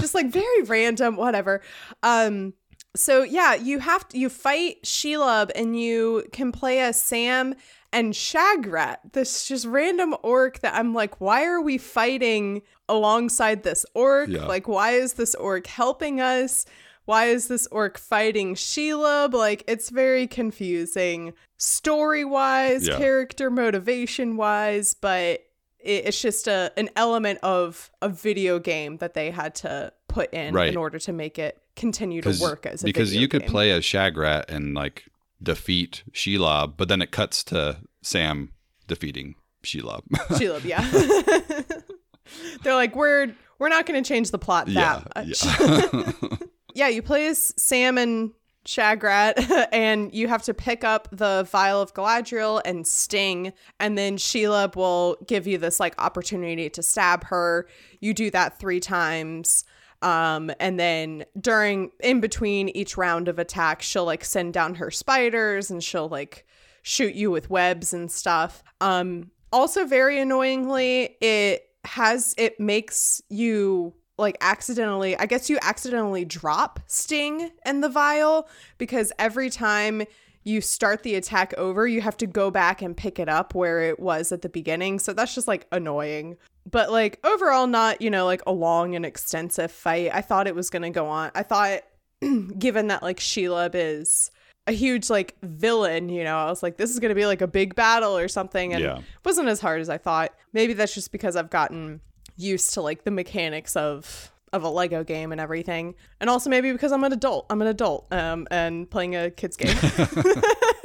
just 0.00 0.14
like 0.14 0.26
very 0.30 0.62
random, 0.62 1.16
whatever. 1.16 1.62
Um, 2.02 2.52
so 2.96 3.22
yeah, 3.22 3.54
you 3.54 3.78
have 3.78 4.08
to 4.08 4.18
you 4.18 4.28
fight 4.28 4.82
Shelob 4.84 5.50
and 5.54 5.78
you 5.80 6.24
can 6.32 6.52
play 6.52 6.80
as 6.80 7.00
Sam 7.00 7.54
and 7.92 8.12
Shagrat, 8.12 8.96
this 9.12 9.46
just 9.46 9.64
random 9.66 10.14
orc 10.22 10.60
that 10.60 10.74
I'm 10.74 10.92
like, 10.92 11.20
why 11.20 11.44
are 11.46 11.60
we 11.60 11.78
fighting 11.78 12.62
alongside 12.88 13.62
this 13.62 13.86
orc? 13.94 14.28
Yeah. 14.28 14.44
Like, 14.46 14.68
why 14.68 14.92
is 14.92 15.14
this 15.14 15.34
orc 15.34 15.66
helping 15.66 16.20
us? 16.20 16.66
Why 17.06 17.26
is 17.26 17.46
this 17.48 17.66
orc 17.68 17.96
fighting 17.98 18.54
Shelob? 18.56 19.32
Like, 19.32 19.62
it's 19.68 19.90
very 19.90 20.26
confusing 20.26 21.32
story 21.56 22.24
wise, 22.24 22.88
Yeah. 22.88 22.98
character 22.98 23.50
motivation 23.50 24.36
wise, 24.36 24.92
but 24.94 25.40
it, 25.78 26.06
it's 26.06 26.20
just 26.20 26.48
a 26.48 26.72
an 26.76 26.90
element 26.96 27.38
of 27.42 27.90
a 28.02 28.08
video 28.08 28.58
game 28.58 28.96
that 28.98 29.14
they 29.14 29.30
had 29.30 29.54
to 29.56 29.92
put 30.16 30.32
in 30.32 30.54
Right. 30.54 30.70
in 30.70 30.78
order 30.78 30.98
to 30.98 31.12
make 31.12 31.38
it 31.38 31.60
continue 31.76 32.22
to 32.22 32.34
work 32.40 32.64
as 32.64 32.82
a 32.82 32.86
because 32.86 33.14
you 33.14 33.28
could 33.28 33.42
game. 33.42 33.50
play 33.50 33.70
as 33.70 33.84
Shagrat 33.84 34.44
and 34.48 34.74
like 34.74 35.04
defeat 35.42 36.04
Shelob, 36.12 36.74
but 36.78 36.88
then 36.88 37.02
it 37.02 37.10
cuts 37.10 37.44
to 37.44 37.80
Sam 38.02 38.52
defeating 38.86 39.34
Shelob. 39.62 40.00
Shelob, 40.38 40.64
yeah. 40.64 40.80
They're 42.62 42.74
like, 42.74 42.96
we're 42.96 43.34
we're 43.58 43.68
not 43.68 43.84
going 43.84 44.02
to 44.02 44.08
change 44.08 44.30
the 44.30 44.38
plot 44.38 44.68
yeah, 44.68 45.02
that 45.14 45.26
much. 45.26 45.44
yeah. 45.44 46.36
yeah, 46.74 46.88
you 46.88 47.02
play 47.02 47.26
as 47.26 47.52
Sam 47.58 47.98
and 47.98 48.32
Shagrat, 48.66 49.68
and 49.72 50.12
you 50.14 50.28
have 50.28 50.42
to 50.44 50.54
pick 50.54 50.82
up 50.82 51.08
the 51.12 51.46
vial 51.50 51.82
of 51.82 51.92
Galadriel 51.92 52.62
and 52.64 52.86
Sting, 52.86 53.52
and 53.78 53.98
then 53.98 54.16
Shelob 54.16 54.76
will 54.76 55.16
give 55.26 55.46
you 55.46 55.58
this 55.58 55.78
like 55.78 55.94
opportunity 55.98 56.70
to 56.70 56.82
stab 56.82 57.24
her. 57.24 57.68
You 58.00 58.14
do 58.14 58.30
that 58.30 58.58
three 58.58 58.80
times. 58.80 59.64
Um, 60.02 60.50
and 60.60 60.78
then 60.78 61.24
during 61.40 61.90
in 62.00 62.20
between 62.20 62.68
each 62.70 62.96
round 62.96 63.28
of 63.28 63.38
attack, 63.38 63.82
she'll 63.82 64.04
like 64.04 64.24
send 64.24 64.52
down 64.52 64.74
her 64.76 64.90
spiders 64.90 65.70
and 65.70 65.82
she'll 65.82 66.08
like 66.08 66.46
shoot 66.82 67.14
you 67.14 67.30
with 67.30 67.50
webs 67.50 67.92
and 67.92 68.10
stuff. 68.10 68.62
Um, 68.80 69.30
also 69.52 69.86
very 69.86 70.20
annoyingly, 70.20 71.16
it 71.20 71.68
has 71.84 72.34
it 72.36 72.58
makes 72.60 73.22
you 73.28 73.94
like 74.18 74.36
accidentally, 74.40 75.16
I 75.16 75.26
guess 75.26 75.50
you 75.50 75.58
accidentally 75.62 76.24
drop 76.24 76.80
Sting 76.86 77.50
and 77.64 77.82
the 77.82 77.88
vial 77.88 78.48
because 78.78 79.12
every 79.18 79.50
time 79.50 80.02
you 80.44 80.60
start 80.60 81.02
the 81.02 81.16
attack 81.16 81.52
over, 81.58 81.86
you 81.86 82.00
have 82.00 82.16
to 82.18 82.26
go 82.26 82.50
back 82.50 82.80
and 82.80 82.96
pick 82.96 83.18
it 83.18 83.28
up 83.28 83.54
where 83.54 83.80
it 83.80 83.98
was 83.98 84.30
at 84.30 84.42
the 84.42 84.48
beginning. 84.48 84.98
So 84.98 85.12
that's 85.12 85.34
just 85.34 85.48
like 85.48 85.66
annoying. 85.72 86.36
But 86.70 86.90
like 86.90 87.18
overall, 87.24 87.66
not, 87.66 88.02
you 88.02 88.10
know, 88.10 88.24
like 88.26 88.42
a 88.46 88.52
long 88.52 88.94
and 88.96 89.06
extensive 89.06 89.70
fight. 89.70 90.10
I 90.12 90.20
thought 90.20 90.46
it 90.46 90.54
was 90.54 90.68
going 90.70 90.82
to 90.82 90.90
go 90.90 91.06
on. 91.06 91.30
I 91.34 91.42
thought, 91.42 91.82
given 92.58 92.88
that 92.88 93.02
like 93.02 93.18
Shelob 93.20 93.70
is 93.74 94.30
a 94.66 94.72
huge 94.72 95.08
like 95.08 95.36
villain, 95.42 96.08
you 96.08 96.24
know, 96.24 96.36
I 96.36 96.46
was 96.46 96.62
like, 96.62 96.76
this 96.76 96.90
is 96.90 96.98
going 96.98 97.10
to 97.10 97.14
be 97.14 97.24
like 97.26 97.40
a 97.40 97.46
big 97.46 97.76
battle 97.76 98.16
or 98.16 98.26
something. 98.26 98.72
And 98.74 98.82
Yeah. 98.82 98.98
it 98.98 99.04
wasn't 99.24 99.48
as 99.48 99.60
hard 99.60 99.80
as 99.80 99.88
I 99.88 99.96
thought. 99.98 100.34
Maybe 100.52 100.72
that's 100.72 100.92
just 100.92 101.12
because 101.12 101.36
I've 101.36 101.50
gotten 101.50 102.00
used 102.36 102.74
to 102.74 102.80
like 102.82 103.04
the 103.04 103.10
mechanics 103.12 103.76
of 103.76 104.32
of 104.52 104.62
a 104.62 104.68
Lego 104.68 105.04
game 105.04 105.32
and 105.32 105.40
everything. 105.40 105.94
And 106.20 106.30
also 106.30 106.48
maybe 106.50 106.72
because 106.72 106.90
I'm 106.90 107.04
an 107.04 107.12
adult. 107.12 107.46
I'm 107.50 107.60
an 107.62 107.68
adult 107.68 108.12
um 108.12 108.48
and 108.50 108.90
playing 108.90 109.14
a 109.14 109.30
kids 109.30 109.56
game. 109.56 109.76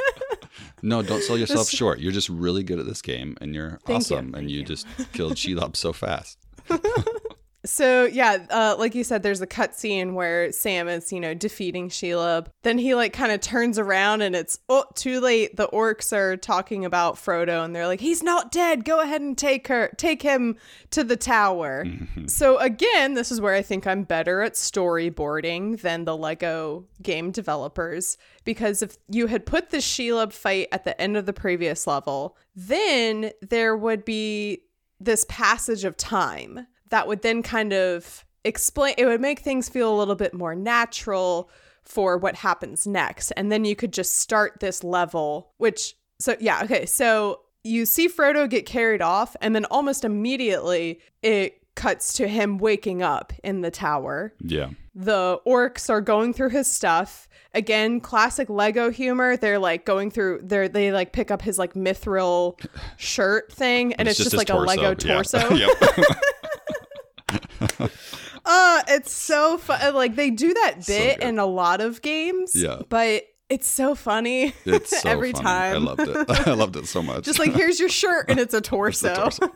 no, 0.82 1.02
don't 1.02 1.22
sell 1.24 1.38
yourself 1.38 1.70
short. 1.70 2.00
You're 2.00 2.12
just 2.12 2.30
really 2.30 2.64
good 2.64 2.80
at 2.80 2.86
this 2.86 3.02
game, 3.02 3.38
and 3.42 3.54
you're 3.54 3.80
Thank 3.86 4.10
you, 4.10 4.16
awesome. 4.18 4.36
and 4.36 4.50
you, 4.50 4.60
you. 4.60 4.66
just 4.66 4.88
killed 5.14 5.34
Shelob 5.34 5.76
so 5.76 5.94
fast. 5.94 6.38
So 7.64 8.06
yeah, 8.06 8.40
uh, 8.50 8.76
like 8.80 8.96
you 8.96 9.04
said, 9.04 9.22
there's 9.22 9.42
a 9.42 9.48
cutscene 9.48 10.14
where 10.14 10.52
Sam 10.52 10.88
is, 10.88 11.12
you 11.12 11.20
know, 11.20 11.34
defeating 11.34 11.90
Shelob. 11.90 12.48
Then 12.64 12.80
he 12.80 12.96
like 12.96 13.14
kind 13.14 13.32
of 13.32 13.40
turns 13.40 13.78
around 13.78 14.22
and 14.22 14.36
it's 14.36 14.60
oh 14.68 14.86
too 14.96 15.20
late. 15.20 15.58
The 15.58 15.68
orcs 15.68 16.12
are 16.12 16.38
talking 16.38 16.86
about 16.86 17.16
Frodo 17.16 17.64
and 17.64 17.76
they're 17.76 17.88
like, 17.88 18.00
he's 18.00 18.24
not 18.24 18.52
dead. 18.52 18.84
Go 18.84 19.00
ahead 19.00 19.22
and 19.22 19.38
take 19.38 19.68
her, 19.68 19.92
take 19.98 20.24
him 20.24 20.58
to 20.92 21.04
the 21.04 21.18
tower. 21.18 21.86
So 22.28 22.58
again, 22.60 23.14
this 23.14 23.32
is 23.32 23.42
where 23.42 23.54
I 23.54 23.62
think 23.62 23.86
I'm 23.86 24.04
better 24.04 24.42
at 24.42 24.54
storyboarding 24.54 25.82
than 25.82 26.06
the 26.06 26.16
Lego 26.16 26.86
game 27.02 27.32
developers 27.32 28.18
because 28.46 28.82
if 28.82 28.98
you 29.10 29.28
had 29.28 29.46
put 29.46 29.70
the 29.70 29.78
Shelob 29.78 30.32
fight 30.34 30.68
at 30.72 30.84
the 30.84 31.00
end 31.00 31.18
of 31.18 31.26
the 31.26 31.34
previous 31.34 31.88
level, 31.88 32.38
then 32.56 33.32
there 33.42 33.76
would 33.76 34.06
be 34.06 34.64
this 35.00 35.26
passage 35.28 35.84
of 35.84 35.98
time 35.98 36.68
that 36.92 37.08
would 37.08 37.22
then 37.24 37.42
kind 37.44 37.74
of 37.74 38.24
explain 38.46 38.94
it 38.98 39.06
would 39.06 39.20
make 39.22 39.40
things 39.40 39.68
feel 39.68 39.94
a 39.94 39.98
little 39.98 40.16
bit 40.16 40.34
more 40.34 40.56
natural 40.56 41.50
for 41.84 42.18
what 42.18 42.36
happens 42.36 42.86
next 42.88 43.32
and 43.32 43.52
then 43.52 43.66
you 43.66 43.76
could 43.76 43.92
just 43.94 44.20
start 44.20 44.60
this 44.60 44.84
level 44.84 45.52
which 45.58 45.96
so 46.20 46.36
yeah 46.40 46.62
okay 46.64 46.86
so 46.86 47.42
you 47.64 47.86
see 47.86 48.08
Frodo 48.08 48.50
get 48.50 48.66
carried 48.66 49.02
off 49.02 49.36
and 49.42 49.54
then 49.56 49.66
almost 49.66 50.04
immediately 50.06 51.00
it 51.22 51.58
cuts 51.76 52.14
to 52.14 52.28
him 52.28 52.58
waking 52.58 53.02
up 53.02 53.32
in 53.44 53.62
the 53.62 53.72
tower 53.72 54.34
Yeah. 54.42 54.70
the 54.96 55.40
orcs 55.48 55.90
are 55.90 56.02
going 56.02 56.34
through 56.34 56.50
his 56.50 56.70
stuff 56.70 57.28
again 57.54 58.00
classic 58.00 58.50
lego 58.50 58.90
humor 58.90 59.38
they're 59.38 59.60
like 59.60 59.86
going 59.86 60.10
through 60.12 60.42
they're 60.44 60.68
they 60.68 60.92
like 60.92 61.14
pick 61.14 61.30
up 61.32 61.42
his 61.44 61.58
like 61.60 61.74
mithril 61.74 62.60
shirt 62.98 63.52
thing 63.52 63.94
and 63.94 64.08
it's, 64.08 64.18
just, 64.18 64.32
his 64.32 64.38
like 64.38 64.50
a 64.50 64.56
lego 64.58 64.90
Yeah. 64.90 64.94
torso 64.96 65.50
Yep. 65.56 65.70
uh 68.46 68.82
it's 68.88 69.12
so 69.12 69.58
fun 69.58 69.94
like 69.94 70.16
they 70.16 70.30
do 70.30 70.54
that 70.54 70.86
bit 70.88 71.20
good. 71.20 71.28
in 71.28 71.40
a 71.40 71.46
lot 71.46 71.82
of 71.82 72.02
games 72.02 72.54
Yeah. 72.56 72.82
but 72.90 73.24
it's 73.50 73.68
so 73.68 73.96
funny 73.96 74.54
It's 74.66 75.02
so 75.02 75.10
every 75.10 75.32
funny. 75.34 75.44
time 75.44 75.76
I 75.76 75.78
loved 75.80 76.02
it. 76.08 76.30
I 76.48 76.54
loved 76.54 76.76
it 76.78 76.88
so 76.88 77.02
much. 77.04 77.24
just 77.26 77.38
like 77.40 77.54
here's 77.54 77.80
your 77.80 77.90
shirt 77.90 78.26
and 78.30 78.40
it's 78.40 78.54
a 78.54 78.62
torso, 78.62 79.14
torso. 79.14 79.48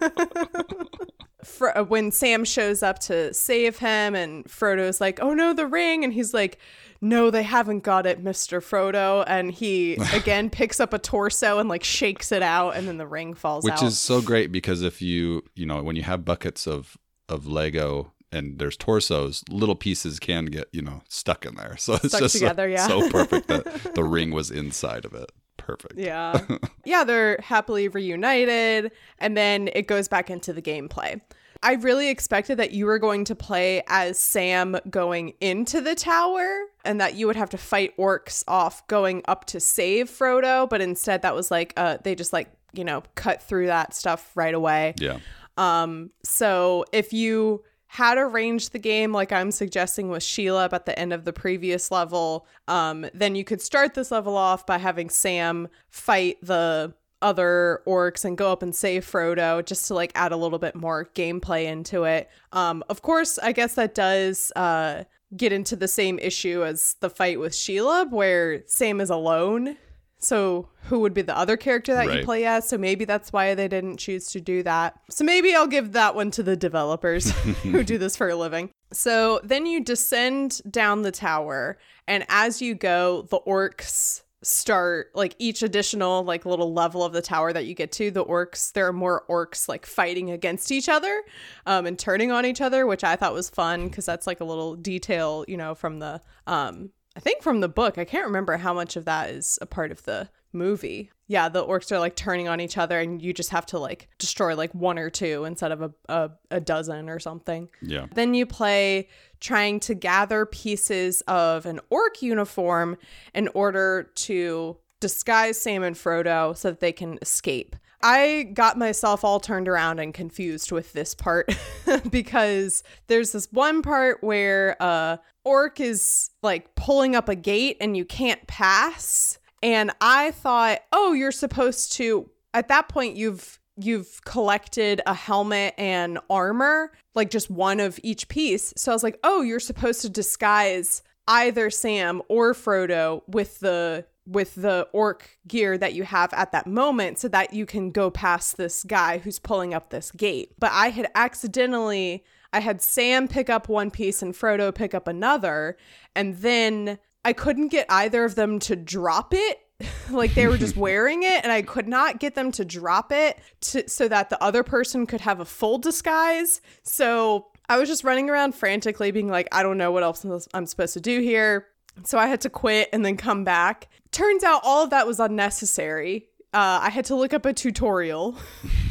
For, 1.44 1.72
when 1.84 2.12
sam 2.12 2.44
shows 2.44 2.82
up 2.82 2.98
to 3.02 3.32
save 3.34 3.78
him 3.78 4.16
and 4.16 4.46
frodo's 4.46 5.00
like 5.00 5.20
oh 5.22 5.34
no 5.36 5.54
the 5.54 5.68
ring 5.68 6.04
and 6.04 6.12
he's 6.12 6.34
like 6.34 6.58
no 7.02 7.30
they 7.30 7.44
haven't 7.44 7.84
got 7.84 8.08
it 8.08 8.24
mr 8.24 8.60
frodo 8.60 9.24
and 9.28 9.52
he 9.52 9.94
again 10.14 10.50
picks 10.50 10.80
up 10.80 10.92
a 10.92 10.98
torso 10.98 11.60
and 11.60 11.70
like 11.70 11.84
shakes 11.84 12.32
it 12.32 12.42
out 12.42 12.72
and 12.76 12.88
then 12.88 12.98
the 12.98 13.06
ring 13.06 13.36
falls 13.36 13.64
which 13.64 13.74
out 13.74 13.84
is 13.84 14.00
so 14.00 14.22
great 14.22 14.52
because 14.52 14.82
if 14.82 15.04
you 15.04 15.44
you 15.54 15.68
know 15.68 15.84
when 15.84 15.96
you 15.96 16.02
have 16.02 16.26
buckets 16.26 16.66
of 16.68 16.98
of 17.30 17.48
lego 17.48 18.12
and 18.32 18.60
there's 18.60 18.76
torsos 18.78 19.44
little 19.50 19.76
pieces 19.76 20.20
can 20.20 20.46
get 20.46 20.68
you 20.72 20.82
know 20.82 21.02
stuck 21.10 21.46
in 21.46 21.56
there 21.56 21.78
so 21.80 21.94
it's 21.96 22.08
Stuck 22.10 22.22
just 22.22 22.40
so- 22.40 22.64
yeah. 22.64 22.88
so 22.88 23.10
perfect 23.10 23.48
that 23.48 23.66
the 23.96 24.04
ring 24.04 24.32
was 24.32 24.52
inside 24.52 25.06
of 25.06 25.14
it 25.14 25.32
perfect 25.58 25.98
Yeah. 25.98 26.40
yeah, 26.86 27.04
they're 27.04 27.40
happily 27.42 27.88
reunited 27.88 28.92
and 29.20 29.36
then 29.36 29.70
it 29.74 29.88
goes 29.88 30.08
back 30.08 30.30
into 30.30 30.54
the 30.54 30.62
gameplay. 30.62 31.22
I 31.64 31.74
really 31.76 32.10
expected 32.10 32.58
that 32.60 32.72
you 32.72 32.86
were 32.86 33.00
going 33.00 33.24
to 33.26 33.34
play 33.36 33.82
as 33.88 34.20
Sam 34.20 34.78
going 34.90 35.34
into 35.42 35.82
the 35.82 35.96
tower 35.96 36.46
and 36.84 37.02
that 37.02 37.16
you 37.16 37.26
would 37.26 37.38
have 37.38 37.50
to 37.52 37.58
fight 37.58 37.98
orcs 37.98 38.44
off 38.48 38.86
going 38.88 39.24
up 39.28 39.46
to 39.46 39.60
save 39.60 40.08
Frodo, 40.12 40.70
but 40.70 40.82
instead 40.82 41.24
that 41.24 41.34
was 41.34 41.50
like 41.50 41.74
uh 41.78 41.98
they 42.04 42.14
just 42.14 42.34
like, 42.34 42.50
you 42.74 42.84
know, 42.84 43.02
cut 43.16 43.42
through 43.42 43.68
that 43.68 43.96
stuff 43.96 44.32
right 44.36 44.54
away. 44.54 44.94
yeah 45.00 45.18
Um, 45.58 46.12
so 46.24 46.86
if 46.92 47.14
you 47.14 47.64
had 47.88 48.18
arranged 48.18 48.74
the 48.74 48.80
game 48.80 49.14
like 49.14 49.32
I'm 49.32 49.52
suggesting 49.52 50.10
with 50.10 50.22
Shelob 50.24 50.74
at 50.74 50.86
the 50.86 50.98
end 51.00 51.14
of 51.14 51.24
the 51.24 51.32
previous 51.32 51.92
level, 51.92 52.46
um, 52.68 53.06
then 53.14 53.36
you 53.36 53.44
could 53.44 53.62
start 53.62 53.94
this 53.94 54.12
level 54.12 54.36
off 54.36 54.66
by 54.66 54.78
having 54.78 55.10
Sam 55.10 55.70
fight 55.90 56.38
the 56.42 56.94
other 57.22 57.82
orcs 57.88 58.26
and 58.26 58.38
go 58.38 58.52
up 58.52 58.62
and 58.62 58.76
save 58.76 59.06
Frodo 59.06 59.66
just 59.66 59.88
to 59.88 59.94
like 59.94 60.12
add 60.16 60.32
a 60.32 60.38
little 60.38 60.60
bit 60.60 60.76
more 60.76 61.10
gameplay 61.16 61.66
into 61.66 62.04
it. 62.04 62.30
Um, 62.52 62.84
of 62.90 63.02
course, 63.02 63.40
I 63.40 63.52
guess 63.52 63.76
that 63.76 63.96
does 63.96 64.52
uh 64.56 65.06
get 65.36 65.52
into 65.52 65.76
the 65.76 65.88
same 65.88 66.20
issue 66.20 66.64
as 66.64 66.96
the 67.00 67.10
fight 67.10 67.40
with 67.40 67.54
Shelob 67.54 68.12
where 68.12 68.64
Sam 68.68 69.02
is 69.02 69.10
alone. 69.10 69.78
So 70.18 70.70
who 70.84 71.00
would 71.00 71.14
be 71.14 71.22
the 71.22 71.38
other 71.38 71.58
character 71.58 71.94
that 71.94 72.14
you 72.14 72.24
play 72.24 72.46
as? 72.46 72.68
So 72.68 72.78
maybe 72.78 73.06
that's 73.06 73.32
why 73.32 73.54
they 73.54 73.68
didn't 73.68 73.98
choose 73.98 74.28
to 74.32 74.42
do 74.42 74.64
that. 74.64 75.00
So 75.10 75.24
maybe 75.24 75.54
I'll 75.54 75.68
give 75.68 75.92
that 75.92 76.16
one 76.16 76.32
to 76.32 76.44
the 76.44 76.56
developers 76.56 77.30
who 77.64 77.84
do 77.84 77.98
this 77.98 78.16
for 78.16 78.30
a 78.30 78.36
living. 78.36 78.70
So 78.92 79.40
then 79.44 79.66
you 79.66 79.84
descend 79.84 80.62
down 80.70 81.02
the 81.02 81.12
tower, 81.12 81.78
and 82.08 82.26
as 82.30 82.62
you 82.62 82.76
go, 82.76 83.24
the 83.30 83.40
orcs 83.42 84.22
start 84.46 85.10
like 85.16 85.36
each 85.40 85.64
additional 85.64 86.24
like 86.24 86.46
little 86.46 86.72
level 86.72 87.04
of 87.04 87.14
the 87.14 87.22
tower 87.22 87.52
that 87.52 87.66
you 87.66 87.74
get 87.74 87.92
to 87.92 88.12
the 88.12 88.24
orcs 88.24 88.72
there 88.74 88.86
are 88.86 88.94
more 88.94 89.26
orcs 89.28 89.68
like 89.68 89.88
fighting 89.88 90.30
against 90.30 90.72
each 90.72 90.88
other 90.88 91.24
um 91.66 91.88
and 91.88 91.98
turning 91.98 92.32
on 92.32 92.46
each 92.46 92.62
other 92.62 92.86
which 92.86 93.04
i 93.04 93.16
thought 93.16 93.34
was 93.34 93.50
fun 93.50 93.88
because 93.88 94.06
that's 94.06 94.28
like 94.28 94.42
a 94.42 94.44
little 94.44 94.76
detail 94.76 95.44
you 95.48 95.58
know 95.58 95.74
from 95.74 95.98
the 95.98 96.22
um 96.46 96.92
i 97.16 97.20
think 97.20 97.42
from 97.42 97.60
the 97.62 97.70
book 97.70 97.98
i 97.98 98.06
can't 98.06 98.26
remember 98.26 98.58
how 98.58 98.74
much 98.74 98.96
of 98.96 99.06
that 99.06 99.30
is 99.30 99.58
a 99.62 99.66
part 99.66 99.92
of 99.92 100.04
the 100.04 100.30
movie. 100.56 101.12
Yeah 101.28 101.50
the 101.50 101.64
orcs 101.64 101.92
are 101.92 102.00
like 102.00 102.16
turning 102.16 102.48
on 102.48 102.60
each 102.60 102.78
other 102.78 103.00
and 103.00 103.22
you 103.22 103.34
just 103.34 103.50
have 103.50 103.66
to 103.68 103.80
like 103.80 104.08
destroy 104.18 104.56
like 104.56 104.74
one 104.74 104.98
or 104.98 105.10
two 105.10 105.44
instead 105.44 105.72
of 105.72 105.82
a, 105.82 105.94
a, 106.10 106.32
a 106.50 106.60
dozen 106.60 107.10
or 107.10 107.20
something. 107.20 107.70
Yeah. 107.82 108.08
Then 108.14 108.34
you 108.34 108.46
play 108.46 109.10
trying 109.40 109.80
to 109.82 109.94
gather 109.94 110.46
pieces 110.46 111.22
of 111.28 111.66
an 111.66 111.80
orc 111.90 112.22
uniform 112.22 112.98
in 113.36 113.50
order 113.50 114.10
to 114.16 114.78
disguise 115.00 115.60
Sam 115.60 115.84
and 115.84 115.96
Frodo 115.96 116.56
so 116.58 116.72
that 116.72 116.80
they 116.80 116.94
can 116.94 117.20
escape. 117.22 117.76
I 118.08 118.44
got 118.54 118.78
myself 118.78 119.24
all 119.24 119.40
turned 119.40 119.68
around 119.68 119.98
and 119.98 120.14
confused 120.14 120.72
with 120.72 120.94
this 120.94 121.16
part 121.16 121.52
because 122.12 122.84
there's 123.08 123.32
this 123.32 123.48
one 123.52 123.82
part 123.82 124.24
where 124.24 124.78
uh 124.80 125.18
orc 125.44 125.80
is 125.80 126.30
like 126.44 126.76
pulling 126.76 127.16
up 127.16 127.30
a 127.30 127.36
gate 127.36 127.78
and 127.82 127.98
you 127.98 128.06
can't 128.06 128.46
pass 128.46 129.40
and 129.64 129.90
I 130.00 130.30
thought, 130.30 130.82
"Oh, 130.92 131.14
you're 131.14 131.32
supposed 131.32 131.94
to 131.94 132.30
at 132.54 132.68
that 132.68 132.90
point 132.90 133.16
you've 133.16 133.60
you've 133.76 134.24
collected 134.24 135.02
a 135.08 135.16
helmet 135.16 135.74
and 135.80 136.20
armor, 136.30 136.92
like 137.16 137.32
just 137.32 137.50
one 137.50 137.80
of 137.80 138.00
each 138.04 138.28
piece. 138.28 138.72
So 138.78 138.92
I 138.92 138.96
was 138.96 139.02
like, 139.02 139.18
"Oh, 139.24 139.42
you're 139.42 139.60
supposed 139.60 140.02
to 140.02 140.10
disguise 140.10 141.02
either 141.28 141.72
Sam 141.72 142.22
or 142.30 142.54
Frodo 142.54 143.24
with 143.28 143.60
the 143.62 144.06
with 144.28 144.56
the 144.56 144.88
orc 144.92 145.38
gear 145.48 145.78
that 145.78 145.94
you 145.94 146.04
have 146.04 146.34
at 146.34 146.52
that 146.52 146.68
moment 146.68 147.20
so 147.20 147.28
that 147.28 147.54
you 147.54 147.66
can 147.66 147.92
go 147.92 148.10
past 148.10 148.58
this 148.58 148.84
guy 148.84 149.20
who's 149.20 149.40
pulling 149.40 149.74
up 149.74 149.90
this 149.90 150.12
gate. 150.12 150.54
But 150.60 150.72
I 150.74 150.90
had 150.90 151.10
accidentally 151.16 152.24
I 152.52 152.60
had 152.60 152.82
Sam 152.82 153.28
pick 153.28 153.50
up 153.50 153.68
one 153.68 153.92
piece 153.92 154.22
and 154.22 154.34
Frodo 154.34 154.74
pick 154.74 154.94
up 154.94 155.08
another 155.08 155.78
and 156.16 156.38
then 156.38 156.98
I 157.24 157.34
couldn't 157.34 157.68
get 157.68 157.86
either 157.90 158.24
of 158.24 158.36
them 158.36 158.60
to 158.60 158.76
drop 158.76 159.34
it. 159.34 159.60
like 160.10 160.34
they 160.36 160.48
were 160.48 160.58
just 160.58 160.78
wearing 160.78 161.24
it 161.24 161.44
and 161.44 161.52
I 161.52 161.62
could 161.62 161.88
not 161.88 162.20
get 162.20 162.34
them 162.34 162.52
to 162.54 162.64
drop 162.64 163.12
it 163.12 163.38
to, 163.62 163.88
so 163.90 164.08
that 164.08 164.30
the 164.30 164.42
other 164.42 164.64
person 164.64 165.06
could 165.06 165.22
have 165.22 165.40
a 165.40 165.46
full 165.46 165.78
disguise. 165.78 166.62
So 166.84 167.48
I 167.68 167.78
was 167.78 167.90
just 167.90 168.04
running 168.04 168.30
around 168.30 168.56
frantically 168.56 169.12
being 169.12 169.28
like 169.28 169.50
I 169.52 169.64
don't 169.64 169.78
know 169.78 169.92
what 169.92 170.04
else 170.04 170.26
I'm 170.54 170.66
supposed 170.66 170.94
to 170.94 171.02
do 171.02 171.20
here. 171.20 171.68
So 172.04 172.18
I 172.18 172.28
had 172.28 172.42
to 172.42 172.50
quit 172.50 172.90
and 172.94 173.06
then 173.06 173.18
come 173.18 173.44
back. 173.44 173.88
Turns 174.12 174.44
out 174.44 174.62
all 174.64 174.84
of 174.84 174.90
that 174.92 175.08
was 175.08 175.20
unnecessary. 175.20 176.28
Uh, 176.54 176.80
I 176.84 176.90
had 176.90 177.06
to 177.06 177.16
look 177.16 177.34
up 177.34 177.46
a 177.46 177.54
tutorial. 177.54 178.38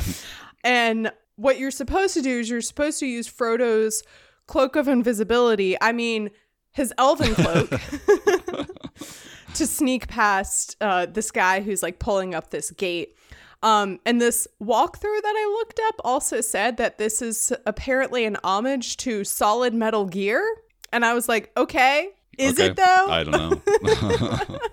and 0.65 1.13
what 1.37 1.59
you're 1.59 1.71
supposed 1.71 2.15
to 2.15 2.23
do 2.23 2.41
is 2.41 2.51
you're 2.51 2.61
supposed 2.61 3.01
to 3.01 3.07
use 3.07 3.27
Frodo's 3.27 4.03
cloak 4.47 4.77
of 4.77 4.89
invisibility. 4.89 5.77
I 5.81 5.93
mean, 5.93 6.31
his 6.73 6.93
elven 6.99 7.35
cloak. 7.35 7.71
to 9.55 9.67
sneak 9.67 10.09
past 10.09 10.77
uh, 10.81 11.07
this 11.07 11.31
guy 11.31 11.61
who's 11.61 11.83
like 11.83 11.99
pulling 11.99 12.35
up 12.35 12.51
this 12.51 12.71
gate. 12.73 13.17
Um, 13.63 13.99
and 14.05 14.21
this 14.21 14.47
walkthrough 14.63 15.23
that 15.23 15.35
I 15.37 15.57
looked 15.59 15.81
up 15.89 15.95
also 16.05 16.41
said 16.43 16.77
that 16.77 16.99
this 16.99 17.23
is 17.23 17.53
apparently 17.65 18.27
an 18.27 18.37
homage 18.45 18.99
to 18.99 19.25
Solid 19.25 19.73
Metal 19.73 20.05
Gear. 20.05 20.45
And 20.93 21.05
I 21.05 21.15
was 21.15 21.29
like, 21.29 21.51
okay, 21.57 22.11
is 22.39 22.53
Okay. 22.55 22.67
it 22.69 22.77
though? 22.77 23.07
I 23.11 23.25
don't 23.25 23.33
know. 23.33 24.59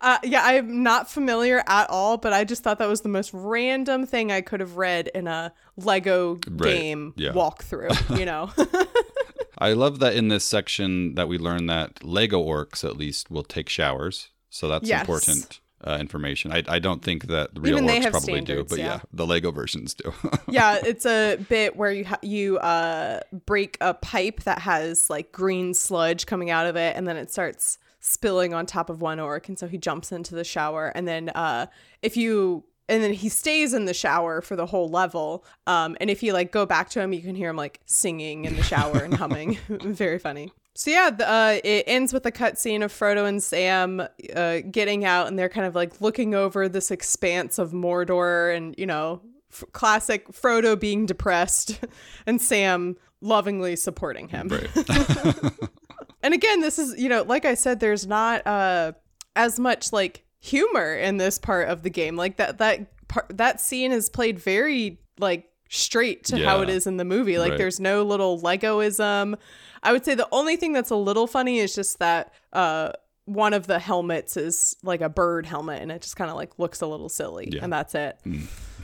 Uh, 0.00 0.16
yeah, 0.22 0.40
I'm 0.42 0.82
not 0.82 1.10
familiar 1.10 1.62
at 1.66 1.90
all, 1.90 2.16
but 2.16 2.32
I 2.32 2.44
just 2.44 2.62
thought 2.62 2.78
that 2.78 2.88
was 2.88 3.02
the 3.02 3.10
most 3.10 3.30
random 3.34 4.06
thing 4.06 4.32
I 4.32 4.40
could 4.40 4.60
have 4.60 4.76
read 4.78 5.08
in 5.08 5.26
a 5.26 5.52
Lego 5.76 6.36
Right, 6.48 6.72
game 6.72 7.12
yeah. 7.16 7.32
walkthrough, 7.32 8.16
you 8.18 8.24
know? 8.24 8.50
I 9.58 9.74
love 9.74 9.98
that 9.98 10.14
in 10.14 10.28
this 10.28 10.44
section 10.44 11.14
that 11.16 11.28
we 11.28 11.36
learn 11.36 11.66
that 11.66 12.02
Lego 12.02 12.42
orcs 12.42 12.82
at 12.82 12.96
least 12.96 13.30
will 13.30 13.42
take 13.42 13.68
showers. 13.68 14.28
So 14.48 14.68
that's 14.68 14.88
Yes. 14.88 15.00
important 15.02 15.60
uh, 15.86 15.96
information. 16.00 16.52
I, 16.52 16.62
I 16.68 16.78
don't 16.78 17.02
think 17.02 17.26
that 17.28 17.54
the 17.54 17.60
real 17.60 17.78
Even 17.78 17.88
orcs 17.88 18.10
probably 18.10 18.40
do, 18.40 18.64
but 18.64 18.78
yeah. 18.78 18.84
yeah. 18.84 19.00
the 19.12 19.26
Lego 19.26 19.50
versions 19.50 19.94
do. 19.94 20.12
yeah, 20.48 20.78
it's 20.82 21.06
a 21.06 21.36
bit 21.48 21.76
where 21.76 21.92
you 21.92 22.04
ha- 22.04 22.18
you 22.22 22.58
uh 22.58 23.20
break 23.46 23.76
a 23.80 23.94
pipe 23.94 24.42
that 24.42 24.60
has 24.60 25.08
like 25.08 25.32
green 25.32 25.74
sludge 25.74 26.26
coming 26.26 26.50
out 26.50 26.66
of 26.66 26.76
it 26.76 26.96
and 26.96 27.06
then 27.06 27.16
it 27.16 27.30
starts 27.30 27.78
spilling 28.00 28.54
on 28.54 28.66
top 28.66 28.88
of 28.90 29.00
one 29.00 29.20
orc 29.20 29.48
and 29.48 29.58
so 29.58 29.68
he 29.68 29.76
jumps 29.76 30.10
into 30.10 30.34
the 30.34 30.44
shower 30.44 30.88
and 30.94 31.06
then 31.06 31.28
uh 31.30 31.66
if 32.02 32.16
you 32.16 32.64
and 32.88 33.02
then 33.02 33.12
he 33.12 33.28
stays 33.28 33.74
in 33.74 33.84
the 33.84 33.92
shower 33.92 34.40
for 34.40 34.56
the 34.56 34.64
whole 34.64 34.88
level 34.88 35.44
um 35.66 35.96
and 36.00 36.08
if 36.08 36.22
you 36.22 36.32
like 36.32 36.50
go 36.50 36.64
back 36.64 36.88
to 36.88 36.98
him 36.98 37.12
you 37.12 37.20
can 37.20 37.34
hear 37.34 37.50
him 37.50 37.56
like 37.56 37.78
singing 37.84 38.46
in 38.46 38.56
the 38.56 38.62
shower 38.62 38.98
and 38.98 39.14
humming 39.14 39.58
very 39.68 40.18
funny 40.18 40.50
so 40.74 40.90
yeah 40.90 41.10
the, 41.10 41.28
uh 41.28 41.58
it 41.64 41.84
ends 41.86 42.12
with 42.12 42.24
a 42.26 42.32
cutscene 42.32 42.84
of 42.84 42.92
frodo 42.92 43.28
and 43.28 43.42
sam 43.42 44.00
uh 44.34 44.58
getting 44.70 45.04
out 45.04 45.26
and 45.26 45.38
they're 45.38 45.48
kind 45.48 45.66
of 45.66 45.74
like 45.74 46.00
looking 46.00 46.34
over 46.34 46.68
this 46.68 46.90
expanse 46.90 47.58
of 47.58 47.72
mordor 47.72 48.54
and 48.56 48.74
you 48.78 48.86
know 48.86 49.20
f- 49.52 49.64
classic 49.72 50.28
frodo 50.28 50.78
being 50.78 51.06
depressed 51.06 51.80
and 52.26 52.40
sam 52.40 52.96
lovingly 53.20 53.76
supporting 53.76 54.28
him 54.28 54.48
right. 54.48 55.52
and 56.22 56.34
again, 56.34 56.60
this 56.60 56.78
is, 56.78 56.98
you 56.98 57.08
know, 57.08 57.22
like 57.22 57.44
I 57.44 57.54
said, 57.54 57.80
there's 57.80 58.06
not 58.06 58.46
uh 58.46 58.92
as 59.36 59.58
much 59.58 59.92
like 59.92 60.24
humor 60.40 60.94
in 60.94 61.16
this 61.16 61.38
part 61.38 61.68
of 61.68 61.82
the 61.82 61.90
game. 61.90 62.16
Like 62.16 62.36
that 62.36 62.58
that 62.58 63.08
part 63.08 63.26
that 63.36 63.60
scene 63.60 63.92
is 63.92 64.08
played 64.08 64.38
very 64.38 65.00
like 65.18 65.49
straight 65.70 66.24
to 66.24 66.36
how 66.44 66.60
it 66.60 66.68
is 66.68 66.86
in 66.86 66.98
the 66.98 67.04
movie. 67.06 67.38
Like 67.38 67.50
Right. 67.52 67.58
there's 67.58 67.80
no 67.80 68.02
little 68.02 68.38
Legoism. 68.40 69.36
I 69.82 69.92
would 69.92 70.04
say 70.04 70.14
the 70.14 70.28
only 70.32 70.56
thing 70.56 70.74
that's 70.74 70.90
a 70.90 70.96
little 70.96 71.26
funny 71.26 71.58
is 71.60 71.74
just 71.74 71.98
that 72.00 72.34
uh 72.52 72.90
one 73.24 73.54
of 73.54 73.66
the 73.68 73.78
helmets 73.78 74.36
is 74.36 74.76
like 74.82 75.00
a 75.00 75.08
bird 75.08 75.46
helmet 75.46 75.80
and 75.80 75.90
it 75.92 76.02
just 76.02 76.16
kind 76.16 76.30
of 76.30 76.36
like 76.36 76.58
looks 76.58 76.80
a 76.80 76.86
little 76.86 77.08
silly 77.08 77.48
Yeah. 77.52 77.60
and 77.62 77.72
that's 77.72 77.94
it. 77.94 78.18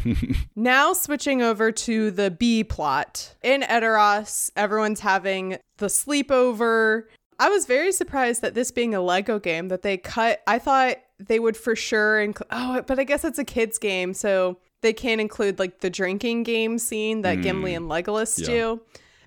Now 0.54 0.92
switching 0.92 1.42
over 1.42 1.72
to 1.72 2.10
the 2.12 2.30
B 2.30 2.62
plot. 2.62 3.34
In 3.42 3.62
Edoras, 3.62 4.50
everyone's 4.56 5.00
having 5.00 5.58
the 5.78 5.86
sleepover. 5.86 7.04
I 7.38 7.48
was 7.48 7.66
very 7.66 7.92
surprised 7.92 8.40
that 8.42 8.54
this 8.54 8.70
being 8.70 8.94
a 8.94 9.00
Lego 9.00 9.38
game 9.38 9.68
that 9.68 9.82
they 9.82 9.96
cut. 9.98 10.42
I 10.46 10.58
thought 10.58 10.96
they 11.18 11.38
would 11.38 11.56
for 11.56 11.74
sure 11.76 12.20
include. 12.20 12.48
Oh, 12.50 12.82
but 12.86 12.98
I 12.98 13.04
guess 13.04 13.24
it's 13.24 13.38
a 13.38 13.44
kids 13.44 13.78
game, 13.78 14.14
so 14.14 14.58
they 14.82 14.92
can't 14.92 15.20
include 15.20 15.58
like 15.58 15.80
the 15.80 15.90
drinking 15.90 16.42
game 16.42 16.78
scene 16.78 17.22
that 17.22 17.42
Gimli 17.42 17.74
and 17.74 17.86
Legolas 17.90 18.38
yeah. 18.38 18.46
do. 18.46 18.82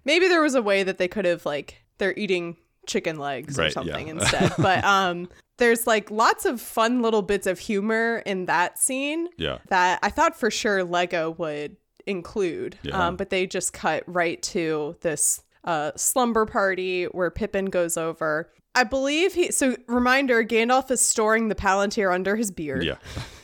Maybe 0.05 0.27
there 0.27 0.41
was 0.41 0.55
a 0.55 0.61
way 0.61 0.83
that 0.83 0.97
they 0.97 1.07
could 1.07 1.25
have 1.25 1.45
like 1.45 1.83
they're 1.97 2.13
eating 2.17 2.57
chicken 2.87 3.19
legs 3.19 3.59
or 3.59 3.69
something 3.69 4.07
yeah. 4.07 4.13
instead. 4.13 4.53
But 4.57 4.83
um, 4.83 5.29
there's 5.57 5.85
like 5.85 6.09
lots 6.09 6.45
of 6.45 6.59
fun 6.59 7.01
little 7.01 7.21
bits 7.21 7.47
of 7.47 7.59
humor 7.59 8.23
in 8.25 8.45
that 8.45 8.79
scene 8.79 9.27
yeah. 9.37 9.59
that 9.67 9.99
I 10.01 10.09
thought 10.09 10.37
for 10.37 10.49
sure 10.49 10.83
Lego 10.83 11.31
would 11.31 11.77
include. 12.05 12.77
Yeah. 12.81 13.07
Um, 13.07 13.15
but 13.15 13.29
they 13.29 13.45
just 13.45 13.73
cut 13.73 14.03
right 14.07 14.41
to 14.43 14.95
this 15.01 15.43
uh, 15.63 15.91
slumber 15.95 16.45
party 16.45 17.05
where 17.05 17.29
Pippin 17.29 17.65
goes 17.65 17.97
over. 17.97 18.49
I 18.75 18.83
believe 18.83 19.33
he. 19.33 19.51
So 19.51 19.75
reminder: 19.87 20.43
Gandalf 20.43 20.91
is 20.91 21.01
storing 21.01 21.47
the 21.49 21.55
Palantir 21.55 22.13
under 22.13 22.35
his 22.35 22.51
beard. 22.51 22.83
Yeah. 22.83 22.95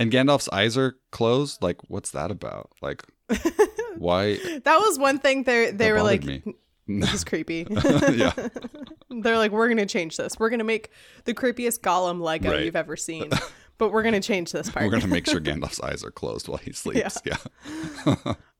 and 0.00 0.12
Gandalf's 0.12 0.48
eyes 0.52 0.76
are 0.76 0.96
closed. 1.12 1.62
Like, 1.62 1.78
what's 1.88 2.10
that 2.12 2.30
about? 2.30 2.70
Like, 2.82 3.02
why? 3.96 4.36
That 4.64 4.78
was 4.80 4.98
one 4.98 5.18
thing. 5.18 5.44
They 5.44 5.70
they 5.70 5.72
That 5.88 5.92
were 5.92 6.02
like, 6.02 6.24
me. 6.24 6.42
"This 6.86 7.12
is 7.14 7.24
creepy." 7.30 7.66
yeah. 7.70 8.32
They're 9.10 9.38
like, 9.38 9.52
"We're 9.52 9.68
gonna 9.68 9.86
change 9.86 10.16
this. 10.16 10.38
We're 10.38 10.50
gonna 10.50 10.64
make 10.64 10.90
the 11.24 11.34
creepiest 11.34 11.80
Gollum 11.80 12.20
Lego 12.20 12.50
Right. 12.52 12.64
you've 12.64 12.76
ever 12.76 12.96
seen." 12.96 13.30
But 13.78 13.92
we're 13.92 14.02
gonna 14.02 14.20
change 14.22 14.52
this 14.52 14.70
part. 14.70 14.84
We're 14.86 14.90
going 14.90 15.02
to 15.02 15.08
make 15.08 15.26
sure 15.26 15.38
Gandalf's 15.38 15.80
eyes 15.82 16.02
are 16.02 16.10
closed 16.10 16.48
while 16.48 16.56
he 16.56 16.72
sleeps. 16.72 17.18
Yeah. 17.26 17.36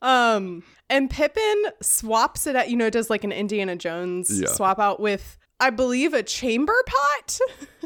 Um, 0.03 0.63
and 0.91 1.09
Pippin 1.09 1.65
swaps 1.81 2.47
it 2.47 2.55
out, 2.55 2.69
you 2.69 2.77
know, 2.77 2.91
does 2.91 3.09
like 3.09 3.25
an 3.25 3.33
Indiana 3.33 3.77
Jones 3.77 4.41
Yeah. 4.43 4.49
swap 4.49 4.79
out 4.79 5.01
with, 5.01 5.39
I 5.59 5.71
believe, 5.71 6.13
a 6.13 6.23
chamber 6.23 6.75
pot 6.87 7.39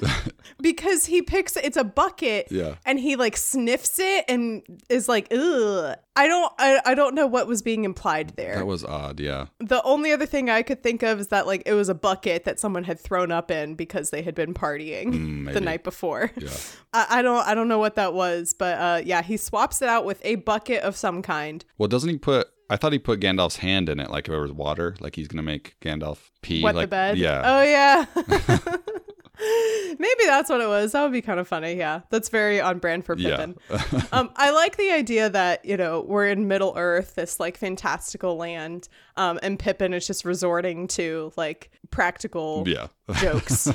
because 0.61 1.07
he 1.07 1.23
picks 1.23 1.57
it's 1.57 1.77
a 1.77 1.85
bucket 1.85 2.49
Yeah. 2.51 2.75
and 2.85 2.99
he 2.99 3.17
like 3.17 3.37
sniffs 3.37 3.99
it 3.99 4.25
and 4.29 4.63
is 4.89 5.09
like, 5.09 5.29
ugh. 5.33 5.97
I 6.17 6.27
don't, 6.27 6.53
I, 6.59 6.81
I 6.85 6.95
don't 6.95 7.15
know 7.15 7.27
what 7.27 7.47
was 7.47 7.63
being 7.63 7.85
implied 7.85 8.31
there. 8.37 8.57
That 8.57 8.67
was 8.67 8.85
odd. 8.85 9.21
Yeah. 9.21 9.47
the 9.61 9.83
only 9.85 10.13
other 10.13 10.27
thing 10.27 10.51
I 10.51 10.63
could 10.63 10.83
think 10.83 11.03
of 11.03 11.21
is 11.21 11.29
that 11.29 11.47
like 11.47 11.63
it 11.65 11.73
was 11.75 11.89
a 11.89 11.95
bucket 11.95 12.45
that 12.45 12.59
someone 12.61 12.85
had 12.85 12.99
thrown 13.01 13.31
up 13.33 13.51
in 13.51 13.75
because 13.77 14.11
they 14.11 14.23
had 14.23 14.35
been 14.35 14.53
partying 14.53 15.13
the 15.13 15.19
Mm, 15.19 15.43
maybe. 15.45 15.61
night 15.61 15.85
before. 15.85 16.31
Yeah. 16.37 16.51
I, 16.93 17.07
I 17.19 17.23
don't, 17.23 17.47
I 17.47 17.55
don't 17.55 17.69
know 17.69 17.79
what 17.79 17.95
that 17.95 18.13
was, 18.15 18.53
but 18.53 18.79
uh, 18.79 19.01
yeah, 19.05 19.23
he 19.23 19.37
swaps 19.37 19.81
it 19.81 19.89
out 19.89 20.05
with 20.05 20.21
a 20.25 20.35
bucket 20.37 20.83
of 20.83 20.97
some 20.97 21.23
kind. 21.23 21.65
Well, 21.79 21.89
doesn't 21.89 22.11
he 22.11 22.19
put? 22.19 22.49
I 22.71 22.77
thought 22.77 22.93
he 22.93 23.01
put 23.01 23.19
Gandalf's 23.19 23.57
hand 23.57 23.89
in 23.89 23.99
it, 23.99 24.11
like 24.11 24.29
if 24.29 24.33
it 24.33 24.39
was 24.39 24.53
water, 24.53 24.95
like 25.01 25.17
he's 25.17 25.27
gonna 25.27 25.43
make 25.43 25.75
Gandalf 25.81 26.31
pee. 26.41 26.63
wet 26.63 26.77
like, 26.77 26.85
the 26.85 26.89
bed. 26.89 27.19
Yeah. 27.19 27.43
Oh 27.45 27.63
yeah. 27.63 28.07
Maybe 29.99 30.25
that's 30.25 30.49
what 30.49 30.61
it 30.61 30.69
was. 30.69 30.93
That 30.93 31.03
would 31.03 31.13
be 31.13 31.21
kind 31.21 31.41
of 31.41 31.49
funny. 31.49 31.75
Yeah, 31.75 32.03
that's 32.11 32.29
very 32.29 32.61
on 32.61 32.79
brand 32.79 33.05
for 33.05 33.17
Yeah. 33.17 33.37
Pippin. 33.37 33.57
um, 34.13 34.31
I 34.37 34.51
like 34.51 34.77
the 34.77 34.93
idea 34.93 35.29
that 35.31 35.65
you 35.65 35.77
know 35.77 36.05
we're 36.07 36.29
in 36.29 36.47
Middle 36.47 36.75
Earth, 36.77 37.17
this 37.17 37.41
like 37.41 37.57
fantastical 37.57 38.37
land, 38.37 38.89
um, 39.17 39.41
and 39.43 39.59
Pippin 39.59 39.93
is 39.93 40.07
just 40.07 40.25
resorting 40.25 40.87
to 40.89 41.33
like 41.37 41.73
practical 41.91 42.65
yeah. 42.69 42.87
jokes, 43.15 43.73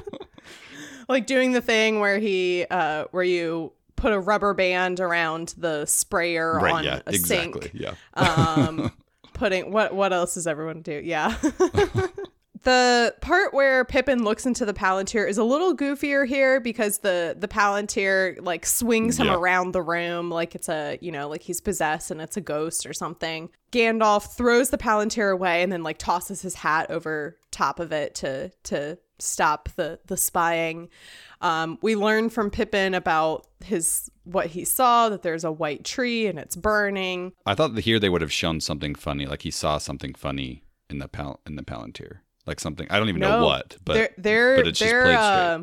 like 1.08 1.26
doing 1.26 1.52
the 1.52 1.60
thing 1.60 2.00
where 2.00 2.18
he, 2.18 2.64
uh, 2.70 3.04
where 3.10 3.24
you 3.24 3.72
put 4.04 4.12
a 4.12 4.20
rubber 4.20 4.52
band 4.54 5.00
around 5.00 5.54
the 5.56 5.86
sprayer 5.86 6.54
right. 6.56 6.74
on 6.74 6.84
Yeah. 6.84 7.00
a 7.06 7.10
Exactly. 7.14 7.62
sink 7.62 7.70
Yeah. 7.74 7.94
um 8.14 8.92
putting 9.32 9.72
what 9.72 9.94
what 9.94 10.12
else 10.12 10.34
does 10.34 10.46
everyone 10.46 10.82
do 10.82 11.00
yeah 11.04 11.34
the 12.62 13.14
part 13.20 13.52
where 13.52 13.84
pippin 13.84 14.24
looks 14.24 14.46
into 14.46 14.64
the 14.64 14.72
palantir 14.72 15.28
is 15.28 15.36
a 15.38 15.44
little 15.44 15.76
goofier 15.76 16.26
here 16.26 16.60
because 16.60 16.98
the 16.98 17.36
the 17.38 17.48
palantir 17.48 18.38
like 18.40 18.64
swings 18.64 19.18
him 19.18 19.26
Yeah. 19.26 19.34
around 19.34 19.72
the 19.72 19.82
room 19.82 20.30
like 20.30 20.54
it's 20.54 20.68
a 20.68 20.98
you 21.00 21.10
know 21.12 21.28
like 21.28 21.42
he's 21.42 21.60
possessed 21.60 22.10
and 22.10 22.20
it's 22.20 22.36
a 22.36 22.40
ghost 22.40 22.86
or 22.86 22.92
something 22.92 23.50
gandalf 23.72 24.34
throws 24.36 24.70
the 24.70 24.78
palantir 24.78 25.32
away 25.32 25.62
and 25.62 25.70
then 25.72 25.82
like 25.82 25.98
tosses 25.98 26.42
his 26.42 26.54
hat 26.54 26.90
over 26.90 27.36
top 27.50 27.80
of 27.80 27.92
it 27.92 28.14
to 28.16 28.50
to 28.62 28.98
stop 29.18 29.68
the 29.76 29.98
the 30.06 30.16
spying. 30.16 30.88
Um, 31.44 31.78
we 31.82 31.94
learn 31.94 32.30
from 32.30 32.50
Pippin 32.50 32.94
about 32.94 33.46
his 33.62 34.10
what 34.24 34.46
he 34.46 34.64
saw 34.64 35.10
that 35.10 35.20
there's 35.20 35.44
a 35.44 35.52
white 35.52 35.84
tree 35.84 36.26
and 36.26 36.38
it's 36.38 36.56
burning. 36.56 37.34
I 37.44 37.54
thought 37.54 37.74
that 37.74 37.82
here 37.82 38.00
they 38.00 38.08
would 38.08 38.22
have 38.22 38.32
shown 38.32 38.60
something 38.60 38.94
funny, 38.94 39.26
like 39.26 39.42
he 39.42 39.50
saw 39.50 39.76
something 39.76 40.14
funny 40.14 40.64
in 40.88 41.00
the 41.00 41.06
pal 41.06 41.40
in 41.46 41.56
the 41.56 41.62
Palantir, 41.62 42.20
like 42.46 42.60
something 42.60 42.86
I 42.88 42.98
don't 42.98 43.10
even 43.10 43.20
know 43.20 43.44
what, 43.44 43.76
but 43.84 43.92
they're 43.92 44.10
they're 44.16 44.56
but 44.56 44.66
it's 44.68 44.78
just 44.78 44.90
they're 44.90 45.02
played 45.04 45.16
uh, 45.16 45.58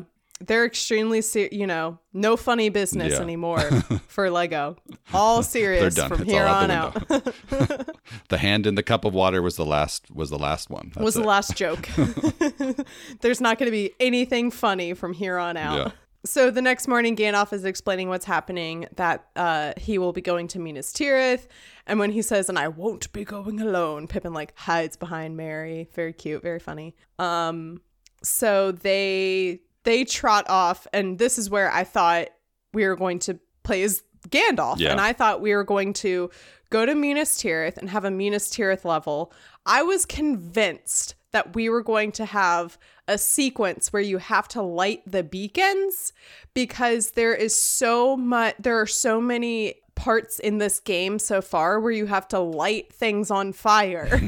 they're 0.46 0.64
extremely 0.64 1.20
ser- 1.22 1.48
you 1.52 1.66
know 1.66 1.98
no 2.12 2.36
funny 2.36 2.68
business 2.68 3.12
Yeah. 3.14 3.20
anymore 3.20 3.60
for 4.08 4.30
Lego. 4.30 4.76
All 5.14 5.36
they're 5.36 5.42
serious 5.50 5.94
done. 5.94 6.08
from 6.08 6.22
it's 6.22 6.30
here 6.30 6.44
on 6.46 6.70
out 6.70 6.96
out. 7.10 7.34
the 8.28 8.38
hand 8.38 8.66
in 8.66 8.74
the 8.74 8.82
cup 8.82 9.04
of 9.04 9.14
water 9.14 9.40
was 9.42 9.56
the 9.56 9.64
last 9.66 10.10
was 10.10 10.30
the 10.30 10.38
last 10.38 10.70
one. 10.70 10.92
That's 10.94 11.04
was 11.04 11.16
it. 11.16 11.20
the 11.20 11.26
last 11.28 11.56
joke. 11.56 11.88
There's 13.20 13.40
not 13.40 13.58
going 13.58 13.66
to 13.66 13.72
be 13.72 13.92
anything 14.00 14.50
funny 14.50 14.94
from 14.94 15.12
here 15.12 15.38
on 15.38 15.56
out. 15.56 15.76
Yeah. 15.76 15.90
So 16.24 16.50
the 16.52 16.62
next 16.62 16.86
morning, 16.86 17.16
Gandalf 17.16 17.52
is 17.52 17.64
explaining 17.64 18.08
what's 18.08 18.24
happening, 18.24 18.86
that 18.94 19.26
uh, 19.34 19.72
he 19.76 19.98
will 19.98 20.12
be 20.12 20.20
going 20.20 20.46
to 20.48 20.60
Minas 20.60 20.92
Tirith. 20.92 21.48
And 21.84 21.98
when 21.98 22.12
he 22.12 22.22
says, 22.22 22.48
and 22.48 22.56
I 22.56 22.68
won't 22.68 23.12
be 23.12 23.24
going 23.24 23.60
alone, 23.60 24.06
Pippin 24.06 24.32
like 24.32 24.56
hides 24.56 24.96
behind 24.96 25.36
Merry. 25.36 25.88
Very 25.94 26.12
cute, 26.12 26.40
very 26.40 26.60
funny. 26.60 26.94
Um, 27.18 27.80
so 28.22 28.70
they 28.70 29.62
they 29.84 30.04
trot 30.04 30.46
off, 30.48 30.86
and 30.92 31.18
this 31.18 31.38
is 31.38 31.50
where 31.50 31.70
I 31.70 31.84
thought 31.84 32.28
we 32.72 32.86
were 32.86 32.96
going 32.96 33.18
to 33.20 33.38
play 33.62 33.82
as 33.82 34.02
Gandalf. 34.28 34.78
Yeah. 34.78 34.90
And 34.90 35.00
I 35.00 35.12
thought 35.12 35.40
we 35.40 35.54
were 35.54 35.64
going 35.64 35.92
to 35.94 36.30
go 36.70 36.86
to 36.86 36.94
Minas 36.94 37.36
Tirith 37.38 37.76
and 37.76 37.90
have 37.90 38.04
a 38.04 38.10
Minas 38.10 38.50
Tirith 38.50 38.84
level. 38.84 39.32
I 39.66 39.82
was 39.82 40.06
convinced 40.06 41.14
that 41.32 41.54
we 41.54 41.68
were 41.68 41.82
going 41.82 42.12
to 42.12 42.24
have 42.24 42.78
a 43.08 43.18
sequence 43.18 43.92
where 43.92 44.02
you 44.02 44.18
have 44.18 44.48
to 44.48 44.62
light 44.62 45.02
the 45.06 45.22
beacons 45.22 46.12
because 46.54 47.12
there 47.12 47.34
is 47.34 47.58
so 47.58 48.16
much 48.16 48.54
there 48.58 48.80
are 48.80 48.86
so 48.86 49.20
many 49.20 49.74
parts 49.94 50.38
in 50.38 50.58
this 50.58 50.80
game 50.80 51.18
so 51.18 51.42
far 51.42 51.80
where 51.80 51.92
you 51.92 52.06
have 52.06 52.28
to 52.28 52.38
light 52.38 52.92
things 52.92 53.30
on 53.30 53.52
fire. 53.52 54.20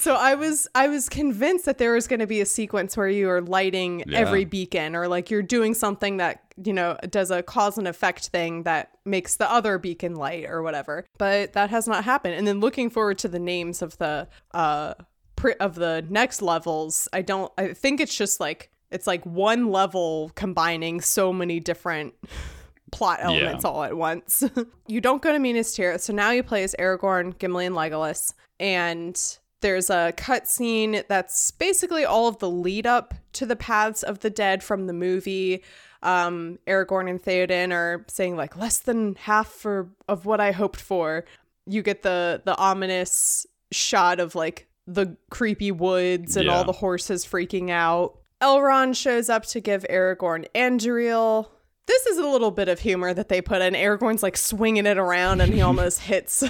So 0.00 0.14
I 0.14 0.34
was 0.34 0.66
I 0.74 0.88
was 0.88 1.10
convinced 1.10 1.66
that 1.66 1.76
there 1.76 1.92
was 1.92 2.06
going 2.06 2.20
to 2.20 2.26
be 2.26 2.40
a 2.40 2.46
sequence 2.46 2.96
where 2.96 3.06
you 3.08 3.28
are 3.28 3.42
lighting 3.42 4.02
Yeah. 4.06 4.18
every 4.20 4.46
beacon 4.46 4.96
or 4.96 5.08
like 5.08 5.30
you're 5.30 5.42
doing 5.42 5.74
something 5.74 6.16
that 6.16 6.40
you 6.64 6.72
know 6.72 6.96
does 7.10 7.30
a 7.30 7.42
cause 7.42 7.76
and 7.76 7.86
effect 7.86 8.28
thing 8.28 8.62
that 8.62 8.92
makes 9.04 9.36
the 9.36 9.50
other 9.52 9.76
beacon 9.76 10.14
light 10.14 10.46
or 10.48 10.62
whatever. 10.62 11.04
But 11.18 11.52
that 11.52 11.68
has 11.68 11.86
not 11.86 12.04
happened. 12.04 12.34
And 12.34 12.46
then 12.46 12.60
looking 12.60 12.88
forward 12.88 13.18
to 13.18 13.28
the 13.28 13.38
names 13.38 13.82
of 13.82 13.98
the 13.98 14.26
uh 14.54 14.94
pri- 15.36 15.56
of 15.60 15.74
the 15.74 16.02
next 16.08 16.40
levels, 16.40 17.06
I 17.12 17.20
don't 17.20 17.52
I 17.58 17.74
think 17.74 18.00
it's 18.00 18.16
just 18.16 18.40
like 18.40 18.70
it's 18.90 19.06
like 19.06 19.24
one 19.26 19.70
level 19.70 20.32
combining 20.34 21.02
so 21.02 21.30
many 21.30 21.60
different 21.60 22.14
plot 22.90 23.18
elements 23.20 23.66
all 23.66 23.84
at 23.84 23.94
once. 23.96 24.42
you 24.88 25.02
don't 25.02 25.20
go 25.20 25.30
to 25.30 25.38
Minas 25.38 25.76
Tirith, 25.76 26.00
so 26.00 26.14
now 26.14 26.30
you 26.30 26.42
play 26.42 26.64
as 26.64 26.74
Aragorn, 26.78 27.38
Gimli, 27.38 27.66
and 27.66 27.76
Legolas, 27.76 28.32
and 28.58 29.38
there's 29.60 29.90
a 29.90 30.12
cutscene 30.16 31.06
that's 31.08 31.50
basically 31.50 32.04
all 32.04 32.28
of 32.28 32.38
the 32.38 32.50
lead 32.50 32.86
up 32.86 33.14
to 33.34 33.46
the 33.46 33.56
paths 33.56 34.02
of 34.02 34.20
the 34.20 34.30
dead 34.30 34.62
from 34.62 34.86
the 34.86 34.92
movie. 34.92 35.62
Um, 36.02 36.58
Aragorn 36.66 37.10
and 37.10 37.22
Theoden 37.22 37.72
are 37.72 38.04
saying 38.08 38.36
like 38.36 38.56
less 38.56 38.78
than 38.78 39.16
half 39.16 39.48
for 39.48 39.90
of 40.08 40.24
what 40.24 40.40
I 40.40 40.52
hoped 40.52 40.80
for. 40.80 41.24
You 41.66 41.82
get 41.82 42.02
the 42.02 42.42
the 42.44 42.56
ominous 42.56 43.46
shot 43.70 44.18
of 44.18 44.34
like 44.34 44.66
the 44.86 45.16
creepy 45.30 45.70
woods 45.70 46.36
and 46.36 46.48
all 46.48 46.64
the 46.64 46.72
horses 46.72 47.24
freaking 47.24 47.70
out. 47.70 48.16
Elrond 48.40 48.96
shows 48.96 49.28
up 49.28 49.44
to 49.46 49.60
give 49.60 49.84
Aragorn 49.90 50.46
Anduril. 50.54 51.48
This 51.86 52.06
is 52.06 52.18
a 52.18 52.26
little 52.26 52.50
bit 52.50 52.68
of 52.68 52.80
humor 52.80 53.12
that 53.12 53.28
they 53.28 53.42
put 53.42 53.60
in. 53.62 53.74
Aragorn's 53.74 54.22
like 54.22 54.36
swinging 54.36 54.86
it 54.86 54.96
around 54.96 55.40
and 55.40 55.52
he 55.52 55.60
almost 55.62 56.00
hits 56.00 56.42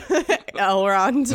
Elrond. 0.55 1.31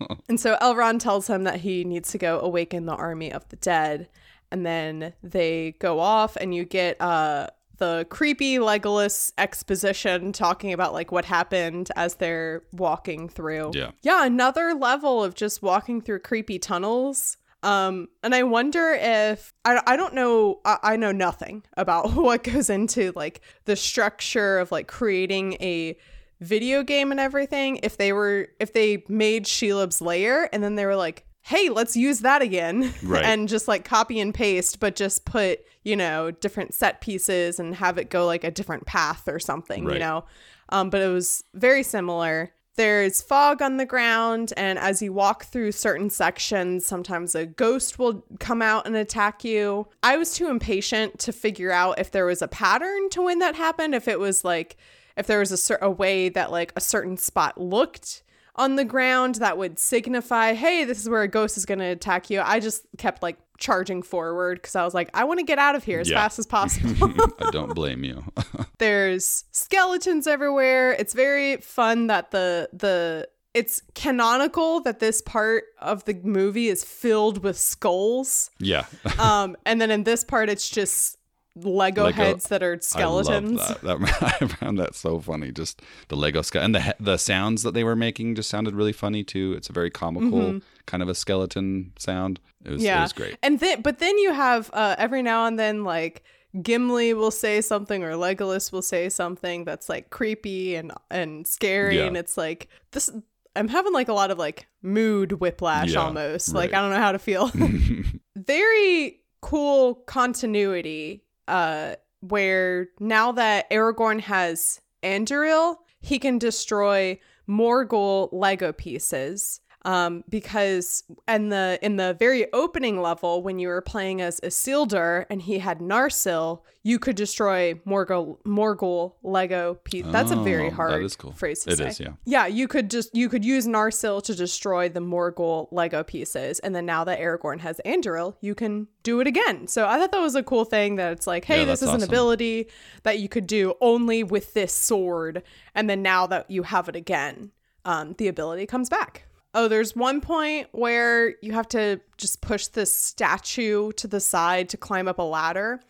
and 0.34 0.40
so 0.40 0.56
Elrond 0.60 0.98
tells 0.98 1.28
him 1.28 1.44
that 1.44 1.60
he 1.60 1.84
needs 1.84 2.10
to 2.10 2.18
go 2.18 2.40
awaken 2.40 2.86
the 2.86 2.94
army 2.96 3.32
of 3.32 3.48
the 3.50 3.56
dead. 3.56 4.08
And 4.50 4.66
then 4.66 5.12
they 5.22 5.76
go 5.78 6.00
off 6.00 6.34
and 6.34 6.52
you 6.52 6.64
get 6.64 7.00
uh 7.00 7.50
the 7.76 8.04
creepy 8.10 8.56
Legolas 8.56 9.32
exposition 9.38 10.32
talking 10.32 10.72
about 10.72 10.92
like 10.92 11.12
what 11.12 11.24
happened 11.24 11.92
as 11.94 12.16
they're 12.16 12.64
walking 12.72 13.28
through. 13.28 13.70
Yeah. 13.74 13.92
Yeah, 14.02 14.26
another 14.26 14.74
level 14.74 15.22
of 15.22 15.36
just 15.36 15.62
walking 15.62 16.00
through 16.00 16.18
creepy 16.18 16.58
tunnels. 16.58 17.36
Um, 17.62 18.08
and 18.24 18.34
I 18.34 18.42
wonder 18.42 18.90
if 18.90 19.52
I, 19.64 19.80
I 19.86 19.96
don't 19.96 20.14
know 20.14 20.58
I, 20.64 20.78
I 20.82 20.96
know 20.96 21.12
nothing 21.12 21.62
about 21.76 22.12
what 22.16 22.42
goes 22.42 22.70
into 22.70 23.12
like 23.14 23.40
the 23.66 23.76
structure 23.76 24.58
of 24.58 24.72
like 24.72 24.88
creating 24.88 25.52
a 25.60 25.96
video 26.40 26.82
game 26.82 27.10
and 27.10 27.20
everything. 27.20 27.80
If 27.82 27.96
they 27.96 28.12
were 28.12 28.48
if 28.60 28.72
they 28.72 29.04
made 29.08 29.44
Shelob's 29.44 30.00
layer 30.00 30.48
and 30.52 30.62
then 30.62 30.74
they 30.74 30.86
were 30.86 30.96
like, 30.96 31.24
hey, 31.42 31.68
let's 31.68 31.96
use 31.96 32.20
that 32.20 32.40
again, 32.42 32.92
Right. 33.02 33.24
and 33.24 33.48
just 33.48 33.68
like 33.68 33.84
copy 33.84 34.18
and 34.20 34.32
paste, 34.34 34.80
but 34.80 34.96
just 34.96 35.24
put 35.24 35.60
you 35.82 35.96
know 35.96 36.30
different 36.30 36.72
set 36.74 37.00
pieces 37.00 37.60
and 37.60 37.74
have 37.74 37.98
it 37.98 38.08
go 38.10 38.24
like 38.26 38.44
a 38.44 38.50
different 38.50 38.86
path 38.86 39.28
or 39.28 39.38
something, 39.38 39.88
you 39.88 39.98
know. 39.98 40.24
Um, 40.70 40.88
but 40.90 41.02
it 41.02 41.08
was 41.12 41.44
very 41.54 41.82
similar. 41.82 42.52
There's 42.76 43.22
fog 43.22 43.62
on 43.62 43.76
the 43.76 43.86
ground, 43.86 44.52
and 44.56 44.80
as 44.80 45.00
you 45.00 45.12
walk 45.12 45.44
through 45.44 45.70
certain 45.72 46.10
sections, 46.10 46.84
sometimes 46.84 47.36
a 47.36 47.46
ghost 47.46 48.00
will 48.00 48.24
come 48.40 48.62
out 48.62 48.84
and 48.84 48.96
attack 48.96 49.44
you. 49.44 49.86
I 50.02 50.16
was 50.16 50.34
too 50.34 50.48
impatient 50.48 51.20
to 51.20 51.32
figure 51.32 51.70
out 51.70 52.00
if 52.00 52.10
there 52.10 52.26
was 52.26 52.42
a 52.42 52.48
pattern 52.48 53.10
to 53.10 53.22
when 53.22 53.38
that 53.38 53.54
happened, 53.54 53.94
if 53.94 54.08
it 54.08 54.18
was 54.18 54.44
like, 54.44 54.76
if 55.16 55.26
there 55.26 55.38
was 55.38 55.52
a, 55.52 55.56
cer- 55.56 55.78
a 55.82 55.90
way 55.90 56.28
that 56.28 56.50
like 56.50 56.72
a 56.76 56.80
certain 56.80 57.16
spot 57.16 57.60
looked 57.60 58.22
on 58.56 58.76
the 58.76 58.84
ground 58.84 59.36
that 59.36 59.58
would 59.58 59.78
signify, 59.78 60.54
hey, 60.54 60.84
this 60.84 61.00
is 61.00 61.08
where 61.08 61.22
a 61.22 61.28
ghost 61.28 61.56
is 61.56 61.66
going 61.66 61.80
to 61.80 61.86
attack 61.86 62.30
you. 62.30 62.40
I 62.40 62.60
just 62.60 62.84
kept 62.98 63.20
like 63.22 63.36
charging 63.58 64.02
forward 64.02 64.58
because 64.58 64.76
I 64.76 64.84
was 64.84 64.94
like, 64.94 65.10
I 65.14 65.24
want 65.24 65.40
to 65.40 65.44
get 65.44 65.58
out 65.58 65.74
of 65.74 65.82
here 65.84 65.98
as 66.00 66.08
Yeah. 66.10 66.18
fast 66.20 66.38
as 66.38 66.46
possible. 66.46 67.12
I 67.40 67.50
don't 67.50 67.74
blame 67.74 68.04
you. 68.04 68.24
there's 68.78 69.44
skeletons 69.52 70.26
everywhere 70.26 70.92
it's 70.92 71.14
very 71.14 71.56
fun 71.58 72.08
that 72.08 72.30
the 72.32 72.68
the 72.72 73.28
it's 73.54 73.80
canonical 73.94 74.80
that 74.80 74.98
this 74.98 75.22
part 75.22 75.64
of 75.78 76.04
the 76.06 76.14
movie 76.24 76.66
is 76.68 76.82
filled 76.84 77.44
with 77.44 77.56
skulls 77.56 78.50
yeah. 78.58 78.84
um 79.18 79.56
and 79.64 79.80
then 79.80 79.90
in 79.92 80.02
this 80.04 80.24
part 80.24 80.48
it's 80.50 80.68
just 80.68 81.16
lego, 81.56 82.04
Lego- 82.04 82.16
heads 82.16 82.48
that 82.48 82.62
are 82.62 82.80
skeletons 82.80 83.60
I 83.60 83.76
love 83.82 84.00
that. 84.00 84.00
that. 84.20 84.42
I 84.42 84.46
found 84.46 84.78
that 84.78 84.94
so 84.94 85.20
funny. 85.20 85.52
Just 85.52 85.82
the 86.08 86.16
Lego 86.16 86.42
skeleton 86.42 86.74
and 86.74 86.84
the 86.84 86.96
the 87.12 87.16
sounds 87.16 87.62
that 87.62 87.74
they 87.74 87.84
were 87.84 87.94
making 87.96 88.34
just 88.34 88.50
sounded 88.50 88.74
really 88.74 88.92
funny 88.92 89.22
too. 89.22 89.54
It's 89.56 89.68
a 89.68 89.72
very 89.72 89.90
comical 89.90 90.60
kind 90.86 91.02
of 91.02 91.08
a 91.08 91.14
skeleton 91.14 91.92
sound. 91.98 92.40
It 92.64 92.70
was 92.70 92.80
Mm-hmm. 92.80 92.86
yeah 92.86 92.98
it 92.98 93.02
was 93.02 93.12
great. 93.12 93.38
and 93.42 93.60
then 93.60 93.82
but 93.82 93.98
then 93.98 94.16
you 94.18 94.32
have 94.32 94.70
uh 94.72 94.94
every 94.98 95.22
now 95.22 95.46
and 95.46 95.58
then 95.58 95.84
like 95.84 96.22
Gimli 96.62 97.14
will 97.14 97.30
say 97.32 97.60
something 97.60 98.02
or 98.04 98.12
Legolas 98.12 98.70
will 98.72 98.82
say 98.82 99.08
something 99.08 99.64
that's 99.64 99.88
like 99.88 100.10
creepy 100.10 100.74
and 100.76 100.92
and 101.10 101.46
scary 101.46 101.98
Yeah. 101.98 102.04
and 102.06 102.16
it's 102.16 102.36
like 102.36 102.68
this 102.92 103.10
I'm 103.56 103.68
having 103.68 103.92
like 103.92 104.08
a 104.08 104.12
lot 104.12 104.30
of 104.30 104.38
like 104.38 104.66
mood 104.82 105.32
whiplash 105.40 105.92
Yeah, 105.92 106.00
almost. 106.00 106.54
Like. 106.54 106.72
I 106.72 106.80
don't 106.80 106.90
know 106.90 106.98
how 106.98 107.12
to 107.12 107.18
feel. 107.20 107.52
Very 108.36 109.20
cool 109.40 109.94
continuity 110.06 111.22
uh 111.48 111.94
where 112.20 112.88
now 112.98 113.32
that 113.32 113.70
Aragorn 113.70 114.20
has 114.20 114.80
Anduril, 115.02 115.76
he 116.00 116.18
can 116.18 116.38
destroy 116.38 117.18
Morgul 117.48 118.30
Lego 118.32 118.72
pieces. 118.72 119.60
Um, 119.86 120.24
because 120.30 121.04
in 121.28 121.50
the 121.50 121.78
in 121.82 121.96
the 121.96 122.16
very 122.18 122.50
opening 122.54 123.02
level, 123.02 123.42
when 123.42 123.58
you 123.58 123.68
were 123.68 123.82
playing 123.82 124.22
as 124.22 124.40
Isildur 124.40 125.26
and 125.28 125.42
he 125.42 125.58
had 125.58 125.80
Narsil, 125.80 126.60
you 126.82 126.98
could 126.98 127.16
destroy 127.16 127.74
Morgul 127.86 128.38
Morgul 128.44 129.12
Lego 129.22 129.74
piece. 129.84 130.06
That's 130.08 130.30
a 130.30 130.36
very 130.36 130.68
Oh, 130.68 130.70
hard 130.70 131.18
cool. 131.18 131.32
phrase 131.32 131.64
to 131.64 131.70
It 131.72 131.76
say. 131.78 131.88
is, 131.88 132.00
yeah. 132.00 132.12
Yeah, 132.24 132.46
you 132.46 132.66
could 132.66 132.90
just 132.90 133.14
you 133.14 133.28
could 133.28 133.44
use 133.44 133.66
Narsil 133.66 134.22
to 134.22 134.34
destroy 134.34 134.88
the 134.88 135.00
Morgul 135.00 135.68
Lego 135.70 136.02
pieces, 136.02 136.60
and 136.60 136.74
then 136.74 136.86
now 136.86 137.04
that 137.04 137.20
Aragorn 137.20 137.60
has 137.60 137.78
Anduril, 137.84 138.36
you 138.40 138.54
can 138.54 138.88
do 139.02 139.20
it 139.20 139.26
again. 139.26 139.66
So 139.66 139.86
I 139.86 139.98
thought 139.98 140.12
that 140.12 140.20
was 140.22 140.34
a 140.34 140.42
cool 140.42 140.64
thing 140.64 140.96
that 140.96 141.12
it's 141.12 141.26
like, 141.26 141.44
hey, 141.44 141.60
Yeah, 141.60 141.66
this 141.66 141.82
is 141.82 141.90
an 141.90 142.02
ability 142.02 142.68
that 143.02 143.18
you 143.18 143.28
could 143.28 143.46
do 143.46 143.74
only 143.82 144.22
with 144.24 144.54
this 144.54 144.72
sword, 144.72 145.42
and 145.74 145.90
then 145.90 146.00
now 146.00 146.26
that 146.28 146.50
you 146.50 146.62
have 146.62 146.88
it 146.88 146.96
again, 146.96 147.50
um, 147.84 148.14
the 148.16 148.28
ability 148.28 148.64
comes 148.64 148.88
back. 148.88 149.26
Oh, 149.56 149.68
there's 149.68 149.94
one 149.94 150.20
point 150.20 150.66
where 150.72 151.36
you 151.40 151.52
have 151.52 151.68
to 151.68 152.00
just 152.18 152.40
push 152.40 152.66
this 152.66 152.92
statue 152.92 153.92
to 153.92 154.08
the 154.08 154.18
side 154.18 154.68
to 154.70 154.76
climb 154.76 155.06
up 155.06 155.20
a 155.20 155.22
ladder, 155.22 155.80